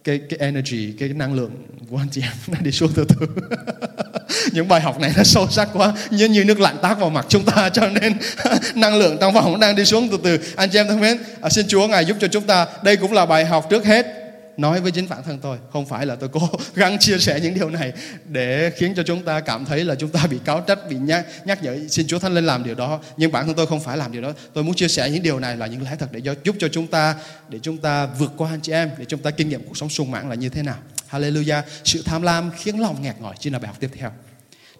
cái 0.03 0.19
cái 0.29 0.39
energy 0.39 0.93
cái 0.99 1.09
năng 1.09 1.33
lượng 1.33 1.51
của 1.89 1.97
anh 1.97 2.07
chị 2.11 2.21
em 2.21 2.31
nó 2.47 2.59
đi 2.61 2.71
xuống 2.71 2.91
từ 2.95 3.05
từ 3.09 3.27
những 4.51 4.67
bài 4.67 4.81
học 4.81 4.99
này 4.99 5.13
nó 5.17 5.23
sâu 5.23 5.47
sắc 5.49 5.69
quá 5.73 5.93
như 6.09 6.25
như 6.25 6.43
nước 6.43 6.59
lạnh 6.59 6.77
tác 6.81 6.99
vào 6.99 7.09
mặt 7.09 7.25
chúng 7.29 7.45
ta 7.45 7.69
cho 7.69 7.89
nên 7.89 8.17
năng 8.75 8.95
lượng 8.95 9.17
trong 9.21 9.33
phòng 9.33 9.59
đang 9.59 9.75
đi 9.75 9.85
xuống 9.85 10.07
từ 10.11 10.19
từ 10.23 10.39
anh 10.55 10.69
chị 10.69 10.79
em 10.79 10.87
thân 10.87 10.99
mến 10.99 11.17
à, 11.41 11.49
xin 11.49 11.67
Chúa 11.67 11.87
ngài 11.87 12.05
giúp 12.05 12.17
cho 12.19 12.27
chúng 12.27 12.43
ta 12.43 12.67
đây 12.83 12.97
cũng 12.97 13.13
là 13.13 13.25
bài 13.25 13.45
học 13.45 13.67
trước 13.69 13.85
hết 13.85 14.24
nói 14.57 14.81
với 14.81 14.91
chính 14.91 15.09
bản 15.09 15.23
thân 15.23 15.39
tôi 15.39 15.57
không 15.73 15.85
phải 15.85 16.05
là 16.05 16.15
tôi 16.15 16.29
cố 16.29 16.49
gắng 16.75 16.97
chia 16.99 17.17
sẻ 17.17 17.39
những 17.39 17.53
điều 17.53 17.69
này 17.69 17.93
để 18.25 18.71
khiến 18.77 18.93
cho 18.95 19.03
chúng 19.03 19.23
ta 19.23 19.39
cảm 19.39 19.65
thấy 19.65 19.85
là 19.85 19.95
chúng 19.95 20.09
ta 20.09 20.27
bị 20.29 20.37
cáo 20.45 20.61
trách 20.61 20.89
bị 20.89 20.95
nhắc, 20.95 21.25
nhắc 21.45 21.63
nhở 21.63 21.77
xin 21.89 22.07
Chúa 22.07 22.19
Thánh 22.19 22.33
lên 22.33 22.45
làm 22.45 22.63
điều 22.63 22.75
đó. 22.75 22.99
Nhưng 23.17 23.31
bản 23.31 23.45
thân 23.45 23.55
tôi 23.55 23.67
không 23.67 23.79
phải 23.79 23.97
làm 23.97 24.11
điều 24.11 24.21
đó. 24.21 24.33
Tôi 24.53 24.63
muốn 24.63 24.75
chia 24.75 24.87
sẻ 24.87 25.09
những 25.09 25.23
điều 25.23 25.39
này 25.39 25.57
là 25.57 25.67
những 25.67 25.83
lẽ 25.83 25.95
thật 25.99 26.09
để 26.11 26.21
giúp 26.43 26.55
cho 26.59 26.67
chúng 26.67 26.87
ta 26.87 27.15
để 27.49 27.59
chúng 27.61 27.77
ta 27.77 28.05
vượt 28.05 28.31
qua 28.37 28.49
anh 28.49 28.59
chị 28.61 28.71
em 28.71 28.89
để 28.97 29.05
chúng 29.05 29.19
ta 29.19 29.31
kinh 29.31 29.49
nghiệm 29.49 29.63
cuộc 29.63 29.77
sống 29.77 29.89
sung 29.89 30.11
mãn 30.11 30.29
là 30.29 30.35
như 30.35 30.49
thế 30.49 30.63
nào. 30.63 30.77
Hallelujah. 31.11 31.61
Sự 31.83 32.01
tham 32.05 32.21
lam 32.21 32.51
khiến 32.57 32.79
lòng 32.79 33.01
nghẹt 33.01 33.15
ngòi. 33.19 33.35
Chính 33.39 33.53
là 33.53 33.59
bài 33.59 33.67
học 33.67 33.77
tiếp 33.79 33.89
theo. 33.99 34.11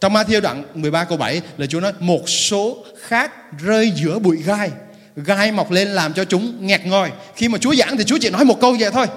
Trong 0.02 0.14
Matthew 0.14 0.42
đoạn 0.42 0.64
13 0.74 1.04
câu 1.04 1.18
7 1.18 1.42
là 1.58 1.66
Chúa 1.66 1.80
nói 1.80 1.94
một 2.00 2.30
số 2.30 2.86
khác 3.02 3.32
rơi 3.60 3.92
giữa 3.96 4.20
bụi 4.20 4.38
gai 4.38 4.72
gai 5.16 5.52
mọc 5.52 5.72
lên 5.72 5.88
làm 5.88 6.14
cho 6.14 6.26
chúng 6.26 6.68
nghẹt 6.68 6.86
ngòi. 6.86 7.12
Khi 7.36 7.50
mà 7.50 7.58
Chúa 7.58 7.76
giảng 7.76 7.98
thì 7.98 8.04
Chúa 8.04 8.18
chỉ 8.22 8.30
nói 8.30 8.46
một 8.46 8.62
câu 8.62 8.76
vậy 8.80 8.92
thôi 8.92 9.08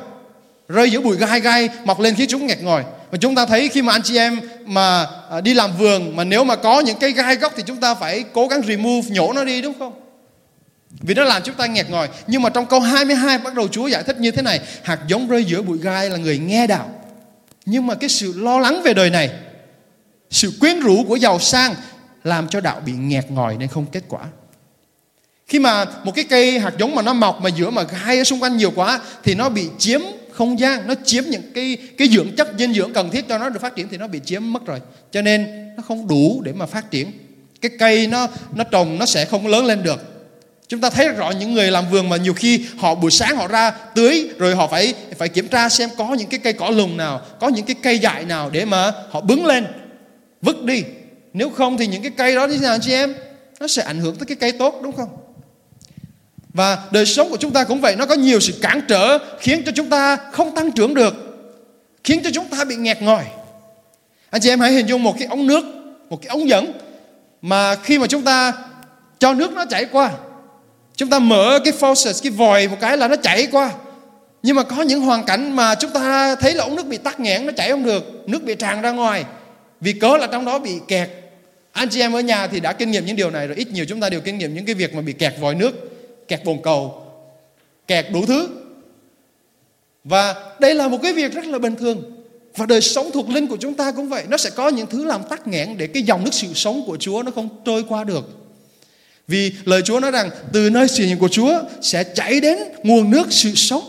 rơi 0.68 0.90
giữa 0.90 1.00
bụi 1.00 1.16
gai 1.16 1.40
gai, 1.40 1.68
mọc 1.85 2.00
lên 2.00 2.14
khiến 2.14 2.28
chúng 2.28 2.46
nghẹt 2.46 2.62
ngòi. 2.62 2.85
Và 3.11 3.18
chúng 3.20 3.35
ta 3.35 3.46
thấy 3.46 3.68
khi 3.68 3.83
mà 3.83 3.92
anh 3.92 4.02
chị 4.02 4.16
em 4.16 4.40
mà 4.64 5.07
à, 5.31 5.40
đi 5.40 5.54
làm 5.54 5.76
vườn, 5.76 6.16
mà 6.16 6.24
nếu 6.24 6.44
mà 6.44 6.57
có 6.57 6.81
những 6.81 6.98
cây 7.00 7.12
gai 7.12 7.37
góc 7.37 7.52
thì 7.57 7.62
chúng 7.66 7.81
ta 7.81 7.94
phải 7.94 8.24
cố 8.33 8.46
gắng 8.46 8.62
remove, 8.66 9.11
nhổ 9.11 9.33
nó 9.33 9.44
đi, 9.44 9.62
đúng 9.62 9.78
không? 9.78 9.92
Vì 11.00 11.14
nó 11.14 11.24
làm 11.24 11.42
chúng 11.42 11.54
ta 11.54 11.66
nghẹt 11.66 11.90
ngòi. 11.90 12.09
Nhưng 12.26 12.42
mà 12.42 12.50
trong 12.50 12.66
câu 12.66 12.81
22 12.81 13.38
bắt 13.38 13.54
đầu 13.54 13.68
Chúa 13.68 13.87
giải 13.87 14.02
thích 14.02 14.20
như 14.20 14.31
thế 14.31 14.42
này, 14.42 14.61
hạt 14.83 14.98
giống 15.07 15.28
rơi 15.28 15.44
giữa 15.44 15.62
bụi 15.62 15.78
gai 15.78 16.11
là 16.11 16.16
người 16.16 16.38
nghe 16.38 16.66
đạo. 16.66 16.90
Nhưng 17.66 17.87
mà 17.87 17.94
cái 17.94 18.09
sự 18.09 18.33
lo 18.37 18.59
lắng 18.59 18.83
về 18.85 18.94
đời 18.94 19.11
này, 19.11 19.31
sự 20.31 20.52
quyến 20.61 20.81
rũ 20.81 21.04
của 21.09 21.16
giàu 21.16 21.38
sang 21.38 21.74
làm 22.24 22.48
cho 22.48 22.61
đạo 22.61 22.81
bị 22.87 22.92
nghẹt 22.92 23.31
ngòi 23.31 23.57
nên 23.57 23.68
không 23.68 23.87
kết 23.92 24.02
quả. 24.09 24.20
Khi 25.46 25.59
mà 25.59 25.85
một 26.04 26.12
cái 26.14 26.24
cây 26.24 26.59
hạt 26.59 26.72
giống 26.78 26.94
mà 26.94 27.02
nó 27.02 27.12
mọc 27.12 27.40
mà 27.42 27.48
giữa 27.48 27.70
mà 27.70 27.83
gai 27.83 28.18
ở 28.18 28.24
xung 28.24 28.42
quanh 28.42 28.57
nhiều 28.57 28.70
quá 28.70 29.00
thì 29.24 29.35
nó 29.35 29.48
bị 29.48 29.68
chiếm 29.78 30.00
không 30.38 30.61
gian, 30.61 30.87
nó 30.87 30.94
chiếm 31.05 31.24
những 31.24 31.42
cái 31.55 31.77
cái 31.98 32.09
dưỡng 32.09 32.37
chất 32.37 32.48
dinh 32.59 32.74
dưỡng 32.74 32.92
cần 32.92 33.11
thiết 33.11 33.29
cho 33.29 33.38
nó 33.38 33.48
được 33.48 33.61
phát 33.62 33.77
triển 33.77 33.88
thì 33.88 33.96
nó 33.96 34.07
bị 34.07 34.20
chiếm 34.24 34.53
mất 34.53 34.66
rồi. 34.66 34.81
Cho 35.11 35.22
nên 35.22 35.46
nó 35.77 35.83
không 35.83 36.09
đủ 36.09 36.42
để 36.44 36.53
mà 36.53 36.66
phát 36.66 36.90
triển. 36.90 37.12
Cái 37.61 37.70
cây 37.79 38.07
nó 38.07 38.29
nó 38.55 38.64
trồng 38.64 38.98
nó 38.98 39.07
sẽ 39.07 39.24
không 39.24 39.46
lớn 39.46 39.64
lên 39.64 39.83
được. 39.83 40.01
Chúng 40.68 40.81
ta 40.81 40.90
thấy 40.90 41.09
rõ 41.09 41.31
những 41.31 41.55
người 41.55 41.70
làm 41.70 41.90
vườn 41.90 42.09
mà 42.09 42.16
nhiều 42.16 42.35
khi 42.35 42.64
họ 42.77 42.94
buổi 42.94 43.11
sáng 43.11 43.37
họ 43.37 43.48
ra 43.48 43.70
tưới, 43.70 44.29
rồi 44.38 44.55
họ 44.55 44.66
phải 44.66 44.94
phải 45.18 45.29
kiểm 45.29 45.48
tra 45.48 45.68
xem 45.68 45.90
có 45.98 46.14
những 46.14 46.29
cái 46.29 46.40
cây 46.40 46.53
cỏ 46.53 46.70
lùng 46.70 46.96
nào, 46.96 47.20
có 47.40 47.48
những 47.48 47.66
cái 47.66 47.77
cây 47.83 47.98
dại 47.98 48.24
nào 48.24 48.51
để 48.51 48.64
mà 48.64 48.92
họ 49.11 49.20
bứng 49.20 49.46
lên, 49.46 49.66
vứt 50.42 50.64
đi. 50.64 50.83
Nếu 51.33 51.51
không 51.51 51.77
thì 51.77 51.87
những 51.87 52.03
cái 52.03 52.12
cây 52.16 52.35
đó 52.35 52.46
như 52.46 52.59
thế 52.59 52.62
nào 52.62 52.79
chị 52.81 52.92
em, 52.92 53.14
nó 53.61 53.68
sẽ 53.68 53.83
ảnh 53.83 54.01
hưởng 54.01 54.16
tới 54.16 54.27
cái 54.27 54.37
cây 54.37 54.53
tốt, 54.53 54.81
đúng 54.83 54.92
không? 54.92 55.09
Và 56.58 56.78
đời 56.90 57.06
sống 57.06 57.30
của 57.30 57.36
chúng 57.36 57.52
ta 57.52 57.64
cũng 57.64 57.80
vậy, 57.80 57.96
Nó 57.96 58.06
có 58.06 58.14
nhiều 58.14 58.40
sự 58.40 58.52
cản 58.62 58.80
trở, 58.88 59.18
Khiến 59.40 59.62
cho 59.66 59.72
chúng 59.74 59.90
ta 59.90 60.16
không 60.32 60.54
tăng 60.54 60.72
trưởng 60.72 60.94
được, 60.94 61.14
Khiến 62.04 62.20
cho 62.24 62.30
chúng 62.34 62.44
ta 62.48 62.64
bị 62.64 62.76
nghẹt 62.76 63.02
ngòi. 63.02 63.24
Anh 64.30 64.40
chị 64.40 64.48
em 64.50 64.60
hãy 64.60 64.72
hình 64.72 64.86
dung 64.86 65.02
một 65.02 65.14
cái 65.18 65.28
ống 65.28 65.46
nước, 65.46 65.64
Một 66.10 66.22
cái 66.22 66.28
ống 66.28 66.48
dẫn 66.48 66.72
mà 67.42 67.74
khi 67.74 67.98
mà 67.98 68.06
chúng 68.06 68.22
ta 68.22 68.52
cho 69.18 69.34
nước 69.34 69.52
nó 69.52 69.64
chảy 69.70 69.84
qua, 69.84 70.10
chúng 70.96 71.10
ta 71.10 71.18
mở 71.18 71.58
cái 71.64 71.72
faucet, 71.80 72.22
cái 72.22 72.32
vòi 72.32 72.68
một 72.68 72.76
cái 72.80 72.96
là 72.96 73.08
nó 73.08 73.16
chảy 73.16 73.46
qua. 73.52 73.70
Nhưng 74.42 74.56
mà 74.56 74.62
có 74.62 74.82
những 74.82 75.00
hoàn 75.00 75.24
cảnh 75.24 75.56
mà 75.56 75.74
chúng 75.74 75.90
ta 75.90 76.34
thấy 76.34 76.54
là 76.54 76.64
ống 76.64 76.76
nước 76.76 76.86
bị 76.86 76.96
tắc 76.96 77.20
nghẽn, 77.20 77.46
nó 77.46 77.52
chảy 77.56 77.70
không 77.70 77.84
được, 77.84 78.28
nước 78.28 78.44
bị 78.44 78.54
tràn 78.54 78.82
ra 78.82 78.90
ngoài, 78.90 79.24
vì 79.80 79.92
cớ 79.92 80.16
là 80.16 80.26
trong 80.26 80.44
đó 80.44 80.58
bị 80.58 80.72
kẹt. 80.88 81.08
Anh 81.72 81.88
chị 81.88 82.00
em 82.00 82.12
ở 82.12 82.20
nhà 82.20 82.46
thì 82.46 82.60
đã 82.60 82.72
kinh 82.72 82.90
nghiệm 82.90 83.06
những 83.06 83.16
điều 83.16 83.30
này 83.30 83.46
rồi, 83.46 83.56
ít 83.56 83.68
nhiều 83.72 83.84
chúng 83.88 84.00
ta 84.00 84.10
đều 84.10 84.20
kinh 84.20 84.38
nghiệm 84.38 84.54
những 84.54 84.64
cái 84.64 84.74
việc 84.74 84.94
mà 84.94 85.00
bị 85.00 85.12
kẹt 85.12 85.34
vòi 85.40 85.54
nước 85.54 85.88
kẹt 86.28 86.44
bồn 86.44 86.58
cầu, 86.62 87.02
kẹt 87.86 88.06
đủ 88.12 88.26
thứ. 88.26 88.48
Và 90.04 90.34
đây 90.60 90.74
là 90.74 90.88
một 90.88 90.98
cái 91.02 91.12
việc 91.12 91.32
rất 91.32 91.46
là 91.46 91.58
bình 91.58 91.76
thường. 91.76 92.02
Và 92.56 92.66
đời 92.66 92.80
sống 92.80 93.10
thuộc 93.14 93.28
linh 93.28 93.46
của 93.46 93.56
chúng 93.60 93.74
ta 93.74 93.92
cũng 93.92 94.08
vậy, 94.08 94.24
nó 94.28 94.36
sẽ 94.36 94.50
có 94.50 94.68
những 94.68 94.86
thứ 94.86 95.04
làm 95.04 95.22
tắc 95.24 95.46
nghẽn 95.46 95.76
để 95.78 95.86
cái 95.86 96.02
dòng 96.02 96.24
nước 96.24 96.34
sự 96.34 96.46
sống 96.54 96.82
của 96.86 96.96
Chúa 96.96 97.22
nó 97.22 97.30
không 97.30 97.48
trôi 97.64 97.84
qua 97.88 98.04
được. 98.04 98.28
Vì 99.28 99.52
lời 99.64 99.82
Chúa 99.82 100.00
nói 100.00 100.10
rằng, 100.10 100.30
từ 100.52 100.70
nơi 100.70 100.88
sự 100.88 101.04
nhìn 101.04 101.18
của 101.18 101.28
Chúa 101.28 101.62
sẽ 101.82 102.04
chảy 102.04 102.40
đến 102.40 102.58
nguồn 102.82 103.10
nước 103.10 103.26
sự 103.30 103.54
sống. 103.54 103.82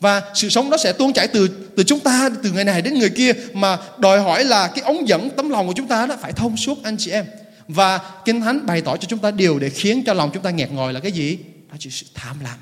Và 0.00 0.22
sự 0.34 0.48
sống 0.48 0.70
nó 0.70 0.76
sẽ 0.76 0.92
tuôn 0.92 1.12
chảy 1.12 1.28
từ 1.28 1.48
từ 1.76 1.82
chúng 1.82 2.00
ta, 2.00 2.30
từ 2.42 2.52
người 2.52 2.64
này 2.64 2.82
đến 2.82 2.98
người 2.98 3.10
kia. 3.10 3.32
Mà 3.52 3.78
đòi 3.98 4.20
hỏi 4.20 4.44
là 4.44 4.68
cái 4.68 4.84
ống 4.84 5.08
dẫn, 5.08 5.30
tấm 5.30 5.50
lòng 5.50 5.66
của 5.66 5.72
chúng 5.76 5.88
ta 5.88 6.06
đó 6.06 6.16
phải 6.20 6.32
thông 6.32 6.56
suốt, 6.56 6.82
anh 6.82 6.96
chị 6.96 7.10
em. 7.10 7.24
Và 7.68 8.00
kinh 8.24 8.40
thánh 8.40 8.66
bày 8.66 8.80
tỏ 8.80 8.96
cho 8.96 9.06
chúng 9.08 9.18
ta 9.18 9.30
điều 9.30 9.58
để 9.58 9.68
khiến 9.68 10.02
cho 10.06 10.14
lòng 10.14 10.30
chúng 10.34 10.42
ta 10.42 10.50
nghẹt 10.50 10.72
ngòi 10.72 10.92
là 10.92 11.00
cái 11.00 11.12
gì? 11.12 11.38
Đó 11.70 11.76
chỉ 11.78 11.90
sự 11.90 12.06
tham 12.14 12.40
lam. 12.40 12.58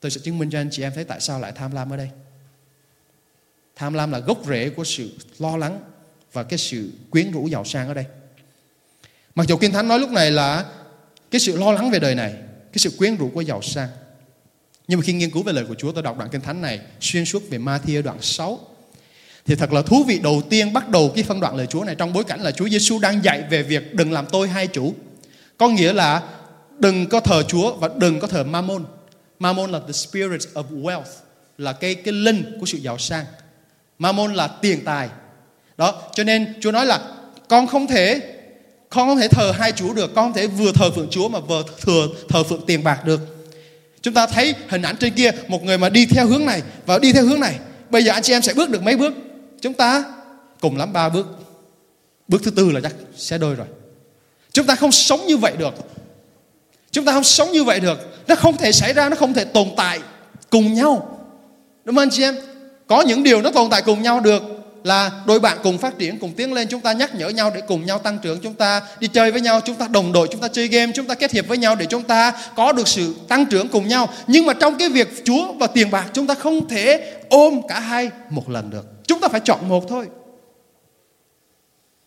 Tôi 0.00 0.10
sẽ 0.10 0.20
chứng 0.24 0.38
minh 0.38 0.50
cho 0.50 0.60
anh 0.60 0.68
chị 0.72 0.82
em 0.82 0.92
thấy 0.94 1.04
tại 1.04 1.20
sao 1.20 1.40
lại 1.40 1.52
tham 1.52 1.72
lam 1.72 1.92
ở 1.92 1.96
đây. 1.96 2.10
Tham 3.76 3.94
lam 3.94 4.10
là 4.10 4.18
gốc 4.18 4.38
rễ 4.46 4.70
của 4.70 4.84
sự 4.84 5.10
lo 5.38 5.56
lắng 5.56 5.80
và 6.32 6.42
cái 6.42 6.58
sự 6.58 6.90
quyến 7.10 7.30
rũ 7.30 7.46
giàu 7.46 7.64
sang 7.64 7.88
ở 7.88 7.94
đây. 7.94 8.04
Mặc 9.34 9.46
dù 9.48 9.56
kinh 9.56 9.72
thánh 9.72 9.88
nói 9.88 9.98
lúc 9.98 10.10
này 10.10 10.30
là 10.30 10.64
cái 11.30 11.40
sự 11.40 11.56
lo 11.56 11.72
lắng 11.72 11.90
về 11.90 11.98
đời 11.98 12.14
này, 12.14 12.32
cái 12.72 12.78
sự 12.78 12.90
quyến 12.98 13.16
rũ 13.16 13.30
của 13.34 13.40
giàu 13.40 13.62
sang. 13.62 13.88
Nhưng 14.88 14.98
mà 14.98 15.04
khi 15.04 15.12
nghiên 15.12 15.30
cứu 15.30 15.42
về 15.42 15.52
lời 15.52 15.64
của 15.68 15.74
Chúa, 15.74 15.92
tôi 15.92 16.02
đọc 16.02 16.18
đoạn 16.18 16.30
kinh 16.30 16.40
thánh 16.40 16.62
này 16.62 16.80
xuyên 17.00 17.24
suốt 17.24 17.42
về 17.50 17.58
Matthew 17.58 18.02
đoạn 18.02 18.22
6 18.22 18.60
thì 19.46 19.54
thật 19.54 19.72
là 19.72 19.82
thú 19.82 20.04
vị 20.04 20.18
đầu 20.18 20.42
tiên 20.50 20.72
bắt 20.72 20.88
đầu 20.88 21.12
cái 21.14 21.24
phân 21.24 21.40
đoạn 21.40 21.56
lời 21.56 21.66
Chúa 21.66 21.84
này 21.84 21.94
trong 21.94 22.12
bối 22.12 22.24
cảnh 22.24 22.40
là 22.40 22.50
Chúa 22.50 22.68
Giêsu 22.68 22.98
đang 22.98 23.24
dạy 23.24 23.42
về 23.50 23.62
việc 23.62 23.94
đừng 23.94 24.12
làm 24.12 24.26
tôi 24.26 24.48
hai 24.48 24.66
chủ. 24.66 24.94
Có 25.56 25.68
nghĩa 25.68 25.92
là 25.92 26.22
đừng 26.80 27.06
có 27.06 27.20
thờ 27.20 27.42
Chúa 27.42 27.74
và 27.74 27.88
đừng 27.96 28.20
có 28.20 28.26
thờ 28.26 28.44
Mammon. 28.44 28.84
Mammon 29.38 29.70
là 29.70 29.80
the 29.86 29.92
spirit 29.92 30.40
of 30.54 30.82
wealth, 30.82 31.02
là 31.58 31.72
cái 31.72 31.94
cái 31.94 32.14
linh 32.14 32.56
của 32.60 32.66
sự 32.66 32.78
giàu 32.78 32.98
sang. 32.98 33.24
Mammon 33.98 34.34
là 34.34 34.48
tiền 34.48 34.84
tài. 34.84 35.08
Đó, 35.76 36.02
cho 36.14 36.24
nên 36.24 36.54
Chúa 36.60 36.72
nói 36.72 36.86
là 36.86 37.00
con 37.48 37.66
không 37.66 37.86
thể 37.86 38.20
con 38.88 39.08
không 39.08 39.18
thể 39.18 39.28
thờ 39.28 39.52
hai 39.54 39.72
chủ 39.72 39.94
được, 39.94 40.14
con 40.14 40.24
không 40.24 40.32
thể 40.32 40.46
vừa 40.46 40.72
thờ 40.72 40.90
phượng 40.90 41.08
Chúa 41.10 41.28
mà 41.28 41.38
vừa 41.38 41.62
thờ 41.80 42.08
thờ 42.28 42.42
phượng 42.42 42.66
tiền 42.66 42.84
bạc 42.84 43.04
được. 43.04 43.20
Chúng 44.02 44.14
ta 44.14 44.26
thấy 44.26 44.54
hình 44.68 44.82
ảnh 44.82 44.96
trên 44.96 45.14
kia 45.14 45.30
một 45.48 45.64
người 45.64 45.78
mà 45.78 45.88
đi 45.88 46.06
theo 46.06 46.26
hướng 46.26 46.46
này 46.46 46.62
và 46.86 46.98
đi 46.98 47.12
theo 47.12 47.24
hướng 47.24 47.40
này. 47.40 47.58
Bây 47.90 48.04
giờ 48.04 48.12
anh 48.12 48.22
chị 48.22 48.32
em 48.32 48.42
sẽ 48.42 48.54
bước 48.54 48.70
được 48.70 48.82
mấy 48.82 48.96
bước? 48.96 49.12
Chúng 49.60 49.74
ta 49.74 50.04
cùng 50.60 50.76
lắm 50.76 50.92
ba 50.92 51.08
bước. 51.08 51.26
Bước 52.28 52.42
thứ 52.44 52.50
tư 52.50 52.70
là 52.70 52.80
chắc 52.80 52.94
sẽ 53.16 53.38
đôi 53.38 53.54
rồi. 53.54 53.66
Chúng 54.52 54.66
ta 54.66 54.74
không 54.74 54.92
sống 54.92 55.26
như 55.26 55.36
vậy 55.36 55.52
được. 55.58 55.74
Chúng 56.92 57.04
ta 57.04 57.12
không 57.12 57.24
sống 57.24 57.52
như 57.52 57.64
vậy 57.64 57.80
được. 57.80 57.98
Nó 58.28 58.34
không 58.34 58.56
thể 58.56 58.72
xảy 58.72 58.92
ra, 58.92 59.08
nó 59.08 59.16
không 59.16 59.34
thể 59.34 59.44
tồn 59.44 59.68
tại 59.76 60.00
cùng 60.50 60.74
nhau. 60.74 61.18
Đúng 61.84 61.96
không 61.96 62.02
anh 62.02 62.10
chị 62.10 62.22
em? 62.22 62.36
Có 62.86 63.00
những 63.00 63.22
điều 63.22 63.42
nó 63.42 63.50
tồn 63.50 63.70
tại 63.70 63.82
cùng 63.82 64.02
nhau 64.02 64.20
được 64.20 64.42
là 64.84 65.10
đôi 65.26 65.40
bạn 65.40 65.58
cùng 65.62 65.78
phát 65.78 65.98
triển 65.98 66.18
cùng 66.18 66.32
tiến 66.32 66.52
lên 66.52 66.68
chúng 66.68 66.80
ta 66.80 66.92
nhắc 66.92 67.14
nhở 67.14 67.28
nhau 67.28 67.50
để 67.54 67.60
cùng 67.60 67.86
nhau 67.86 67.98
tăng 67.98 68.18
trưởng 68.18 68.40
chúng 68.40 68.54
ta 68.54 68.82
đi 69.00 69.08
chơi 69.08 69.32
với 69.32 69.40
nhau 69.40 69.60
chúng 69.64 69.76
ta 69.76 69.88
đồng 69.88 70.12
đội 70.12 70.28
chúng 70.30 70.40
ta 70.40 70.48
chơi 70.48 70.68
game 70.68 70.92
chúng 70.94 71.06
ta 71.06 71.14
kết 71.14 71.32
hiệp 71.32 71.48
với 71.48 71.58
nhau 71.58 71.76
để 71.76 71.86
chúng 71.86 72.02
ta 72.02 72.32
có 72.56 72.72
được 72.72 72.88
sự 72.88 73.14
tăng 73.28 73.46
trưởng 73.46 73.68
cùng 73.68 73.88
nhau 73.88 74.08
nhưng 74.26 74.46
mà 74.46 74.52
trong 74.52 74.78
cái 74.78 74.88
việc 74.88 75.22
chúa 75.24 75.52
và 75.52 75.66
tiền 75.66 75.90
bạc 75.90 76.06
chúng 76.12 76.26
ta 76.26 76.34
không 76.34 76.68
thể 76.68 77.14
ôm 77.28 77.60
cả 77.68 77.80
hai 77.80 78.10
một 78.30 78.50
lần 78.50 78.70
được 78.70 78.86
chúng 79.06 79.20
ta 79.20 79.28
phải 79.28 79.40
chọn 79.40 79.68
một 79.68 79.88
thôi 79.88 80.06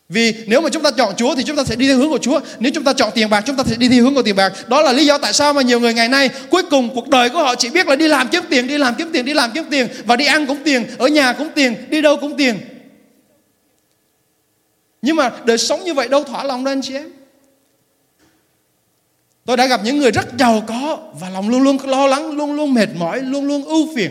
vì 0.08 0.34
nếu 0.46 0.60
mà 0.60 0.68
chúng 0.68 0.82
ta 0.82 0.90
chọn 0.90 1.14
Chúa 1.16 1.34
thì 1.34 1.42
chúng 1.42 1.56
ta 1.56 1.64
sẽ 1.64 1.76
đi 1.76 1.88
theo 1.88 1.98
hướng 1.98 2.10
của 2.10 2.18
Chúa. 2.18 2.40
Nếu 2.58 2.72
chúng 2.74 2.84
ta 2.84 2.92
chọn 2.92 3.10
tiền 3.14 3.30
bạc 3.30 3.44
chúng 3.46 3.56
ta 3.56 3.64
sẽ 3.64 3.76
đi 3.76 3.88
theo 3.88 4.04
hướng 4.04 4.14
của 4.14 4.22
tiền 4.22 4.36
bạc. 4.36 4.52
Đó 4.68 4.82
là 4.82 4.92
lý 4.92 5.06
do 5.06 5.18
tại 5.18 5.32
sao 5.32 5.52
mà 5.52 5.62
nhiều 5.62 5.80
người 5.80 5.94
ngày 5.94 6.08
nay 6.08 6.30
cuối 6.50 6.62
cùng 6.70 6.94
cuộc 6.94 7.08
đời 7.08 7.30
của 7.30 7.42
họ 7.42 7.54
chỉ 7.54 7.70
biết 7.70 7.86
là 7.86 7.96
đi 7.96 8.08
làm 8.08 8.28
kiếm 8.28 8.42
tiền, 8.50 8.66
đi 8.66 8.78
làm 8.78 8.94
kiếm 8.94 9.10
tiền, 9.12 9.24
đi 9.24 9.34
làm 9.34 9.50
kiếm 9.54 9.64
tiền 9.70 9.88
và 10.04 10.16
đi 10.16 10.26
ăn 10.26 10.46
cũng 10.46 10.58
tiền, 10.64 10.86
ở 10.98 11.08
nhà 11.08 11.32
cũng 11.32 11.48
tiền, 11.54 11.74
đi 11.90 12.02
đâu 12.02 12.16
cũng 12.20 12.36
tiền. 12.36 12.60
Nhưng 15.02 15.16
mà 15.16 15.30
đời 15.44 15.58
sống 15.58 15.84
như 15.84 15.94
vậy 15.94 16.08
đâu 16.08 16.24
thỏa 16.24 16.44
lòng 16.44 16.64
đâu 16.64 16.72
anh 16.72 16.82
chị 16.82 16.94
em. 16.94 17.10
Tôi 19.46 19.56
đã 19.56 19.66
gặp 19.66 19.80
những 19.84 19.98
người 19.98 20.10
rất 20.10 20.26
giàu 20.38 20.64
có 20.66 20.98
và 21.20 21.30
lòng 21.30 21.48
luôn 21.48 21.62
luôn 21.62 21.78
lo 21.86 22.06
lắng, 22.06 22.30
luôn 22.30 22.52
luôn 22.52 22.74
mệt 22.74 22.88
mỏi, 22.94 23.20
luôn 23.20 23.44
luôn 23.44 23.64
ưu 23.64 23.96
phiền. 23.96 24.10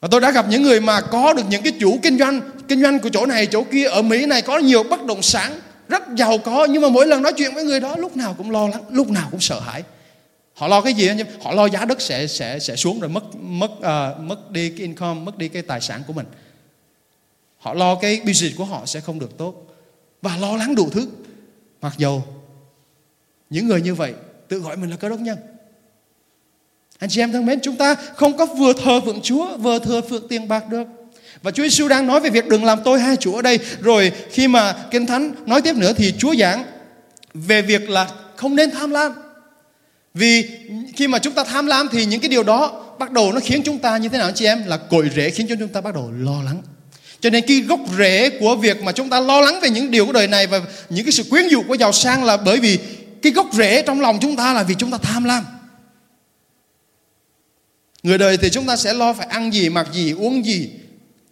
Và 0.00 0.08
tôi 0.10 0.20
đã 0.20 0.30
gặp 0.30 0.46
những 0.50 0.62
người 0.62 0.80
mà 0.80 1.00
có 1.00 1.32
được 1.32 1.42
những 1.50 1.62
cái 1.62 1.72
chủ 1.80 1.98
kinh 2.02 2.18
doanh 2.18 2.40
Kinh 2.68 2.82
doanh 2.82 2.98
của 2.98 3.08
chỗ 3.08 3.26
này 3.26 3.46
chỗ 3.46 3.64
kia 3.64 3.84
Ở 3.84 4.02
Mỹ 4.02 4.26
này 4.26 4.42
có 4.42 4.58
nhiều 4.58 4.82
bất 4.82 5.04
động 5.04 5.22
sản 5.22 5.60
Rất 5.88 6.02
giàu 6.16 6.38
có 6.38 6.64
nhưng 6.70 6.82
mà 6.82 6.88
mỗi 6.88 7.06
lần 7.06 7.22
nói 7.22 7.32
chuyện 7.36 7.54
với 7.54 7.64
người 7.64 7.80
đó 7.80 7.96
Lúc 7.96 8.16
nào 8.16 8.34
cũng 8.38 8.50
lo 8.50 8.68
lắng, 8.68 8.84
lúc 8.90 9.10
nào 9.10 9.28
cũng 9.30 9.40
sợ 9.40 9.60
hãi 9.60 9.82
Họ 10.54 10.68
lo 10.68 10.80
cái 10.80 10.94
gì 10.94 11.10
Họ 11.42 11.52
lo 11.52 11.66
giá 11.66 11.84
đất 11.84 12.00
sẽ 12.00 12.26
sẽ 12.26 12.58
sẽ 12.58 12.76
xuống 12.76 13.00
rồi 13.00 13.10
mất 13.10 13.24
mất 13.36 13.70
uh, 13.70 14.20
mất 14.20 14.50
đi 14.50 14.68
cái 14.68 14.78
income, 14.78 15.20
mất 15.20 15.38
đi 15.38 15.48
cái 15.48 15.62
tài 15.62 15.80
sản 15.80 16.02
của 16.06 16.12
mình. 16.12 16.26
Họ 17.58 17.74
lo 17.74 17.94
cái 17.94 18.20
business 18.26 18.58
của 18.58 18.64
họ 18.64 18.86
sẽ 18.86 19.00
không 19.00 19.18
được 19.18 19.38
tốt 19.38 19.66
và 20.22 20.36
lo 20.36 20.56
lắng 20.56 20.74
đủ 20.74 20.90
thứ. 20.90 21.08
Mặc 21.82 21.94
dầu 21.98 22.24
những 23.50 23.66
người 23.66 23.80
như 23.80 23.94
vậy 23.94 24.14
tự 24.48 24.58
gọi 24.58 24.76
mình 24.76 24.90
là 24.90 24.96
cơ 24.96 25.08
đốc 25.08 25.20
nhân 25.20 25.38
anh 26.98 27.10
chị 27.10 27.20
em 27.20 27.32
thân 27.32 27.46
mến, 27.46 27.60
chúng 27.62 27.76
ta 27.76 27.94
không 27.94 28.36
có 28.36 28.46
vừa 28.46 28.72
thờ 28.72 29.00
vượng 29.00 29.20
Chúa, 29.22 29.56
vừa 29.56 29.78
thờ 29.78 30.00
phượng 30.08 30.28
tiền 30.28 30.48
bạc 30.48 30.64
được. 30.70 30.86
Và 31.42 31.50
Chúa 31.50 31.62
Giêsu 31.62 31.88
đang 31.88 32.06
nói 32.06 32.20
về 32.20 32.30
việc 32.30 32.48
đừng 32.48 32.64
làm 32.64 32.78
tôi 32.84 33.00
hai 33.00 33.16
chủ 33.16 33.34
ở 33.34 33.42
đây. 33.42 33.58
Rồi 33.80 34.12
khi 34.30 34.48
mà 34.48 34.72
Kinh 34.90 35.06
Thánh 35.06 35.32
nói 35.46 35.62
tiếp 35.62 35.76
nữa 35.76 35.92
thì 35.96 36.14
Chúa 36.18 36.34
giảng 36.34 36.64
về 37.34 37.62
việc 37.62 37.90
là 37.90 38.08
không 38.36 38.56
nên 38.56 38.70
tham 38.70 38.90
lam. 38.90 39.12
Vì 40.14 40.48
khi 40.96 41.08
mà 41.08 41.18
chúng 41.18 41.32
ta 41.32 41.44
tham 41.44 41.66
lam 41.66 41.88
thì 41.92 42.04
những 42.04 42.20
cái 42.20 42.28
điều 42.28 42.42
đó 42.42 42.84
bắt 42.98 43.10
đầu 43.10 43.32
nó 43.32 43.40
khiến 43.40 43.62
chúng 43.62 43.78
ta 43.78 43.96
như 43.96 44.08
thế 44.08 44.18
nào 44.18 44.30
chị 44.34 44.44
em? 44.44 44.62
Là 44.66 44.76
cội 44.76 45.10
rễ 45.16 45.30
khiến 45.30 45.46
cho 45.48 45.54
chúng 45.58 45.68
ta 45.68 45.80
bắt 45.80 45.94
đầu 45.94 46.12
lo 46.18 46.42
lắng. 46.44 46.62
Cho 47.20 47.30
nên 47.30 47.44
cái 47.46 47.60
gốc 47.60 47.80
rễ 47.98 48.30
của 48.40 48.56
việc 48.56 48.82
mà 48.82 48.92
chúng 48.92 49.10
ta 49.10 49.20
lo 49.20 49.40
lắng 49.40 49.60
về 49.60 49.70
những 49.70 49.90
điều 49.90 50.06
của 50.06 50.12
đời 50.12 50.26
này 50.26 50.46
và 50.46 50.60
những 50.90 51.04
cái 51.04 51.12
sự 51.12 51.24
quyến 51.30 51.48
dụ 51.48 51.62
của 51.62 51.74
giàu 51.74 51.92
sang 51.92 52.24
là 52.24 52.36
bởi 52.36 52.60
vì 52.60 52.78
cái 53.22 53.32
gốc 53.32 53.46
rễ 53.52 53.82
trong 53.82 54.00
lòng 54.00 54.18
chúng 54.20 54.36
ta 54.36 54.54
là 54.54 54.62
vì 54.62 54.74
chúng 54.74 54.90
ta 54.90 54.98
tham 55.02 55.24
lam. 55.24 55.44
Người 58.02 58.18
đời 58.18 58.36
thì 58.36 58.50
chúng 58.50 58.66
ta 58.66 58.76
sẽ 58.76 58.94
lo 58.94 59.12
phải 59.12 59.26
ăn 59.26 59.54
gì, 59.54 59.68
mặc 59.68 59.86
gì, 59.92 60.12
uống 60.12 60.46
gì. 60.46 60.70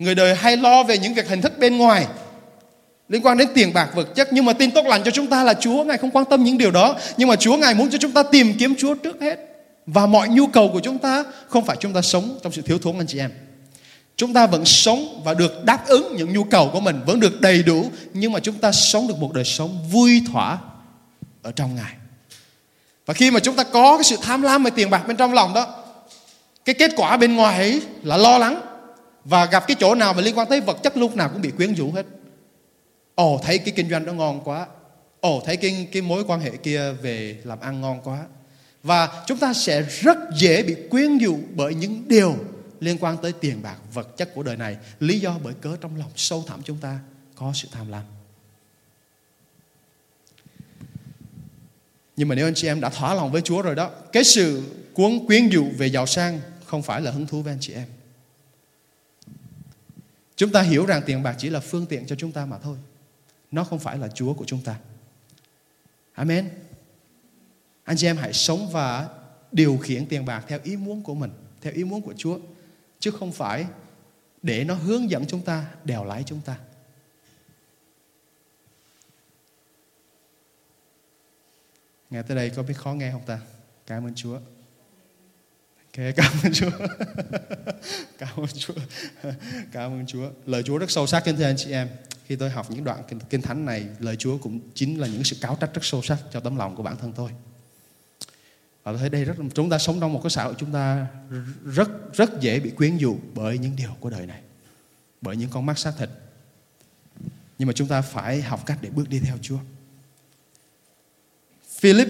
Người 0.02 0.14
đời 0.14 0.34
hay 0.34 0.56
lo 0.56 0.82
về 0.82 0.98
những 0.98 1.14
việc 1.14 1.28
hình 1.28 1.40
thức 1.40 1.58
bên 1.58 1.78
ngoài, 1.78 2.06
liên 3.08 3.22
quan 3.22 3.38
đến 3.38 3.48
tiền 3.54 3.72
bạc 3.72 3.90
vật 3.94 4.14
chất. 4.14 4.28
Nhưng 4.32 4.44
mà 4.44 4.52
tin 4.52 4.70
tốt 4.70 4.86
lành 4.86 5.02
cho 5.04 5.10
chúng 5.10 5.26
ta 5.26 5.44
là 5.44 5.54
Chúa, 5.54 5.84
ngài 5.84 5.98
không 5.98 6.10
quan 6.10 6.24
tâm 6.24 6.44
những 6.44 6.58
điều 6.58 6.70
đó. 6.70 6.96
Nhưng 7.16 7.28
mà 7.28 7.36
Chúa, 7.36 7.56
ngài 7.56 7.74
muốn 7.74 7.90
cho 7.90 7.98
chúng 7.98 8.12
ta 8.12 8.22
tìm 8.22 8.54
kiếm 8.58 8.74
Chúa 8.78 8.94
trước 8.94 9.20
hết. 9.20 9.38
Và 9.86 10.06
mọi 10.06 10.28
nhu 10.28 10.46
cầu 10.46 10.70
của 10.72 10.80
chúng 10.80 10.98
ta 10.98 11.24
không 11.48 11.64
phải 11.64 11.76
chúng 11.80 11.92
ta 11.92 12.02
sống 12.02 12.38
trong 12.42 12.52
sự 12.52 12.62
thiếu 12.62 12.78
thốn, 12.78 12.98
anh 12.98 13.06
chị 13.06 13.18
em. 13.18 13.30
Chúng 14.16 14.32
ta 14.32 14.46
vẫn 14.46 14.64
sống 14.64 15.22
và 15.24 15.34
được 15.34 15.64
đáp 15.64 15.86
ứng 15.86 16.16
những 16.16 16.32
nhu 16.32 16.44
cầu 16.44 16.70
của 16.72 16.80
mình, 16.80 17.00
vẫn 17.06 17.20
được 17.20 17.40
đầy 17.40 17.62
đủ. 17.62 17.90
Nhưng 18.14 18.32
mà 18.32 18.40
chúng 18.40 18.54
ta 18.54 18.72
sống 18.72 19.08
được 19.08 19.18
một 19.18 19.32
đời 19.32 19.44
sống 19.44 19.78
vui 19.90 20.22
thỏa 20.32 20.58
ở 21.42 21.52
trong 21.56 21.74
ngài. 21.74 21.92
Và 23.06 23.14
khi 23.14 23.30
mà 23.30 23.40
chúng 23.40 23.56
ta 23.56 23.64
có 23.64 23.96
cái 23.96 24.04
sự 24.04 24.16
tham 24.22 24.42
lam 24.42 24.64
về 24.64 24.70
tiền 24.74 24.90
bạc 24.90 25.06
bên 25.06 25.16
trong 25.16 25.32
lòng 25.32 25.54
đó, 25.54 25.66
cái 26.64 26.74
kết 26.74 26.90
quả 26.96 27.16
bên 27.16 27.36
ngoài 27.36 27.58
ấy 27.58 27.82
là 28.02 28.16
lo 28.16 28.38
lắng 28.38 28.60
và 29.24 29.46
gặp 29.46 29.64
cái 29.66 29.76
chỗ 29.80 29.94
nào 29.94 30.14
mà 30.14 30.20
liên 30.20 30.38
quan 30.38 30.48
tới 30.48 30.60
vật 30.60 30.78
chất 30.82 30.96
lúc 30.96 31.16
nào 31.16 31.28
cũng 31.28 31.42
bị 31.42 31.50
quyến 31.50 31.74
rũ 31.74 31.92
hết. 31.92 32.06
Ồ, 33.14 33.40
thấy 33.44 33.58
cái 33.58 33.74
kinh 33.76 33.90
doanh 33.90 34.06
đó 34.06 34.12
ngon 34.12 34.40
quá. 34.44 34.66
Ồ, 35.20 35.42
thấy 35.46 35.56
cái 35.56 35.88
cái 35.92 36.02
mối 36.02 36.24
quan 36.26 36.40
hệ 36.40 36.50
kia 36.50 36.92
về 36.92 37.40
làm 37.44 37.60
ăn 37.60 37.80
ngon 37.80 38.00
quá. 38.04 38.24
Và 38.82 39.24
chúng 39.26 39.38
ta 39.38 39.54
sẽ 39.54 39.82
rất 39.82 40.18
dễ 40.36 40.62
bị 40.62 40.76
quyến 40.90 41.18
rũ 41.18 41.38
bởi 41.54 41.74
những 41.74 42.02
điều 42.08 42.36
liên 42.80 42.98
quan 43.00 43.16
tới 43.16 43.32
tiền 43.32 43.62
bạc, 43.62 43.76
vật 43.94 44.16
chất 44.16 44.34
của 44.34 44.42
đời 44.42 44.56
này. 44.56 44.76
Lý 45.00 45.20
do 45.20 45.38
bởi 45.42 45.54
cớ 45.54 45.76
trong 45.80 45.96
lòng 45.96 46.10
sâu 46.16 46.44
thẳm 46.46 46.60
chúng 46.64 46.78
ta 46.78 46.98
có 47.34 47.52
sự 47.54 47.68
tham 47.72 47.90
lam. 47.90 48.02
Nhưng 52.16 52.28
mà 52.28 52.34
nếu 52.34 52.46
anh 52.46 52.54
chị 52.54 52.66
em 52.68 52.80
đã 52.80 52.88
thỏa 52.88 53.14
lòng 53.14 53.32
với 53.32 53.42
Chúa 53.42 53.62
rồi 53.62 53.74
đó, 53.74 53.90
cái 54.12 54.24
sự 54.24 54.62
cuốn 54.94 55.26
quyến 55.26 55.48
dụ 55.48 55.66
về 55.78 55.86
giàu 55.86 56.06
sang 56.06 56.40
không 56.66 56.82
phải 56.82 57.00
là 57.00 57.10
hứng 57.10 57.26
thú 57.26 57.42
với 57.42 57.52
anh 57.52 57.60
chị 57.60 57.72
em. 57.72 57.86
Chúng 60.42 60.52
ta 60.52 60.62
hiểu 60.62 60.86
rằng 60.86 61.02
tiền 61.06 61.22
bạc 61.22 61.34
chỉ 61.38 61.50
là 61.50 61.60
phương 61.60 61.86
tiện 61.86 62.06
cho 62.06 62.16
chúng 62.16 62.32
ta 62.32 62.46
mà 62.46 62.58
thôi. 62.58 62.78
Nó 63.50 63.64
không 63.64 63.78
phải 63.78 63.98
là 63.98 64.08
Chúa 64.08 64.34
của 64.34 64.44
chúng 64.44 64.60
ta. 64.64 64.78
Amen. 66.12 66.50
Anh 67.84 67.96
chị 67.96 68.06
em 68.06 68.16
hãy 68.16 68.32
sống 68.32 68.68
và 68.72 69.08
điều 69.52 69.78
khiển 69.78 70.06
tiền 70.06 70.24
bạc 70.24 70.44
theo 70.48 70.58
ý 70.62 70.76
muốn 70.76 71.02
của 71.02 71.14
mình, 71.14 71.30
theo 71.60 71.72
ý 71.72 71.84
muốn 71.84 72.02
của 72.02 72.14
Chúa, 72.16 72.38
chứ 73.00 73.10
không 73.10 73.32
phải 73.32 73.66
để 74.42 74.64
nó 74.64 74.74
hướng 74.74 75.10
dẫn 75.10 75.24
chúng 75.26 75.42
ta, 75.42 75.74
đèo 75.84 76.04
lái 76.04 76.22
chúng 76.26 76.40
ta. 76.40 76.58
Nghe 82.10 82.22
tới 82.22 82.36
đây 82.36 82.50
có 82.50 82.62
biết 82.62 82.74
khó 82.76 82.92
nghe 82.92 83.12
không 83.12 83.26
ta? 83.26 83.40
Cảm 83.86 84.06
ơn 84.06 84.14
Chúa. 84.14 84.40
Okay, 85.98 86.12
cảm 86.16 86.32
ơn 86.44 86.52
Chúa. 86.52 86.70
cảm 88.18 88.36
ơn 88.36 88.46
Chúa. 88.46 88.74
cảm 89.72 89.92
ơn 89.92 90.06
Chúa. 90.06 90.30
Lời 90.46 90.62
Chúa 90.62 90.78
rất 90.78 90.90
sâu 90.90 91.06
sắc 91.06 91.24
kính 91.24 91.36
thưa 91.36 91.44
anh 91.44 91.56
chị 91.56 91.72
em. 91.72 91.88
Khi 92.26 92.36
tôi 92.36 92.50
học 92.50 92.66
những 92.70 92.84
đoạn 92.84 93.02
kinh, 93.08 93.18
kinh 93.30 93.42
thánh 93.42 93.64
này, 93.64 93.86
lời 93.98 94.16
Chúa 94.16 94.38
cũng 94.38 94.60
chính 94.74 95.00
là 95.00 95.06
những 95.06 95.24
sự 95.24 95.36
cáo 95.40 95.56
trách 95.60 95.74
rất 95.74 95.84
sâu 95.84 96.02
sắc 96.02 96.18
cho 96.32 96.40
tấm 96.40 96.56
lòng 96.56 96.76
của 96.76 96.82
bản 96.82 96.96
thân 96.96 97.12
tôi. 97.12 97.30
Và 98.82 98.92
tôi 98.92 98.98
thấy 98.98 99.08
đây 99.08 99.24
rất 99.24 99.34
chúng 99.54 99.70
ta 99.70 99.78
sống 99.78 100.00
trong 100.00 100.12
một 100.12 100.20
cái 100.22 100.30
xã 100.30 100.44
hội 100.44 100.54
chúng 100.58 100.72
ta 100.72 101.06
rất 101.64 102.14
rất 102.14 102.40
dễ 102.40 102.60
bị 102.60 102.70
quyến 102.70 102.96
dụ 102.96 103.18
bởi 103.34 103.58
những 103.58 103.76
điều 103.76 103.90
của 104.00 104.10
đời 104.10 104.26
này, 104.26 104.40
bởi 105.20 105.36
những 105.36 105.50
con 105.50 105.66
mắt 105.66 105.78
xác 105.78 105.92
thịt. 105.98 106.08
Nhưng 107.58 107.66
mà 107.66 107.72
chúng 107.72 107.88
ta 107.88 108.02
phải 108.02 108.42
học 108.42 108.66
cách 108.66 108.78
để 108.80 108.90
bước 108.90 109.08
đi 109.08 109.18
theo 109.18 109.36
Chúa. 109.42 109.58
Philip 111.80 112.08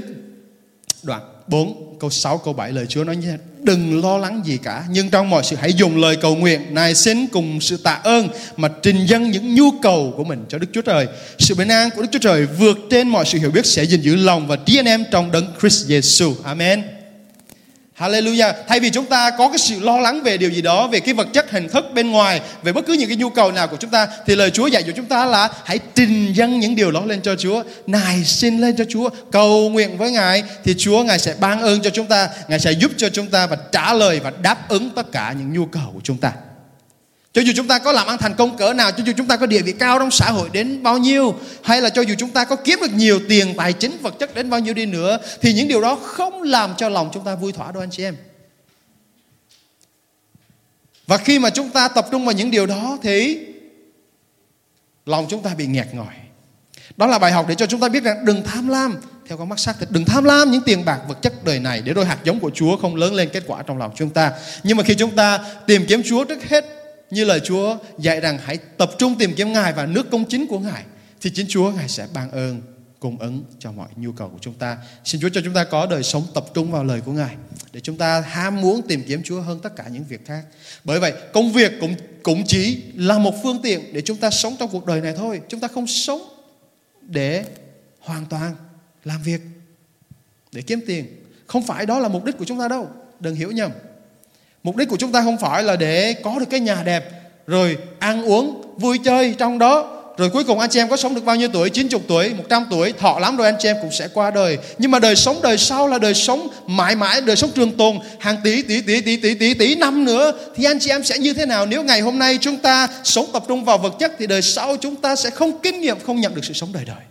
đoạn 1.02 1.31
4 1.46 1.96
câu 2.00 2.10
6 2.10 2.38
câu 2.38 2.54
7 2.54 2.72
lời 2.72 2.86
Chúa 2.86 3.04
nói 3.04 3.16
như 3.16 3.26
thế. 3.26 3.36
Đừng 3.62 4.02
lo 4.02 4.18
lắng 4.18 4.42
gì 4.44 4.58
cả, 4.62 4.84
nhưng 4.90 5.10
trong 5.10 5.30
mọi 5.30 5.44
sự 5.44 5.56
hãy 5.56 5.72
dùng 5.72 6.00
lời 6.00 6.16
cầu 6.16 6.36
nguyện 6.36 6.74
nài 6.74 6.94
xin 6.94 7.26
cùng 7.26 7.60
sự 7.60 7.76
tạ 7.76 7.92
ơn 7.92 8.28
mà 8.56 8.68
trình 8.82 9.06
dâng 9.06 9.30
những 9.30 9.54
nhu 9.54 9.70
cầu 9.82 10.14
của 10.16 10.24
mình 10.24 10.44
cho 10.48 10.58
Đức 10.58 10.66
Chúa 10.72 10.82
Trời. 10.82 11.06
Sự 11.38 11.54
bình 11.54 11.68
an 11.68 11.90
của 11.96 12.02
Đức 12.02 12.08
Chúa 12.12 12.18
Trời 12.18 12.46
vượt 12.46 12.78
trên 12.90 13.08
mọi 13.08 13.24
sự 13.24 13.38
hiểu 13.38 13.50
biết 13.50 13.66
sẽ 13.66 13.84
gìn 13.84 14.00
giữ 14.00 14.16
lòng 14.16 14.46
và 14.46 14.56
trí 14.56 14.78
anh 14.78 14.86
em 14.86 15.04
trong 15.10 15.32
đấng 15.32 15.46
Christ 15.60 15.86
Jesus 15.86 16.34
Amen. 16.44 17.01
Hallelujah. 18.02 18.52
Thay 18.68 18.80
vì 18.80 18.90
chúng 18.90 19.06
ta 19.06 19.30
có 19.30 19.48
cái 19.48 19.58
sự 19.58 19.80
lo 19.80 19.98
lắng 19.98 20.22
về 20.22 20.36
điều 20.36 20.50
gì 20.50 20.62
đó, 20.62 20.86
về 20.86 21.00
cái 21.00 21.14
vật 21.14 21.28
chất 21.32 21.50
hình 21.50 21.68
thức 21.68 21.84
bên 21.94 22.10
ngoài, 22.10 22.40
về 22.62 22.72
bất 22.72 22.86
cứ 22.86 22.92
những 22.92 23.08
cái 23.08 23.16
nhu 23.16 23.30
cầu 23.30 23.52
nào 23.52 23.68
của 23.68 23.76
chúng 23.76 23.90
ta, 23.90 24.08
thì 24.26 24.36
lời 24.36 24.50
Chúa 24.50 24.66
dạy 24.66 24.82
cho 24.82 24.92
chúng 24.96 25.06
ta 25.06 25.24
là 25.24 25.50
hãy 25.64 25.78
trình 25.94 26.32
dâng 26.32 26.60
những 26.60 26.76
điều 26.76 26.90
đó 26.90 27.02
lên 27.06 27.20
cho 27.22 27.36
Chúa, 27.36 27.62
nài 27.86 28.24
xin 28.24 28.58
lên 28.58 28.76
cho 28.76 28.84
Chúa, 28.88 29.10
cầu 29.32 29.70
nguyện 29.70 29.98
với 29.98 30.10
Ngài, 30.10 30.42
thì 30.64 30.74
Chúa 30.78 31.02
Ngài 31.02 31.18
sẽ 31.18 31.34
ban 31.40 31.60
ơn 31.60 31.82
cho 31.82 31.90
chúng 31.90 32.06
ta, 32.06 32.28
Ngài 32.48 32.60
sẽ 32.60 32.72
giúp 32.72 32.92
cho 32.96 33.08
chúng 33.08 33.26
ta 33.26 33.46
và 33.46 33.56
trả 33.72 33.92
lời 33.92 34.20
và 34.20 34.32
đáp 34.42 34.68
ứng 34.68 34.90
tất 34.90 35.12
cả 35.12 35.34
những 35.38 35.52
nhu 35.52 35.66
cầu 35.66 35.90
của 35.94 36.00
chúng 36.02 36.16
ta. 36.16 36.32
Cho 37.32 37.42
dù 37.42 37.52
chúng 37.56 37.68
ta 37.68 37.78
có 37.78 37.92
làm 37.92 38.06
ăn 38.06 38.18
thành 38.18 38.34
công 38.34 38.56
cỡ 38.56 38.72
nào, 38.72 38.90
cho 38.90 39.02
dù 39.06 39.12
chúng 39.16 39.26
ta 39.26 39.36
có 39.36 39.46
địa 39.46 39.62
vị 39.62 39.72
cao 39.72 39.98
trong 39.98 40.10
xã 40.10 40.30
hội 40.30 40.48
đến 40.52 40.82
bao 40.82 40.98
nhiêu, 40.98 41.34
hay 41.62 41.80
là 41.80 41.88
cho 41.88 42.02
dù 42.02 42.14
chúng 42.18 42.30
ta 42.30 42.44
có 42.44 42.56
kiếm 42.56 42.78
được 42.80 42.94
nhiều 42.94 43.20
tiền, 43.28 43.54
tài 43.56 43.72
chính, 43.72 43.98
vật 44.02 44.14
chất 44.18 44.34
đến 44.34 44.50
bao 44.50 44.60
nhiêu 44.60 44.74
đi 44.74 44.86
nữa, 44.86 45.18
thì 45.40 45.52
những 45.52 45.68
điều 45.68 45.80
đó 45.80 45.94
không 46.02 46.42
làm 46.42 46.74
cho 46.76 46.88
lòng 46.88 47.10
chúng 47.12 47.24
ta 47.24 47.34
vui 47.34 47.52
thỏa 47.52 47.72
đâu 47.72 47.82
anh 47.82 47.90
chị 47.90 48.02
em. 48.02 48.16
Và 51.06 51.16
khi 51.16 51.38
mà 51.38 51.50
chúng 51.50 51.70
ta 51.70 51.88
tập 51.88 52.06
trung 52.10 52.24
vào 52.24 52.34
những 52.34 52.50
điều 52.50 52.66
đó 52.66 52.98
thì 53.02 53.38
lòng 55.06 55.26
chúng 55.30 55.42
ta 55.42 55.54
bị 55.54 55.66
nghẹt 55.66 55.86
ngòi. 55.92 56.14
Đó 56.96 57.06
là 57.06 57.18
bài 57.18 57.32
học 57.32 57.46
để 57.48 57.54
cho 57.54 57.66
chúng 57.66 57.80
ta 57.80 57.88
biết 57.88 58.02
rằng 58.02 58.24
đừng 58.24 58.42
tham 58.44 58.68
lam 58.68 59.00
theo 59.28 59.38
con 59.38 59.48
mắt 59.48 59.58
xác 59.58 59.78
thịt. 59.80 59.90
Đừng 59.90 60.04
tham 60.04 60.24
lam 60.24 60.50
những 60.50 60.62
tiền 60.62 60.84
bạc 60.84 61.00
vật 61.08 61.22
chất 61.22 61.44
đời 61.44 61.58
này 61.58 61.82
để 61.84 61.92
đôi 61.92 62.04
hạt 62.04 62.18
giống 62.24 62.40
của 62.40 62.50
Chúa 62.54 62.76
không 62.76 62.96
lớn 62.96 63.14
lên 63.14 63.28
kết 63.32 63.42
quả 63.46 63.62
trong 63.62 63.78
lòng 63.78 63.92
chúng 63.96 64.10
ta. 64.10 64.32
Nhưng 64.62 64.76
mà 64.76 64.82
khi 64.82 64.94
chúng 64.94 65.16
ta 65.16 65.38
tìm 65.66 65.86
kiếm 65.88 66.02
Chúa 66.02 66.24
trước 66.24 66.48
hết 66.48 66.81
như 67.12 67.24
lời 67.24 67.40
Chúa 67.44 67.76
dạy 67.98 68.20
rằng 68.20 68.38
hãy 68.42 68.56
tập 68.56 68.90
trung 68.98 69.14
tìm 69.18 69.34
kiếm 69.36 69.52
Ngài 69.52 69.72
và 69.72 69.86
nước 69.86 70.10
công 70.10 70.24
chính 70.24 70.46
của 70.46 70.58
Ngài 70.58 70.84
thì 71.20 71.30
chính 71.34 71.46
Chúa 71.48 71.70
Ngài 71.70 71.88
sẽ 71.88 72.06
ban 72.14 72.30
ơn 72.30 72.60
cung 73.00 73.18
ứng 73.18 73.44
cho 73.58 73.72
mọi 73.72 73.88
nhu 73.96 74.12
cầu 74.12 74.28
của 74.28 74.38
chúng 74.40 74.54
ta. 74.54 74.78
Xin 75.04 75.20
Chúa 75.20 75.28
cho 75.28 75.40
chúng 75.44 75.54
ta 75.54 75.64
có 75.64 75.86
đời 75.86 76.02
sống 76.02 76.26
tập 76.34 76.44
trung 76.54 76.70
vào 76.72 76.84
lời 76.84 77.00
của 77.00 77.12
Ngài 77.12 77.36
để 77.72 77.80
chúng 77.80 77.96
ta 77.96 78.20
ham 78.20 78.60
muốn 78.60 78.82
tìm 78.88 79.02
kiếm 79.06 79.22
Chúa 79.22 79.40
hơn 79.40 79.60
tất 79.62 79.76
cả 79.76 79.84
những 79.92 80.04
việc 80.04 80.26
khác. 80.26 80.44
Bởi 80.84 81.00
vậy, 81.00 81.12
công 81.32 81.52
việc 81.52 81.72
cũng 81.80 81.94
cũng 82.22 82.42
chỉ 82.46 82.82
là 82.96 83.18
một 83.18 83.34
phương 83.42 83.62
tiện 83.62 83.92
để 83.92 84.00
chúng 84.00 84.16
ta 84.16 84.30
sống 84.30 84.56
trong 84.58 84.70
cuộc 84.72 84.86
đời 84.86 85.00
này 85.00 85.14
thôi. 85.16 85.40
Chúng 85.48 85.60
ta 85.60 85.68
không 85.68 85.86
sống 85.86 86.22
để 87.00 87.44
hoàn 88.00 88.26
toàn 88.26 88.54
làm 89.04 89.22
việc 89.22 89.40
để 90.52 90.62
kiếm 90.62 90.80
tiền. 90.86 91.06
Không 91.46 91.66
phải 91.66 91.86
đó 91.86 91.98
là 91.98 92.08
mục 92.08 92.24
đích 92.24 92.38
của 92.38 92.44
chúng 92.44 92.58
ta 92.58 92.68
đâu. 92.68 92.88
Đừng 93.20 93.34
hiểu 93.34 93.50
nhầm. 93.50 93.70
Mục 94.62 94.76
đích 94.76 94.88
của 94.88 94.96
chúng 94.96 95.12
ta 95.12 95.22
không 95.22 95.38
phải 95.38 95.62
là 95.62 95.76
để 95.76 96.14
có 96.24 96.38
được 96.38 96.46
cái 96.50 96.60
nhà 96.60 96.82
đẹp, 96.84 97.10
rồi 97.46 97.76
ăn 97.98 98.24
uống 98.24 98.62
vui 98.76 98.98
chơi 99.04 99.34
trong 99.38 99.58
đó. 99.58 99.98
Rồi 100.16 100.30
cuối 100.30 100.44
cùng 100.44 100.58
anh 100.58 100.70
chị 100.70 100.80
em 100.80 100.88
có 100.88 100.96
sống 100.96 101.14
được 101.14 101.24
bao 101.24 101.36
nhiêu 101.36 101.48
tuổi? 101.52 101.70
90 101.70 102.00
tuổi 102.08 102.34
100 102.34 102.66
tuổi, 102.70 102.92
thọ 102.92 103.18
lắm 103.18 103.36
rồi 103.36 103.46
anh 103.46 103.56
chị 103.58 103.68
em 103.68 103.76
cũng 103.80 103.92
sẽ 103.92 104.08
qua 104.14 104.30
đời. 104.30 104.58
Nhưng 104.78 104.90
mà 104.90 104.98
đời 104.98 105.16
sống, 105.16 105.42
đời 105.42 105.58
sau 105.58 105.88
là 105.88 105.98
đời 105.98 106.14
sống 106.14 106.48
mãi 106.66 106.96
mãi, 106.96 107.20
đời 107.20 107.36
sống 107.36 107.50
trường 107.54 107.76
tồn. 107.76 107.98
Hàng 108.18 108.36
tỷ 108.44 108.62
tỷ 108.62 108.80
tỷ 108.80 109.00
tỷ 109.00 109.16
tỷ 109.16 109.34
tỷ 109.34 109.54
tỷ 109.54 109.74
năm 109.74 110.04
nữa, 110.04 110.32
thì 110.54 110.64
anh 110.64 110.78
chị 110.78 110.90
em 110.90 111.04
sẽ 111.04 111.18
như 111.18 111.34
thế 111.34 111.46
nào? 111.46 111.66
Nếu 111.66 111.82
ngày 111.82 112.00
hôm 112.00 112.18
nay 112.18 112.38
chúng 112.40 112.56
ta 112.56 112.88
sống 113.04 113.26
tập 113.32 113.44
trung 113.48 113.64
vào 113.64 113.78
vật 113.78 113.94
chất, 113.98 114.12
thì 114.18 114.26
đời 114.26 114.42
sau 114.42 114.76
chúng 114.76 114.96
ta 114.96 115.16
sẽ 115.16 115.30
không 115.30 115.58
kinh 115.62 115.80
nghiệm, 115.80 116.00
không 116.00 116.20
nhận 116.20 116.34
được 116.34 116.44
sự 116.44 116.52
sống 116.52 116.72
đời 116.72 116.84
đời. 116.84 117.02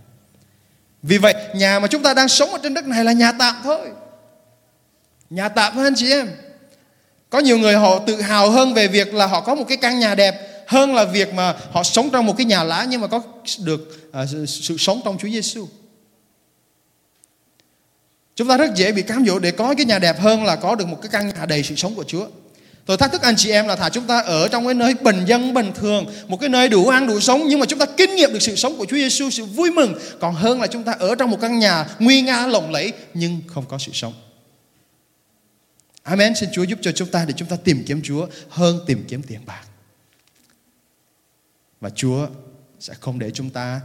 Vì 1.03 1.17
vậy, 1.17 1.33
nhà 1.55 1.79
mà 1.79 1.87
chúng 1.87 2.03
ta 2.03 2.13
đang 2.13 2.27
sống 2.27 2.49
ở 2.49 2.59
trên 2.63 2.73
đất 2.73 2.87
này 2.87 3.03
là 3.03 3.11
nhà 3.11 3.31
tạm 3.31 3.55
thôi. 3.63 3.79
Nhà 5.29 5.49
tạm 5.49 5.73
thôi 5.75 5.83
anh 5.83 5.95
chị 5.95 6.11
em 6.11 6.27
có 7.31 7.39
nhiều 7.39 7.57
người 7.57 7.73
họ 7.73 7.99
tự 7.99 8.21
hào 8.21 8.49
hơn 8.49 8.73
về 8.73 8.87
việc 8.87 9.13
là 9.13 9.25
họ 9.25 9.41
có 9.41 9.55
một 9.55 9.65
cái 9.67 9.77
căn 9.77 9.99
nhà 9.99 10.15
đẹp 10.15 10.65
hơn 10.67 10.95
là 10.95 11.05
việc 11.05 11.33
mà 11.33 11.55
họ 11.71 11.83
sống 11.83 12.09
trong 12.09 12.25
một 12.25 12.33
cái 12.37 12.45
nhà 12.45 12.63
lá 12.63 12.85
nhưng 12.89 13.01
mà 13.01 13.07
có 13.07 13.21
được 13.59 14.09
uh, 14.09 14.49
sự 14.49 14.77
sống 14.77 15.01
trong 15.05 15.17
Chúa 15.17 15.27
Giêsu. 15.29 15.67
Chúng 18.35 18.47
ta 18.47 18.57
rất 18.57 18.75
dễ 18.75 18.91
bị 18.91 19.01
cám 19.01 19.25
dỗ 19.25 19.39
để 19.39 19.51
có 19.51 19.73
cái 19.77 19.85
nhà 19.85 19.99
đẹp 19.99 20.19
hơn 20.19 20.43
là 20.43 20.55
có 20.55 20.75
được 20.75 20.87
một 20.87 20.97
cái 21.01 21.09
căn 21.11 21.27
nhà 21.27 21.45
đầy 21.45 21.63
sự 21.63 21.75
sống 21.75 21.95
của 21.95 22.03
Chúa. 22.03 22.27
Tôi 22.85 22.97
thách 22.97 23.11
thức 23.11 23.21
anh 23.21 23.35
chị 23.37 23.51
em 23.51 23.67
là 23.67 23.75
thà 23.75 23.89
chúng 23.89 24.07
ta 24.07 24.19
ở 24.19 24.47
trong 24.47 24.65
cái 24.65 24.73
nơi 24.73 24.93
bình 25.01 25.25
dân 25.25 25.53
bình 25.53 25.71
thường, 25.75 26.05
một 26.27 26.39
cái 26.39 26.49
nơi 26.49 26.69
đủ 26.69 26.87
ăn 26.87 27.07
đủ 27.07 27.19
sống 27.19 27.47
nhưng 27.47 27.59
mà 27.59 27.65
chúng 27.65 27.79
ta 27.79 27.85
kinh 27.85 28.15
nghiệm 28.15 28.33
được 28.33 28.41
sự 28.41 28.55
sống 28.55 28.77
của 28.77 28.85
Chúa 28.85 28.97
Giêsu, 28.97 29.29
sự 29.29 29.45
vui 29.45 29.71
mừng, 29.71 29.99
còn 30.19 30.35
hơn 30.35 30.61
là 30.61 30.67
chúng 30.67 30.83
ta 30.83 30.91
ở 30.99 31.15
trong 31.15 31.31
một 31.31 31.37
căn 31.41 31.59
nhà 31.59 31.85
nguy 31.99 32.21
nga 32.21 32.47
lộng 32.47 32.71
lẫy 32.71 32.91
nhưng 33.13 33.41
không 33.47 33.65
có 33.67 33.77
sự 33.77 33.91
sống. 33.93 34.13
Amen. 36.03 36.35
Xin 36.35 36.49
Chúa 36.53 36.63
giúp 36.63 36.79
cho 36.81 36.91
chúng 36.91 37.11
ta 37.11 37.25
để 37.25 37.33
chúng 37.37 37.47
ta 37.47 37.55
tìm 37.55 37.83
kiếm 37.87 38.01
Chúa 38.03 38.27
hơn 38.49 38.79
tìm 38.87 39.05
kiếm 39.07 39.23
tiền 39.23 39.39
bạc. 39.45 39.63
Và 41.81 41.89
Chúa 41.89 42.27
sẽ 42.79 42.93
không 42.93 43.19
để 43.19 43.31
chúng 43.31 43.49
ta 43.49 43.81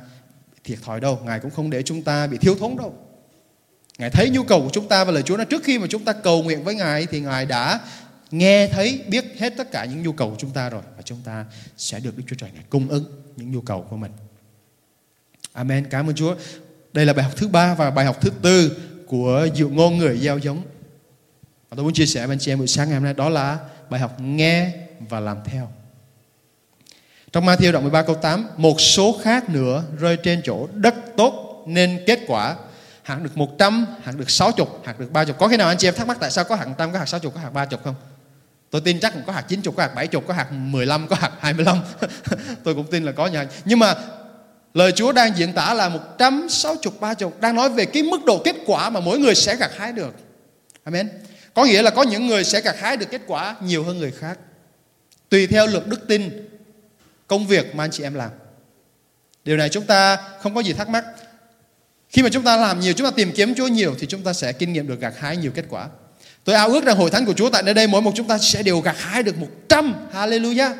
bị 0.52 0.60
thiệt 0.64 0.78
thòi 0.82 1.00
đâu. 1.00 1.20
Ngài 1.24 1.40
cũng 1.40 1.50
không 1.50 1.70
để 1.70 1.82
chúng 1.82 2.02
ta 2.02 2.26
bị 2.26 2.38
thiếu 2.38 2.54
thốn 2.54 2.76
đâu. 2.76 2.94
Ngài 3.98 4.10
thấy 4.10 4.30
nhu 4.30 4.42
cầu 4.42 4.60
của 4.60 4.70
chúng 4.72 4.88
ta 4.88 5.04
và 5.04 5.12
lời 5.12 5.22
Chúa 5.22 5.36
nói 5.36 5.46
trước 5.46 5.64
khi 5.64 5.78
mà 5.78 5.86
chúng 5.86 6.04
ta 6.04 6.12
cầu 6.12 6.42
nguyện 6.42 6.64
với 6.64 6.74
Ngài 6.74 7.06
thì 7.06 7.20
Ngài 7.20 7.46
đã 7.46 7.80
nghe 8.30 8.68
thấy, 8.68 9.04
biết 9.08 9.24
hết 9.38 9.52
tất 9.56 9.72
cả 9.72 9.84
những 9.84 10.02
nhu 10.02 10.12
cầu 10.12 10.30
của 10.30 10.36
chúng 10.38 10.50
ta 10.50 10.70
rồi 10.70 10.82
và 10.96 11.02
chúng 11.02 11.20
ta 11.24 11.44
sẽ 11.76 12.00
được 12.00 12.16
Đức 12.16 12.24
Chúa 12.26 12.36
Trời 12.38 12.50
Ngài 12.54 12.64
cung 12.70 12.88
ứng 12.88 13.04
những 13.36 13.52
nhu 13.52 13.60
cầu 13.60 13.86
của 13.90 13.96
mình. 13.96 14.12
Amen. 15.52 15.86
Cảm 15.90 16.08
ơn 16.08 16.14
Chúa. 16.14 16.36
Đây 16.92 17.06
là 17.06 17.12
bài 17.12 17.24
học 17.24 17.32
thứ 17.36 17.48
ba 17.48 17.74
và 17.74 17.90
bài 17.90 18.04
học 18.04 18.18
thứ 18.20 18.30
tư 18.42 18.76
của 19.06 19.48
dự 19.54 19.66
ngôn 19.66 19.98
người 19.98 20.18
gieo 20.18 20.38
giống 20.38 20.62
và 21.76 21.78
tôi 21.78 21.84
muốn 21.84 21.92
chia 21.92 22.06
sẻ 22.06 22.26
với 22.26 22.34
anh 22.34 22.38
chị 22.38 22.52
em 22.52 22.58
buổi 22.58 22.66
sáng 22.66 22.88
ngày 22.88 22.94
hôm 22.94 23.04
nay 23.04 23.14
đó 23.14 23.28
là 23.28 23.58
bài 23.90 24.00
học 24.00 24.20
nghe 24.20 24.70
và 25.08 25.20
làm 25.20 25.38
theo. 25.44 25.68
Trong 27.32 27.46
Matthew 27.46 27.72
đoạn 27.72 27.84
13 27.84 28.02
câu 28.02 28.14
8, 28.14 28.48
một 28.56 28.80
số 28.80 29.20
khác 29.22 29.48
nữa 29.48 29.84
rơi 29.98 30.16
trên 30.22 30.40
chỗ 30.44 30.68
đất 30.72 30.94
tốt 31.16 31.64
nên 31.66 32.00
kết 32.06 32.20
quả 32.26 32.56
hạng 33.02 33.22
được 33.22 33.36
100, 33.36 33.86
hạng 34.02 34.18
được 34.18 34.30
60, 34.30 34.66
hạng 34.84 34.98
được 34.98 35.12
30. 35.12 35.34
Có 35.38 35.48
khi 35.48 35.56
nào 35.56 35.68
anh 35.68 35.78
chị 35.78 35.88
em 35.88 35.94
thắc 35.94 36.06
mắc 36.06 36.16
tại 36.20 36.30
sao 36.30 36.44
có 36.44 36.54
hạng 36.54 36.74
trăm, 36.78 36.92
có 36.92 36.98
hạng 36.98 37.06
60, 37.06 37.32
có 37.34 37.40
hạng 37.40 37.54
30 37.54 37.78
không? 37.84 37.94
Tôi 38.70 38.80
tin 38.80 39.00
chắc 39.00 39.14
có 39.26 39.32
hạt 39.32 39.44
90, 39.48 39.74
có 39.76 39.82
hạt 39.82 39.94
70, 39.94 40.22
có 40.26 40.34
hạt 40.34 40.52
15, 40.52 41.08
có 41.08 41.16
hạt 41.16 41.32
25. 41.40 41.78
tôi 42.64 42.74
cũng 42.74 42.86
tin 42.90 43.04
là 43.04 43.12
có 43.12 43.26
nhà. 43.26 43.46
Nhưng 43.64 43.78
mà 43.78 43.94
lời 44.74 44.92
Chúa 44.92 45.12
đang 45.12 45.36
diễn 45.36 45.52
tả 45.52 45.74
là 45.74 45.88
160, 45.88 46.92
30 47.00 47.30
đang 47.40 47.54
nói 47.54 47.68
về 47.68 47.84
cái 47.84 48.02
mức 48.02 48.24
độ 48.24 48.42
kết 48.44 48.56
quả 48.66 48.90
mà 48.90 49.00
mỗi 49.00 49.18
người 49.18 49.34
sẽ 49.34 49.56
gặt 49.56 49.70
hái 49.76 49.92
được. 49.92 50.14
Amen. 50.84 51.08
Có 51.56 51.64
nghĩa 51.64 51.82
là 51.82 51.90
có 51.90 52.02
những 52.02 52.26
người 52.26 52.44
sẽ 52.44 52.60
gặt 52.60 52.76
hái 52.78 52.96
được 52.96 53.06
kết 53.10 53.20
quả 53.26 53.56
nhiều 53.60 53.84
hơn 53.84 53.98
người 53.98 54.10
khác. 54.10 54.38
Tùy 55.28 55.46
theo 55.46 55.66
luật 55.66 55.86
đức 55.86 56.08
tin, 56.08 56.48
công 57.26 57.46
việc 57.46 57.74
mà 57.74 57.84
anh 57.84 57.90
chị 57.90 58.02
em 58.02 58.14
làm. 58.14 58.30
Điều 59.44 59.56
này 59.56 59.68
chúng 59.68 59.84
ta 59.84 60.18
không 60.40 60.54
có 60.54 60.60
gì 60.60 60.72
thắc 60.72 60.88
mắc. 60.88 61.04
Khi 62.08 62.22
mà 62.22 62.28
chúng 62.28 62.42
ta 62.42 62.56
làm 62.56 62.80
nhiều, 62.80 62.92
chúng 62.92 63.06
ta 63.06 63.10
tìm 63.10 63.32
kiếm 63.32 63.54
Chúa 63.54 63.66
nhiều 63.66 63.94
thì 63.98 64.06
chúng 64.06 64.22
ta 64.22 64.32
sẽ 64.32 64.52
kinh 64.52 64.72
nghiệm 64.72 64.88
được 64.88 65.00
gặt 65.00 65.14
hái 65.18 65.36
nhiều 65.36 65.50
kết 65.54 65.64
quả. 65.68 65.88
Tôi 66.44 66.56
ao 66.56 66.68
ước 66.68 66.84
rằng 66.84 66.96
hội 66.96 67.10
thánh 67.10 67.26
của 67.26 67.32
Chúa 67.32 67.50
tại 67.50 67.62
nơi 67.62 67.74
đây 67.74 67.86
mỗi 67.86 68.02
một 68.02 68.12
chúng 68.14 68.28
ta 68.28 68.38
sẽ 68.38 68.62
đều 68.62 68.80
gặt 68.80 68.96
hái 68.98 69.22
được 69.22 69.38
100. 69.38 69.94
Hallelujah. 70.14 70.74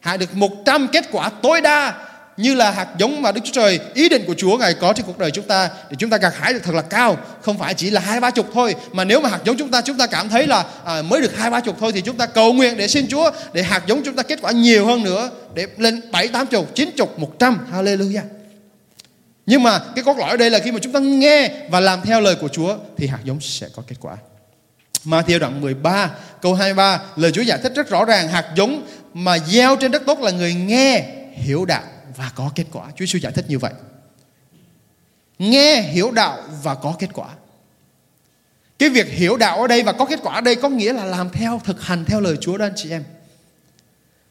Hái 0.00 0.18
được 0.18 0.34
100 0.34 0.88
kết 0.92 1.04
quả 1.12 1.30
tối 1.42 1.60
đa 1.60 2.07
như 2.38 2.54
là 2.54 2.70
hạt 2.70 2.88
giống 2.98 3.22
mà 3.22 3.32
Đức 3.32 3.40
Chúa 3.44 3.52
Trời 3.52 3.80
ý 3.94 4.08
định 4.08 4.24
của 4.26 4.34
Chúa 4.36 4.56
Ngài 4.56 4.74
có 4.74 4.92
trên 4.92 5.06
cuộc 5.06 5.18
đời 5.18 5.30
chúng 5.30 5.44
ta 5.44 5.70
để 5.90 5.96
chúng 5.98 6.10
ta 6.10 6.16
gặt 6.16 6.32
hái 6.36 6.52
được 6.52 6.60
thật 6.64 6.74
là 6.74 6.82
cao. 6.82 7.18
Không 7.42 7.58
phải 7.58 7.74
chỉ 7.74 7.90
là 7.90 8.00
hai 8.00 8.20
ba 8.20 8.30
chục 8.30 8.50
thôi 8.54 8.74
mà 8.92 9.04
nếu 9.04 9.20
mà 9.20 9.28
hạt 9.28 9.40
giống 9.44 9.56
chúng 9.56 9.70
ta 9.70 9.80
chúng 9.80 9.98
ta 9.98 10.06
cảm 10.06 10.28
thấy 10.28 10.46
là 10.46 10.64
à, 10.84 11.02
mới 11.02 11.20
được 11.20 11.36
hai 11.36 11.50
ba 11.50 11.60
chục 11.60 11.76
thôi 11.80 11.92
thì 11.94 12.00
chúng 12.00 12.16
ta 12.16 12.26
cầu 12.26 12.52
nguyện 12.52 12.76
để 12.76 12.88
xin 12.88 13.06
Chúa 13.08 13.30
để 13.52 13.62
hạt 13.62 13.82
giống 13.86 14.02
chúng 14.04 14.16
ta 14.16 14.22
kết 14.22 14.38
quả 14.42 14.52
nhiều 14.52 14.86
hơn 14.86 15.02
nữa 15.02 15.30
để 15.54 15.66
lên 15.76 16.00
bảy 16.12 16.28
tám 16.28 16.46
chục 16.46 16.74
chín 16.74 16.90
chục 16.96 17.18
một 17.18 17.38
trăm. 17.38 17.58
Hallelujah. 17.72 18.22
Nhưng 19.46 19.62
mà 19.62 19.80
cái 19.94 20.04
cốt 20.04 20.18
lõi 20.18 20.30
ở 20.30 20.36
đây 20.36 20.50
là 20.50 20.58
khi 20.58 20.72
mà 20.72 20.78
chúng 20.82 20.92
ta 20.92 21.00
nghe 21.00 21.50
và 21.70 21.80
làm 21.80 22.00
theo 22.02 22.20
lời 22.20 22.34
của 22.34 22.48
Chúa 22.48 22.76
thì 22.96 23.06
hạt 23.06 23.20
giống 23.24 23.40
sẽ 23.40 23.66
có 23.76 23.82
kết 23.86 23.96
quả. 24.00 24.16
Matthew 25.04 25.38
đoạn 25.38 25.60
13 25.60 26.10
câu 26.42 26.54
23 26.54 27.00
lời 27.16 27.32
Chúa 27.32 27.42
giải 27.42 27.58
thích 27.62 27.72
rất 27.74 27.88
rõ 27.88 28.04
ràng 28.04 28.28
hạt 28.28 28.46
giống 28.56 28.86
mà 29.14 29.38
gieo 29.38 29.76
trên 29.76 29.90
đất 29.90 30.02
tốt 30.06 30.20
là 30.20 30.30
người 30.30 30.54
nghe 30.54 31.04
hiểu 31.32 31.64
đạo 31.64 31.82
và 32.18 32.32
có 32.34 32.50
kết 32.54 32.64
quả. 32.72 32.86
Chúa 32.90 33.06
Giêsu 33.06 33.18
giải 33.18 33.32
thích 33.32 33.44
như 33.48 33.58
vậy. 33.58 33.72
Nghe 35.38 35.82
hiểu 35.82 36.10
đạo 36.10 36.42
và 36.62 36.74
có 36.74 36.96
kết 36.98 37.08
quả. 37.14 37.28
cái 38.78 38.88
việc 38.88 39.06
hiểu 39.08 39.36
đạo 39.36 39.60
ở 39.60 39.66
đây 39.66 39.82
và 39.82 39.92
có 39.92 40.04
kết 40.04 40.18
quả 40.22 40.34
ở 40.34 40.40
đây 40.40 40.56
có 40.56 40.68
nghĩa 40.68 40.92
là 40.92 41.04
làm 41.04 41.30
theo, 41.30 41.60
thực 41.64 41.82
hành 41.82 42.04
theo 42.04 42.20
lời 42.20 42.36
Chúa 42.40 42.56
đó, 42.56 42.66
anh 42.66 42.72
chị 42.76 42.90
em 42.90 43.04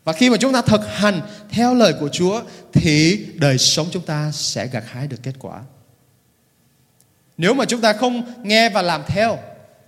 và 0.07 0.13
khi 0.13 0.29
mà 0.29 0.37
chúng 0.37 0.53
ta 0.53 0.61
thực 0.61 0.81
hành 0.87 1.21
theo 1.49 1.73
lời 1.73 1.93
của 1.99 2.09
Chúa 2.09 2.41
thì 2.73 3.25
đời 3.35 3.57
sống 3.57 3.87
chúng 3.91 4.05
ta 4.05 4.31
sẽ 4.31 4.67
gặt 4.67 4.83
hái 4.87 5.07
được 5.07 5.17
kết 5.23 5.33
quả 5.39 5.61
nếu 7.37 7.53
mà 7.53 7.65
chúng 7.65 7.81
ta 7.81 7.93
không 7.93 8.33
nghe 8.43 8.69
và 8.69 8.81
làm 8.81 9.03
theo, 9.07 9.37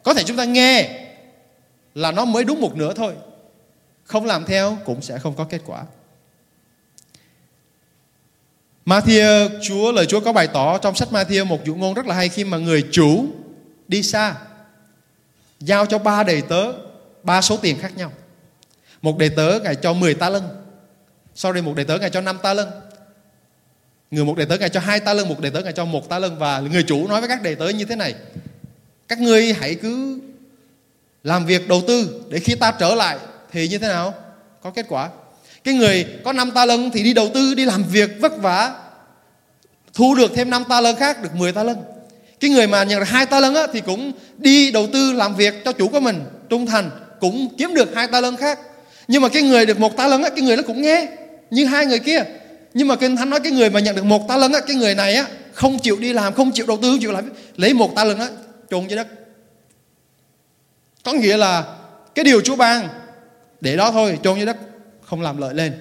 có 0.03 0.13
thể 0.13 0.23
chúng 0.23 0.37
ta 0.37 0.45
nghe 0.45 1.05
là 1.95 2.11
nó 2.11 2.25
mới 2.25 2.43
đúng 2.43 2.61
một 2.61 2.75
nửa 2.75 2.93
thôi 2.93 3.13
không 4.03 4.25
làm 4.25 4.45
theo 4.45 4.77
cũng 4.85 5.01
sẽ 5.01 5.19
không 5.19 5.35
có 5.35 5.43
kết 5.43 5.61
quả 5.65 5.83
Matthew, 8.89 9.49
Chúa, 9.61 9.91
lời 9.91 10.05
Chúa 10.05 10.19
có 10.19 10.33
bày 10.33 10.47
tỏ 10.47 10.77
trong 10.77 10.95
sách 10.95 11.07
Matthew 11.11 11.45
một 11.45 11.65
dụ 11.65 11.75
ngôn 11.75 11.93
rất 11.93 12.05
là 12.05 12.15
hay 12.15 12.29
khi 12.29 12.43
mà 12.43 12.57
người 12.57 12.83
chủ 12.91 13.25
đi 13.87 14.03
xa, 14.03 14.35
giao 15.59 15.85
cho 15.85 15.97
ba 15.97 16.23
đầy 16.23 16.41
tớ 16.41 16.73
ba 17.23 17.41
số 17.41 17.57
tiền 17.57 17.79
khác 17.79 17.97
nhau. 17.97 18.11
Một 19.01 19.17
đầy 19.17 19.29
tớ 19.29 19.59
ngài 19.63 19.75
cho 19.75 19.93
10 19.93 20.13
ta 20.13 20.29
lân. 20.29 20.43
Sorry, 21.35 21.61
một 21.61 21.75
đầy 21.75 21.85
tớ 21.85 21.97
ngài 21.97 22.09
cho 22.09 22.21
5 22.21 22.37
ta 22.41 22.53
lân. 22.53 22.69
Người 24.11 24.25
một 24.25 24.37
đầy 24.37 24.45
tớ 24.45 24.57
ngài 24.57 24.69
cho 24.69 24.79
hai 24.79 24.99
ta 24.99 25.13
lân, 25.13 25.29
một 25.29 25.39
đầy 25.39 25.51
tớ 25.51 25.61
ngài 25.61 25.73
cho 25.73 25.85
một 25.85 26.09
ta 26.09 26.19
lân. 26.19 26.37
Và 26.39 26.59
người 26.59 26.83
chủ 26.83 27.07
nói 27.07 27.21
với 27.21 27.29
các 27.29 27.41
đầy 27.41 27.55
tớ 27.55 27.69
như 27.69 27.85
thế 27.85 27.95
này, 27.95 28.15
các 29.07 29.19
ngươi 29.19 29.53
hãy 29.53 29.75
cứ 29.75 30.19
làm 31.23 31.45
việc 31.45 31.67
đầu 31.67 31.81
tư 31.87 32.23
để 32.29 32.39
khi 32.39 32.55
ta 32.55 32.71
trở 32.71 32.95
lại 32.95 33.17
thì 33.51 33.67
như 33.67 33.77
thế 33.77 33.87
nào? 33.87 34.13
Có 34.61 34.71
kết 34.71 34.85
quả 34.89 35.09
cái 35.64 35.74
người 35.74 36.05
có 36.24 36.34
năm 36.34 36.51
ta 36.51 36.66
lân 36.66 36.91
thì 36.91 37.03
đi 37.03 37.14
đầu 37.14 37.30
tư 37.34 37.53
đi 37.53 37.66
làm 37.66 37.84
việc 37.84 38.10
vất 38.20 38.41
vả 38.41 38.74
thu 39.93 40.16
được 40.16 40.32
thêm 40.36 40.49
năm 40.49 40.64
ta 40.70 40.82
lân 40.82 40.95
khác 40.95 41.24
được 41.24 41.36
10 41.36 41.51
ta 41.51 41.64
lân 41.64 41.78
cái 42.39 42.51
người 42.51 42.68
mà 42.68 42.84
nhận 42.84 42.99
được 42.99 43.10
hai 43.10 43.26
ta 43.26 43.39
lân 43.39 43.55
á, 43.55 43.68
thì 43.74 43.82
cũng 43.82 44.12
đi 44.38 44.72
đầu 44.72 44.88
tư 44.93 45.14
làm 45.14 45.36
việc 45.36 45.53
cho 45.66 45.72
chủ 45.72 45.88
của 45.88 45.99
mình 45.99 46.24
trung 46.49 46.66
thành 46.66 46.89
cũng 47.20 47.47
kiếm 47.57 47.74
được 47.74 47.95
hai 47.95 48.07
ta 48.07 48.22
lân 48.22 48.38
khác. 48.38 48.60
Nhưng 49.07 49.22
mà 49.22 49.30
cái 49.30 49.41
người 49.41 49.66
được 49.66 49.80
một 49.80 49.97
ta 49.97 50.07
lân 50.07 50.24
á, 50.24 50.30
cái 50.30 50.41
người 50.41 50.57
nó 50.57 50.64
cũng 50.64 50.82
nghe 50.82 51.07
như 51.49 51.66
hai 51.66 51.86
người 51.86 51.99
kia. 51.99 52.24
Nhưng 52.74 52.88
mà 52.88 52.95
kinh 52.95 53.16
thánh 53.16 53.30
nói 53.30 53.39
cái 53.39 53.51
người 53.51 53.70
mà 53.70 53.80
nhận 53.80 53.95
được 53.95 54.05
một 54.05 54.28
ta 54.28 54.38
lân 54.38 54.53
á, 54.53 54.60
cái 54.68 54.76
người 54.76 54.95
này 54.95 55.14
á 55.14 55.26
không 55.53 55.80
chịu 55.80 55.97
đi 55.99 56.14
làm 56.14 56.34
không 56.34 56.51
chịu 56.51 56.66
đầu 56.66 56.78
tư 56.78 56.89
không 56.91 56.99
chịu 56.99 57.12
làm 57.12 57.30
lấy 57.55 57.74
một 57.74 57.95
ta 57.95 58.03
lân 58.03 58.20
á 58.20 58.28
chôn 58.70 58.88
dưới 58.88 58.97
đất. 58.97 59.07
Có 61.03 61.14
nghĩa 61.14 61.38
là 61.38 61.64
cái 62.16 62.26
điều 62.26 62.41
Chúa 62.41 62.55
ban 62.55 62.88
để 63.62 63.76
đó 63.76 63.91
thôi 63.91 64.20
chôn 64.24 64.36
dưới 64.38 64.45
đất 64.45 64.57
không 65.10 65.22
làm 65.22 65.38
lợi 65.38 65.53
lên 65.53 65.74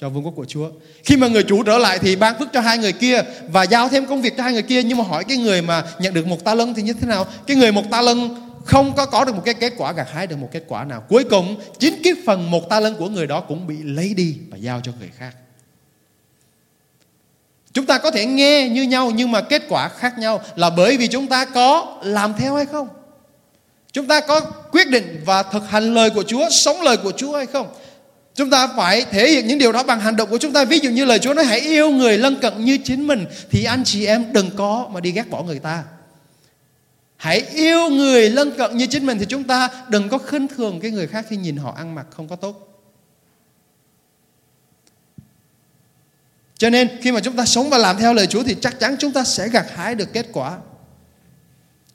cho 0.00 0.08
vương 0.08 0.24
quốc 0.24 0.32
của 0.36 0.44
Chúa. 0.44 0.70
Khi 1.04 1.16
mà 1.16 1.28
người 1.28 1.42
chủ 1.42 1.62
trở 1.62 1.78
lại 1.78 1.98
thì 1.98 2.16
ban 2.16 2.38
phước 2.38 2.48
cho 2.52 2.60
hai 2.60 2.78
người 2.78 2.92
kia 2.92 3.22
và 3.48 3.62
giao 3.62 3.88
thêm 3.88 4.06
công 4.06 4.22
việc 4.22 4.34
cho 4.36 4.42
hai 4.42 4.52
người 4.52 4.62
kia 4.62 4.82
nhưng 4.82 4.98
mà 4.98 5.04
hỏi 5.04 5.24
cái 5.24 5.36
người 5.36 5.62
mà 5.62 5.84
nhận 5.98 6.14
được 6.14 6.26
một 6.26 6.44
ta 6.44 6.54
lân 6.54 6.74
thì 6.74 6.82
như 6.82 6.92
thế 6.92 7.06
nào? 7.06 7.26
Cái 7.46 7.56
người 7.56 7.72
một 7.72 7.82
ta 7.90 8.02
lân 8.02 8.36
không 8.64 8.92
có 8.96 9.06
có 9.06 9.24
được 9.24 9.34
một 9.34 9.42
cái 9.44 9.54
kết 9.54 9.72
quả 9.76 9.92
gặt 9.92 10.06
hái 10.12 10.26
được 10.26 10.36
một 10.36 10.48
kết 10.52 10.64
quả 10.68 10.84
nào. 10.84 11.04
Cuối 11.08 11.24
cùng 11.24 11.60
chính 11.78 12.02
cái 12.04 12.12
phần 12.26 12.50
một 12.50 12.68
ta 12.68 12.80
lân 12.80 12.94
của 12.94 13.08
người 13.08 13.26
đó 13.26 13.40
cũng 13.40 13.66
bị 13.66 13.76
lấy 13.82 14.14
đi 14.14 14.36
và 14.50 14.56
giao 14.56 14.80
cho 14.80 14.92
người 14.98 15.10
khác. 15.18 15.34
Chúng 17.72 17.86
ta 17.86 17.98
có 17.98 18.10
thể 18.10 18.26
nghe 18.26 18.68
như 18.68 18.82
nhau 18.82 19.10
nhưng 19.14 19.32
mà 19.32 19.40
kết 19.40 19.62
quả 19.68 19.88
khác 19.88 20.18
nhau 20.18 20.42
là 20.56 20.70
bởi 20.70 20.96
vì 20.96 21.06
chúng 21.06 21.26
ta 21.26 21.44
có 21.44 21.98
làm 22.02 22.34
theo 22.38 22.54
hay 22.56 22.66
không? 22.66 22.88
Chúng 23.92 24.06
ta 24.06 24.20
có 24.20 24.40
quyết 24.72 24.88
định 24.90 25.22
và 25.24 25.42
thực 25.42 25.70
hành 25.70 25.94
lời 25.94 26.10
của 26.10 26.22
Chúa, 26.22 26.50
sống 26.50 26.80
lời 26.80 26.96
của 26.96 27.12
Chúa 27.16 27.36
hay 27.36 27.46
không? 27.46 27.68
Chúng 28.34 28.50
ta 28.50 28.68
phải 28.76 29.04
thể 29.10 29.30
hiện 29.30 29.46
những 29.46 29.58
điều 29.58 29.72
đó 29.72 29.82
bằng 29.82 30.00
hành 30.00 30.16
động 30.16 30.30
của 30.30 30.38
chúng 30.38 30.52
ta. 30.52 30.64
Ví 30.64 30.78
dụ 30.78 30.90
như 30.90 31.04
lời 31.04 31.18
Chúa 31.18 31.34
nói 31.34 31.44
hãy 31.44 31.60
yêu 31.60 31.90
người 31.90 32.18
lân 32.18 32.36
cận 32.40 32.64
như 32.64 32.78
chính 32.84 33.06
mình. 33.06 33.26
Thì 33.50 33.64
anh 33.64 33.84
chị 33.84 34.06
em 34.06 34.32
đừng 34.32 34.50
có 34.56 34.88
mà 34.92 35.00
đi 35.00 35.12
ghét 35.12 35.30
bỏ 35.30 35.42
người 35.42 35.58
ta. 35.58 35.84
Hãy 37.16 37.40
yêu 37.40 37.88
người 37.88 38.30
lân 38.30 38.52
cận 38.58 38.76
như 38.76 38.86
chính 38.86 39.06
mình 39.06 39.18
thì 39.18 39.24
chúng 39.28 39.44
ta 39.44 39.68
đừng 39.88 40.08
có 40.08 40.18
khinh 40.18 40.48
thường 40.48 40.80
cái 40.80 40.90
người 40.90 41.06
khác 41.06 41.26
khi 41.28 41.36
nhìn 41.36 41.56
họ 41.56 41.74
ăn 41.76 41.94
mặc 41.94 42.06
không 42.10 42.28
có 42.28 42.36
tốt. 42.36 42.68
Cho 46.58 46.70
nên 46.70 46.88
khi 47.02 47.12
mà 47.12 47.20
chúng 47.20 47.36
ta 47.36 47.44
sống 47.44 47.70
và 47.70 47.78
làm 47.78 47.98
theo 47.98 48.14
lời 48.14 48.26
Chúa 48.26 48.42
thì 48.42 48.56
chắc 48.60 48.80
chắn 48.80 48.96
chúng 48.98 49.12
ta 49.12 49.24
sẽ 49.24 49.48
gặt 49.48 49.66
hái 49.74 49.94
được 49.94 50.12
kết 50.12 50.26
quả. 50.32 50.58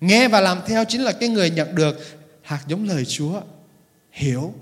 Nghe 0.02 0.28
và 0.28 0.42
làm 0.42 0.62
theo 0.68 0.86
chính 0.86 1.04
là 1.04 1.12
cái 1.12 1.30
người 1.30 1.50
nhận 1.50 1.76
được 1.76 1.98
hạt 2.42 2.60
giống 2.68 2.88
lời 2.88 3.06
Chúa, 3.06 3.42
hiểu, 4.12 4.54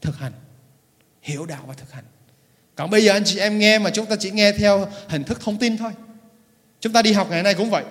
thực 0.00 0.16
hành 0.16 0.32
hiểu 1.26 1.46
đạo 1.46 1.64
và 1.66 1.74
thực 1.74 1.92
hành. 1.92 2.04
Còn 2.74 2.90
bây 2.90 3.04
giờ 3.04 3.12
anh 3.12 3.24
chị 3.24 3.38
em 3.38 3.58
nghe 3.58 3.78
mà 3.78 3.90
chúng 3.90 4.06
ta 4.06 4.16
chỉ 4.16 4.30
nghe 4.30 4.52
theo 4.52 4.88
hình 5.08 5.24
thức 5.24 5.40
thông 5.40 5.58
tin 5.58 5.76
thôi. 5.76 5.92
Chúng 6.80 6.92
ta 6.92 7.02
đi 7.02 7.12
học 7.12 7.30
ngày 7.30 7.42
nay 7.42 7.54
cũng 7.54 7.70
vậy 7.70 7.84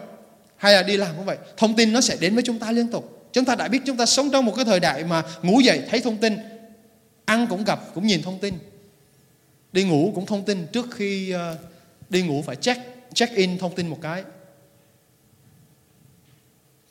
hay 0.57 0.73
là 0.73 0.83
đi 0.83 0.97
làm 0.97 1.15
cũng 1.15 1.25
vậy 1.25 1.37
thông 1.57 1.75
tin 1.75 1.93
nó 1.93 2.01
sẽ 2.01 2.17
đến 2.19 2.33
với 2.33 2.43
chúng 2.43 2.59
ta 2.59 2.71
liên 2.71 2.87
tục. 2.87 3.29
Chúng 3.33 3.45
ta 3.45 3.55
đã 3.55 3.67
biết 3.67 3.79
chúng 3.85 3.97
ta 3.97 4.05
sống 4.05 4.29
trong 4.31 4.45
một 4.45 4.53
cái 4.55 4.65
thời 4.65 4.79
đại 4.79 5.03
mà 5.03 5.23
ngủ 5.41 5.59
dậy 5.59 5.81
thấy 5.89 6.01
thông 6.01 6.17
tin 6.17 6.37
ăn 7.25 7.47
cũng 7.47 7.63
gặp 7.63 7.79
cũng 7.93 8.07
nhìn 8.07 8.21
thông 8.21 8.39
tin 8.39 8.53
đi 9.71 9.83
ngủ 9.83 10.11
cũng 10.15 10.25
thông 10.25 10.45
tin 10.45 10.67
trước 10.71 10.85
khi 10.91 11.35
uh, 11.35 11.39
đi 12.09 12.21
ngủ 12.21 12.43
phải 12.45 12.55
check 12.55 12.81
check 13.13 13.35
in 13.35 13.57
thông 13.57 13.75
tin 13.75 13.87
một 13.87 13.97
cái. 14.01 14.23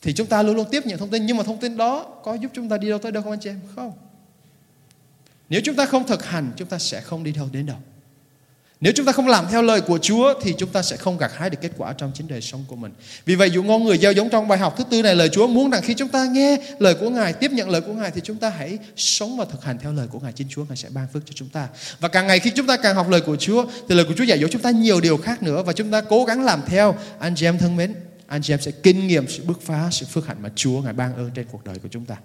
Thì 0.03 0.13
chúng 0.13 0.27
ta 0.27 0.43
luôn 0.43 0.57
luôn 0.57 0.67
tiếp 0.71 0.87
nhận 0.87 0.99
thông 0.99 1.11
tin 1.11 1.27
nhưng 1.27 1.37
mà 1.37 1.43
thông 1.43 1.59
tin 1.59 1.77
đó 1.77 2.07
có 2.25 2.35
giúp 2.35 2.51
chúng 2.55 2.69
ta 2.69 2.79
đi 2.79 2.89
đâu 2.89 2.99
tới 2.99 3.13
đâu 3.13 3.23
không 3.23 3.33
anh 3.33 3.41
chị 3.41 3.51
em? 3.51 3.61
Không 3.77 3.93
nếu 5.55 5.61
chúng 5.65 5.77
ta 5.77 5.87
không 5.87 6.07
thực 6.07 6.25
hành, 6.25 6.53
chúng 6.57 6.69
ta 6.69 6.79
sẽ 6.79 7.01
không 7.01 7.25
đi 7.25 7.33
đâu 7.33 7.49
đến 7.53 7.67
đâu. 7.67 7.77
Nếu 8.81 8.93
chúng 8.97 9.07
ta 9.07 9.13
không 9.13 9.29
làm 9.29 9.45
theo 9.51 9.63
lời 9.63 9.81
của 9.81 9.99
Chúa 9.99 10.35
thì 10.43 10.55
chúng 10.59 10.71
ta 10.71 10.83
sẽ 10.83 10.97
không 10.97 11.19
gặt 11.19 11.31
hái 11.35 11.51
được 11.51 11.59
kết 11.61 11.71
quả 11.77 11.93
trong 11.93 12.13
chính 12.15 12.29
đời 12.29 12.41
sống 12.41 12.65
của 12.69 12.77
mình. 12.77 12.93
Vì 13.25 13.35
vậy 13.35 13.51
dụ 13.51 13.63
ngôn 13.63 13.85
người 13.85 13.99
gieo 13.99 14.13
giống 14.13 14.31
trong 14.31 14.49
bài 14.49 14.59
học 14.59 14.75
thứ 14.79 14.85
tư 14.91 15.03
này 15.03 15.15
lời 15.15 15.29
Chúa 15.29 15.47
muốn 15.47 15.71
rằng 15.71 15.83
khi 15.83 15.95
chúng 15.95 16.09
ta 16.09 16.25
nghe 16.25 16.59
lời 16.79 16.95
của 16.95 17.11
Ngài, 17.11 17.33
tiếp 17.33 17.53
nhận 17.53 17.71
lời 17.71 17.81
của 17.81 17.93
Ngài 17.93 18.11
thì 18.11 18.21
chúng 18.25 18.37
ta 18.37 18.49
hãy 18.49 18.79
sống 18.97 19.37
và 19.37 19.45
thực 19.45 19.65
hành 19.65 19.79
theo 19.79 19.93
lời 19.93 20.07
của 20.07 20.21
Ngài. 20.21 20.33
Chính 20.33 20.49
Chúa 20.51 20.65
Ngài 20.65 20.77
sẽ 20.77 20.89
ban 20.89 21.07
phước 21.13 21.23
cho 21.27 21.33
chúng 21.35 21.49
ta. 21.49 21.69
Và 22.01 22.09
càng 22.09 22.27
ngày 22.27 22.39
khi 22.39 22.51
chúng 22.51 22.67
ta 22.67 22.77
càng 22.77 22.95
học 22.95 23.11
lời 23.11 23.21
của 23.21 23.37
Chúa 23.37 23.67
thì 23.89 23.95
lời 23.95 24.05
của 24.05 24.15
Chúa 24.17 24.25
dạy 24.25 24.39
dỗ 24.39 24.47
chúng 24.51 24.63
ta 24.63 24.71
nhiều 24.71 25.01
điều 25.01 25.17
khác 25.17 25.43
nữa 25.43 25.63
và 25.63 25.73
chúng 25.73 25.91
ta 25.91 26.01
cố 26.01 26.25
gắng 26.25 26.45
làm 26.45 26.63
theo. 26.67 26.95
Anh 27.19 27.35
chị 27.35 27.47
em 27.47 27.59
thân 27.59 27.77
mến, 27.77 27.95
anh 28.27 28.43
chị 28.43 28.53
em 28.53 28.61
sẽ 28.61 28.71
kinh 28.71 29.07
nghiệm 29.07 29.29
sự 29.29 29.43
bước 29.45 29.63
phá, 29.63 29.89
sự 29.91 30.07
phước 30.07 30.27
hạnh 30.27 30.37
mà 30.41 30.49
Chúa 30.55 30.83
Ngài 30.83 30.93
ban 30.93 31.17
ơn 31.17 31.31
trên 31.35 31.47
cuộc 31.53 31.65
đời 31.65 31.79
của 31.79 31.89
chúng 31.93 32.05
ta. 32.05 32.17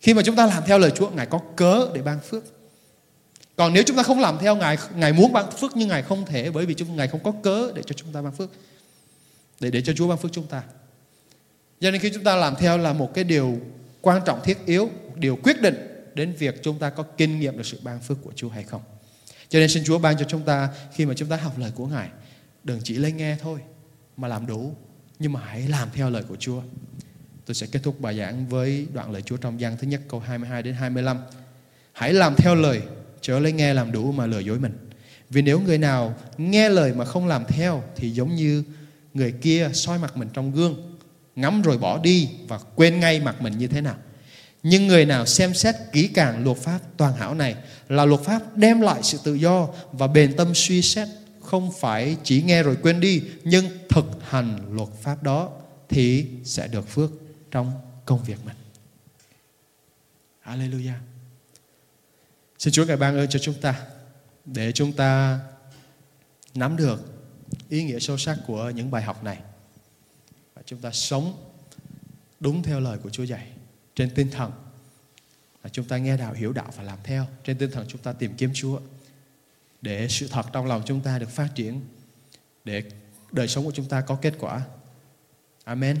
Khi 0.00 0.14
mà 0.14 0.22
chúng 0.22 0.36
ta 0.36 0.46
làm 0.46 0.62
theo 0.66 0.78
lời 0.78 0.90
Chúa, 0.96 1.10
Ngài 1.10 1.26
có 1.26 1.40
cớ 1.56 1.88
để 1.94 2.02
ban 2.02 2.20
phước. 2.20 2.44
Còn 3.56 3.72
nếu 3.72 3.82
chúng 3.86 3.96
ta 3.96 4.02
không 4.02 4.20
làm 4.20 4.38
theo 4.38 4.56
Ngài, 4.56 4.78
Ngài 4.94 5.12
muốn 5.12 5.32
ban 5.32 5.50
phước 5.50 5.76
nhưng 5.76 5.88
Ngài 5.88 6.02
không 6.02 6.26
thể 6.26 6.50
bởi 6.50 6.66
vì 6.66 6.74
chúng 6.74 6.96
Ngài 6.96 7.08
không 7.08 7.22
có 7.22 7.32
cớ 7.42 7.72
để 7.74 7.82
cho 7.86 7.92
chúng 7.92 8.12
ta 8.12 8.22
ban 8.22 8.32
phước. 8.32 8.50
Để 9.60 9.70
để 9.70 9.82
cho 9.82 9.92
Chúa 9.92 10.08
ban 10.08 10.18
phước 10.18 10.32
chúng 10.32 10.46
ta. 10.46 10.62
Cho 11.80 11.90
nên 11.90 12.00
khi 12.00 12.10
chúng 12.14 12.24
ta 12.24 12.36
làm 12.36 12.56
theo 12.56 12.78
là 12.78 12.92
một 12.92 13.14
cái 13.14 13.24
điều 13.24 13.58
quan 14.00 14.22
trọng 14.26 14.40
thiết 14.44 14.66
yếu, 14.66 14.90
điều 15.14 15.36
quyết 15.42 15.60
định 15.60 15.74
đến 16.14 16.32
việc 16.32 16.62
chúng 16.62 16.78
ta 16.78 16.90
có 16.90 17.02
kinh 17.02 17.40
nghiệm 17.40 17.56
được 17.56 17.66
sự 17.66 17.78
ban 17.82 18.00
phước 18.00 18.18
của 18.22 18.32
Chúa 18.36 18.48
hay 18.48 18.64
không. 18.64 18.82
Cho 19.48 19.58
nên 19.58 19.68
xin 19.68 19.84
Chúa 19.84 19.98
ban 19.98 20.18
cho 20.18 20.24
chúng 20.28 20.42
ta 20.42 20.68
khi 20.92 21.06
mà 21.06 21.14
chúng 21.14 21.28
ta 21.28 21.36
học 21.36 21.58
lời 21.58 21.72
của 21.74 21.86
Ngài, 21.86 22.08
đừng 22.64 22.80
chỉ 22.84 22.94
lấy 22.94 23.12
nghe 23.12 23.36
thôi 23.42 23.60
mà 24.16 24.28
làm 24.28 24.46
đủ, 24.46 24.74
nhưng 25.18 25.32
mà 25.32 25.40
hãy 25.40 25.68
làm 25.68 25.88
theo 25.94 26.10
lời 26.10 26.22
của 26.28 26.36
Chúa. 26.36 26.62
Tôi 27.50 27.54
sẽ 27.54 27.66
kết 27.66 27.80
thúc 27.82 28.00
bài 28.00 28.18
giảng 28.18 28.48
với 28.48 28.86
đoạn 28.94 29.12
lời 29.12 29.22
Chúa 29.22 29.36
trong 29.36 29.60
gian 29.60 29.76
thứ 29.76 29.86
nhất 29.86 30.00
câu 30.08 30.20
22 30.20 30.62
đến 30.62 30.74
25. 30.74 31.18
Hãy 31.92 32.12
làm 32.12 32.34
theo 32.36 32.54
lời, 32.54 32.80
chớ 33.20 33.38
lấy 33.38 33.52
nghe 33.52 33.74
làm 33.74 33.92
đủ 33.92 34.12
mà 34.12 34.26
lừa 34.26 34.38
dối 34.38 34.58
mình. 34.58 34.72
Vì 35.30 35.42
nếu 35.42 35.60
người 35.60 35.78
nào 35.78 36.14
nghe 36.38 36.68
lời 36.68 36.92
mà 36.94 37.04
không 37.04 37.26
làm 37.26 37.44
theo 37.48 37.82
thì 37.96 38.10
giống 38.10 38.34
như 38.34 38.64
người 39.14 39.32
kia 39.32 39.70
soi 39.74 39.98
mặt 39.98 40.16
mình 40.16 40.28
trong 40.32 40.52
gương, 40.52 40.98
ngắm 41.36 41.62
rồi 41.62 41.78
bỏ 41.78 41.98
đi 41.98 42.28
và 42.48 42.58
quên 42.74 43.00
ngay 43.00 43.20
mặt 43.20 43.42
mình 43.42 43.58
như 43.58 43.66
thế 43.66 43.80
nào. 43.80 43.96
Nhưng 44.62 44.86
người 44.86 45.06
nào 45.06 45.26
xem 45.26 45.54
xét 45.54 45.74
kỹ 45.92 46.08
càng 46.08 46.44
luật 46.44 46.56
pháp 46.56 46.78
toàn 46.96 47.14
hảo 47.14 47.34
này 47.34 47.54
là 47.88 48.04
luật 48.04 48.20
pháp 48.20 48.56
đem 48.56 48.80
lại 48.80 49.00
sự 49.02 49.18
tự 49.24 49.34
do 49.34 49.68
và 49.92 50.06
bền 50.06 50.36
tâm 50.36 50.54
suy 50.54 50.82
xét 50.82 51.08
không 51.42 51.72
phải 51.80 52.16
chỉ 52.24 52.42
nghe 52.42 52.62
rồi 52.62 52.76
quên 52.82 53.00
đi 53.00 53.22
nhưng 53.44 53.66
thực 53.88 54.04
hành 54.28 54.58
luật 54.70 54.88
pháp 55.02 55.22
đó 55.22 55.50
thì 55.88 56.26
sẽ 56.44 56.68
được 56.68 56.88
phước 56.88 57.19
trong 57.50 57.80
công 58.06 58.24
việc 58.24 58.38
mình. 58.44 58.56
Hallelujah. 60.44 60.98
Xin 62.58 62.72
Chúa 62.72 62.84
ngài 62.84 62.96
ban 62.96 63.16
ơn 63.16 63.28
cho 63.28 63.38
chúng 63.38 63.60
ta, 63.60 63.86
để 64.44 64.72
chúng 64.72 64.92
ta 64.92 65.40
nắm 66.54 66.76
được 66.76 67.00
ý 67.68 67.84
nghĩa 67.84 67.98
sâu 67.98 68.18
sắc 68.18 68.38
của 68.46 68.70
những 68.70 68.90
bài 68.90 69.02
học 69.02 69.24
này 69.24 69.38
và 70.54 70.62
chúng 70.66 70.80
ta 70.80 70.90
sống 70.92 71.52
đúng 72.40 72.62
theo 72.62 72.80
lời 72.80 72.98
của 72.98 73.10
Chúa 73.10 73.22
dạy, 73.22 73.50
trên 73.94 74.14
tinh 74.14 74.30
thần 74.30 74.52
là 75.62 75.70
chúng 75.70 75.88
ta 75.88 75.98
nghe 75.98 76.16
đạo, 76.16 76.32
hiểu 76.32 76.52
đạo 76.52 76.70
và 76.76 76.82
làm 76.82 76.98
theo 77.04 77.26
trên 77.44 77.58
tinh 77.58 77.70
thần 77.70 77.86
chúng 77.88 78.02
ta 78.02 78.12
tìm 78.12 78.34
kiếm 78.36 78.50
Chúa, 78.54 78.80
để 79.82 80.08
sự 80.08 80.28
thật 80.28 80.46
trong 80.52 80.66
lòng 80.66 80.82
chúng 80.86 81.00
ta 81.00 81.18
được 81.18 81.30
phát 81.30 81.48
triển, 81.54 81.80
để 82.64 82.82
đời 83.32 83.48
sống 83.48 83.64
của 83.64 83.72
chúng 83.72 83.88
ta 83.88 84.00
có 84.00 84.18
kết 84.22 84.34
quả 84.38 84.62
Amen 85.64 86.00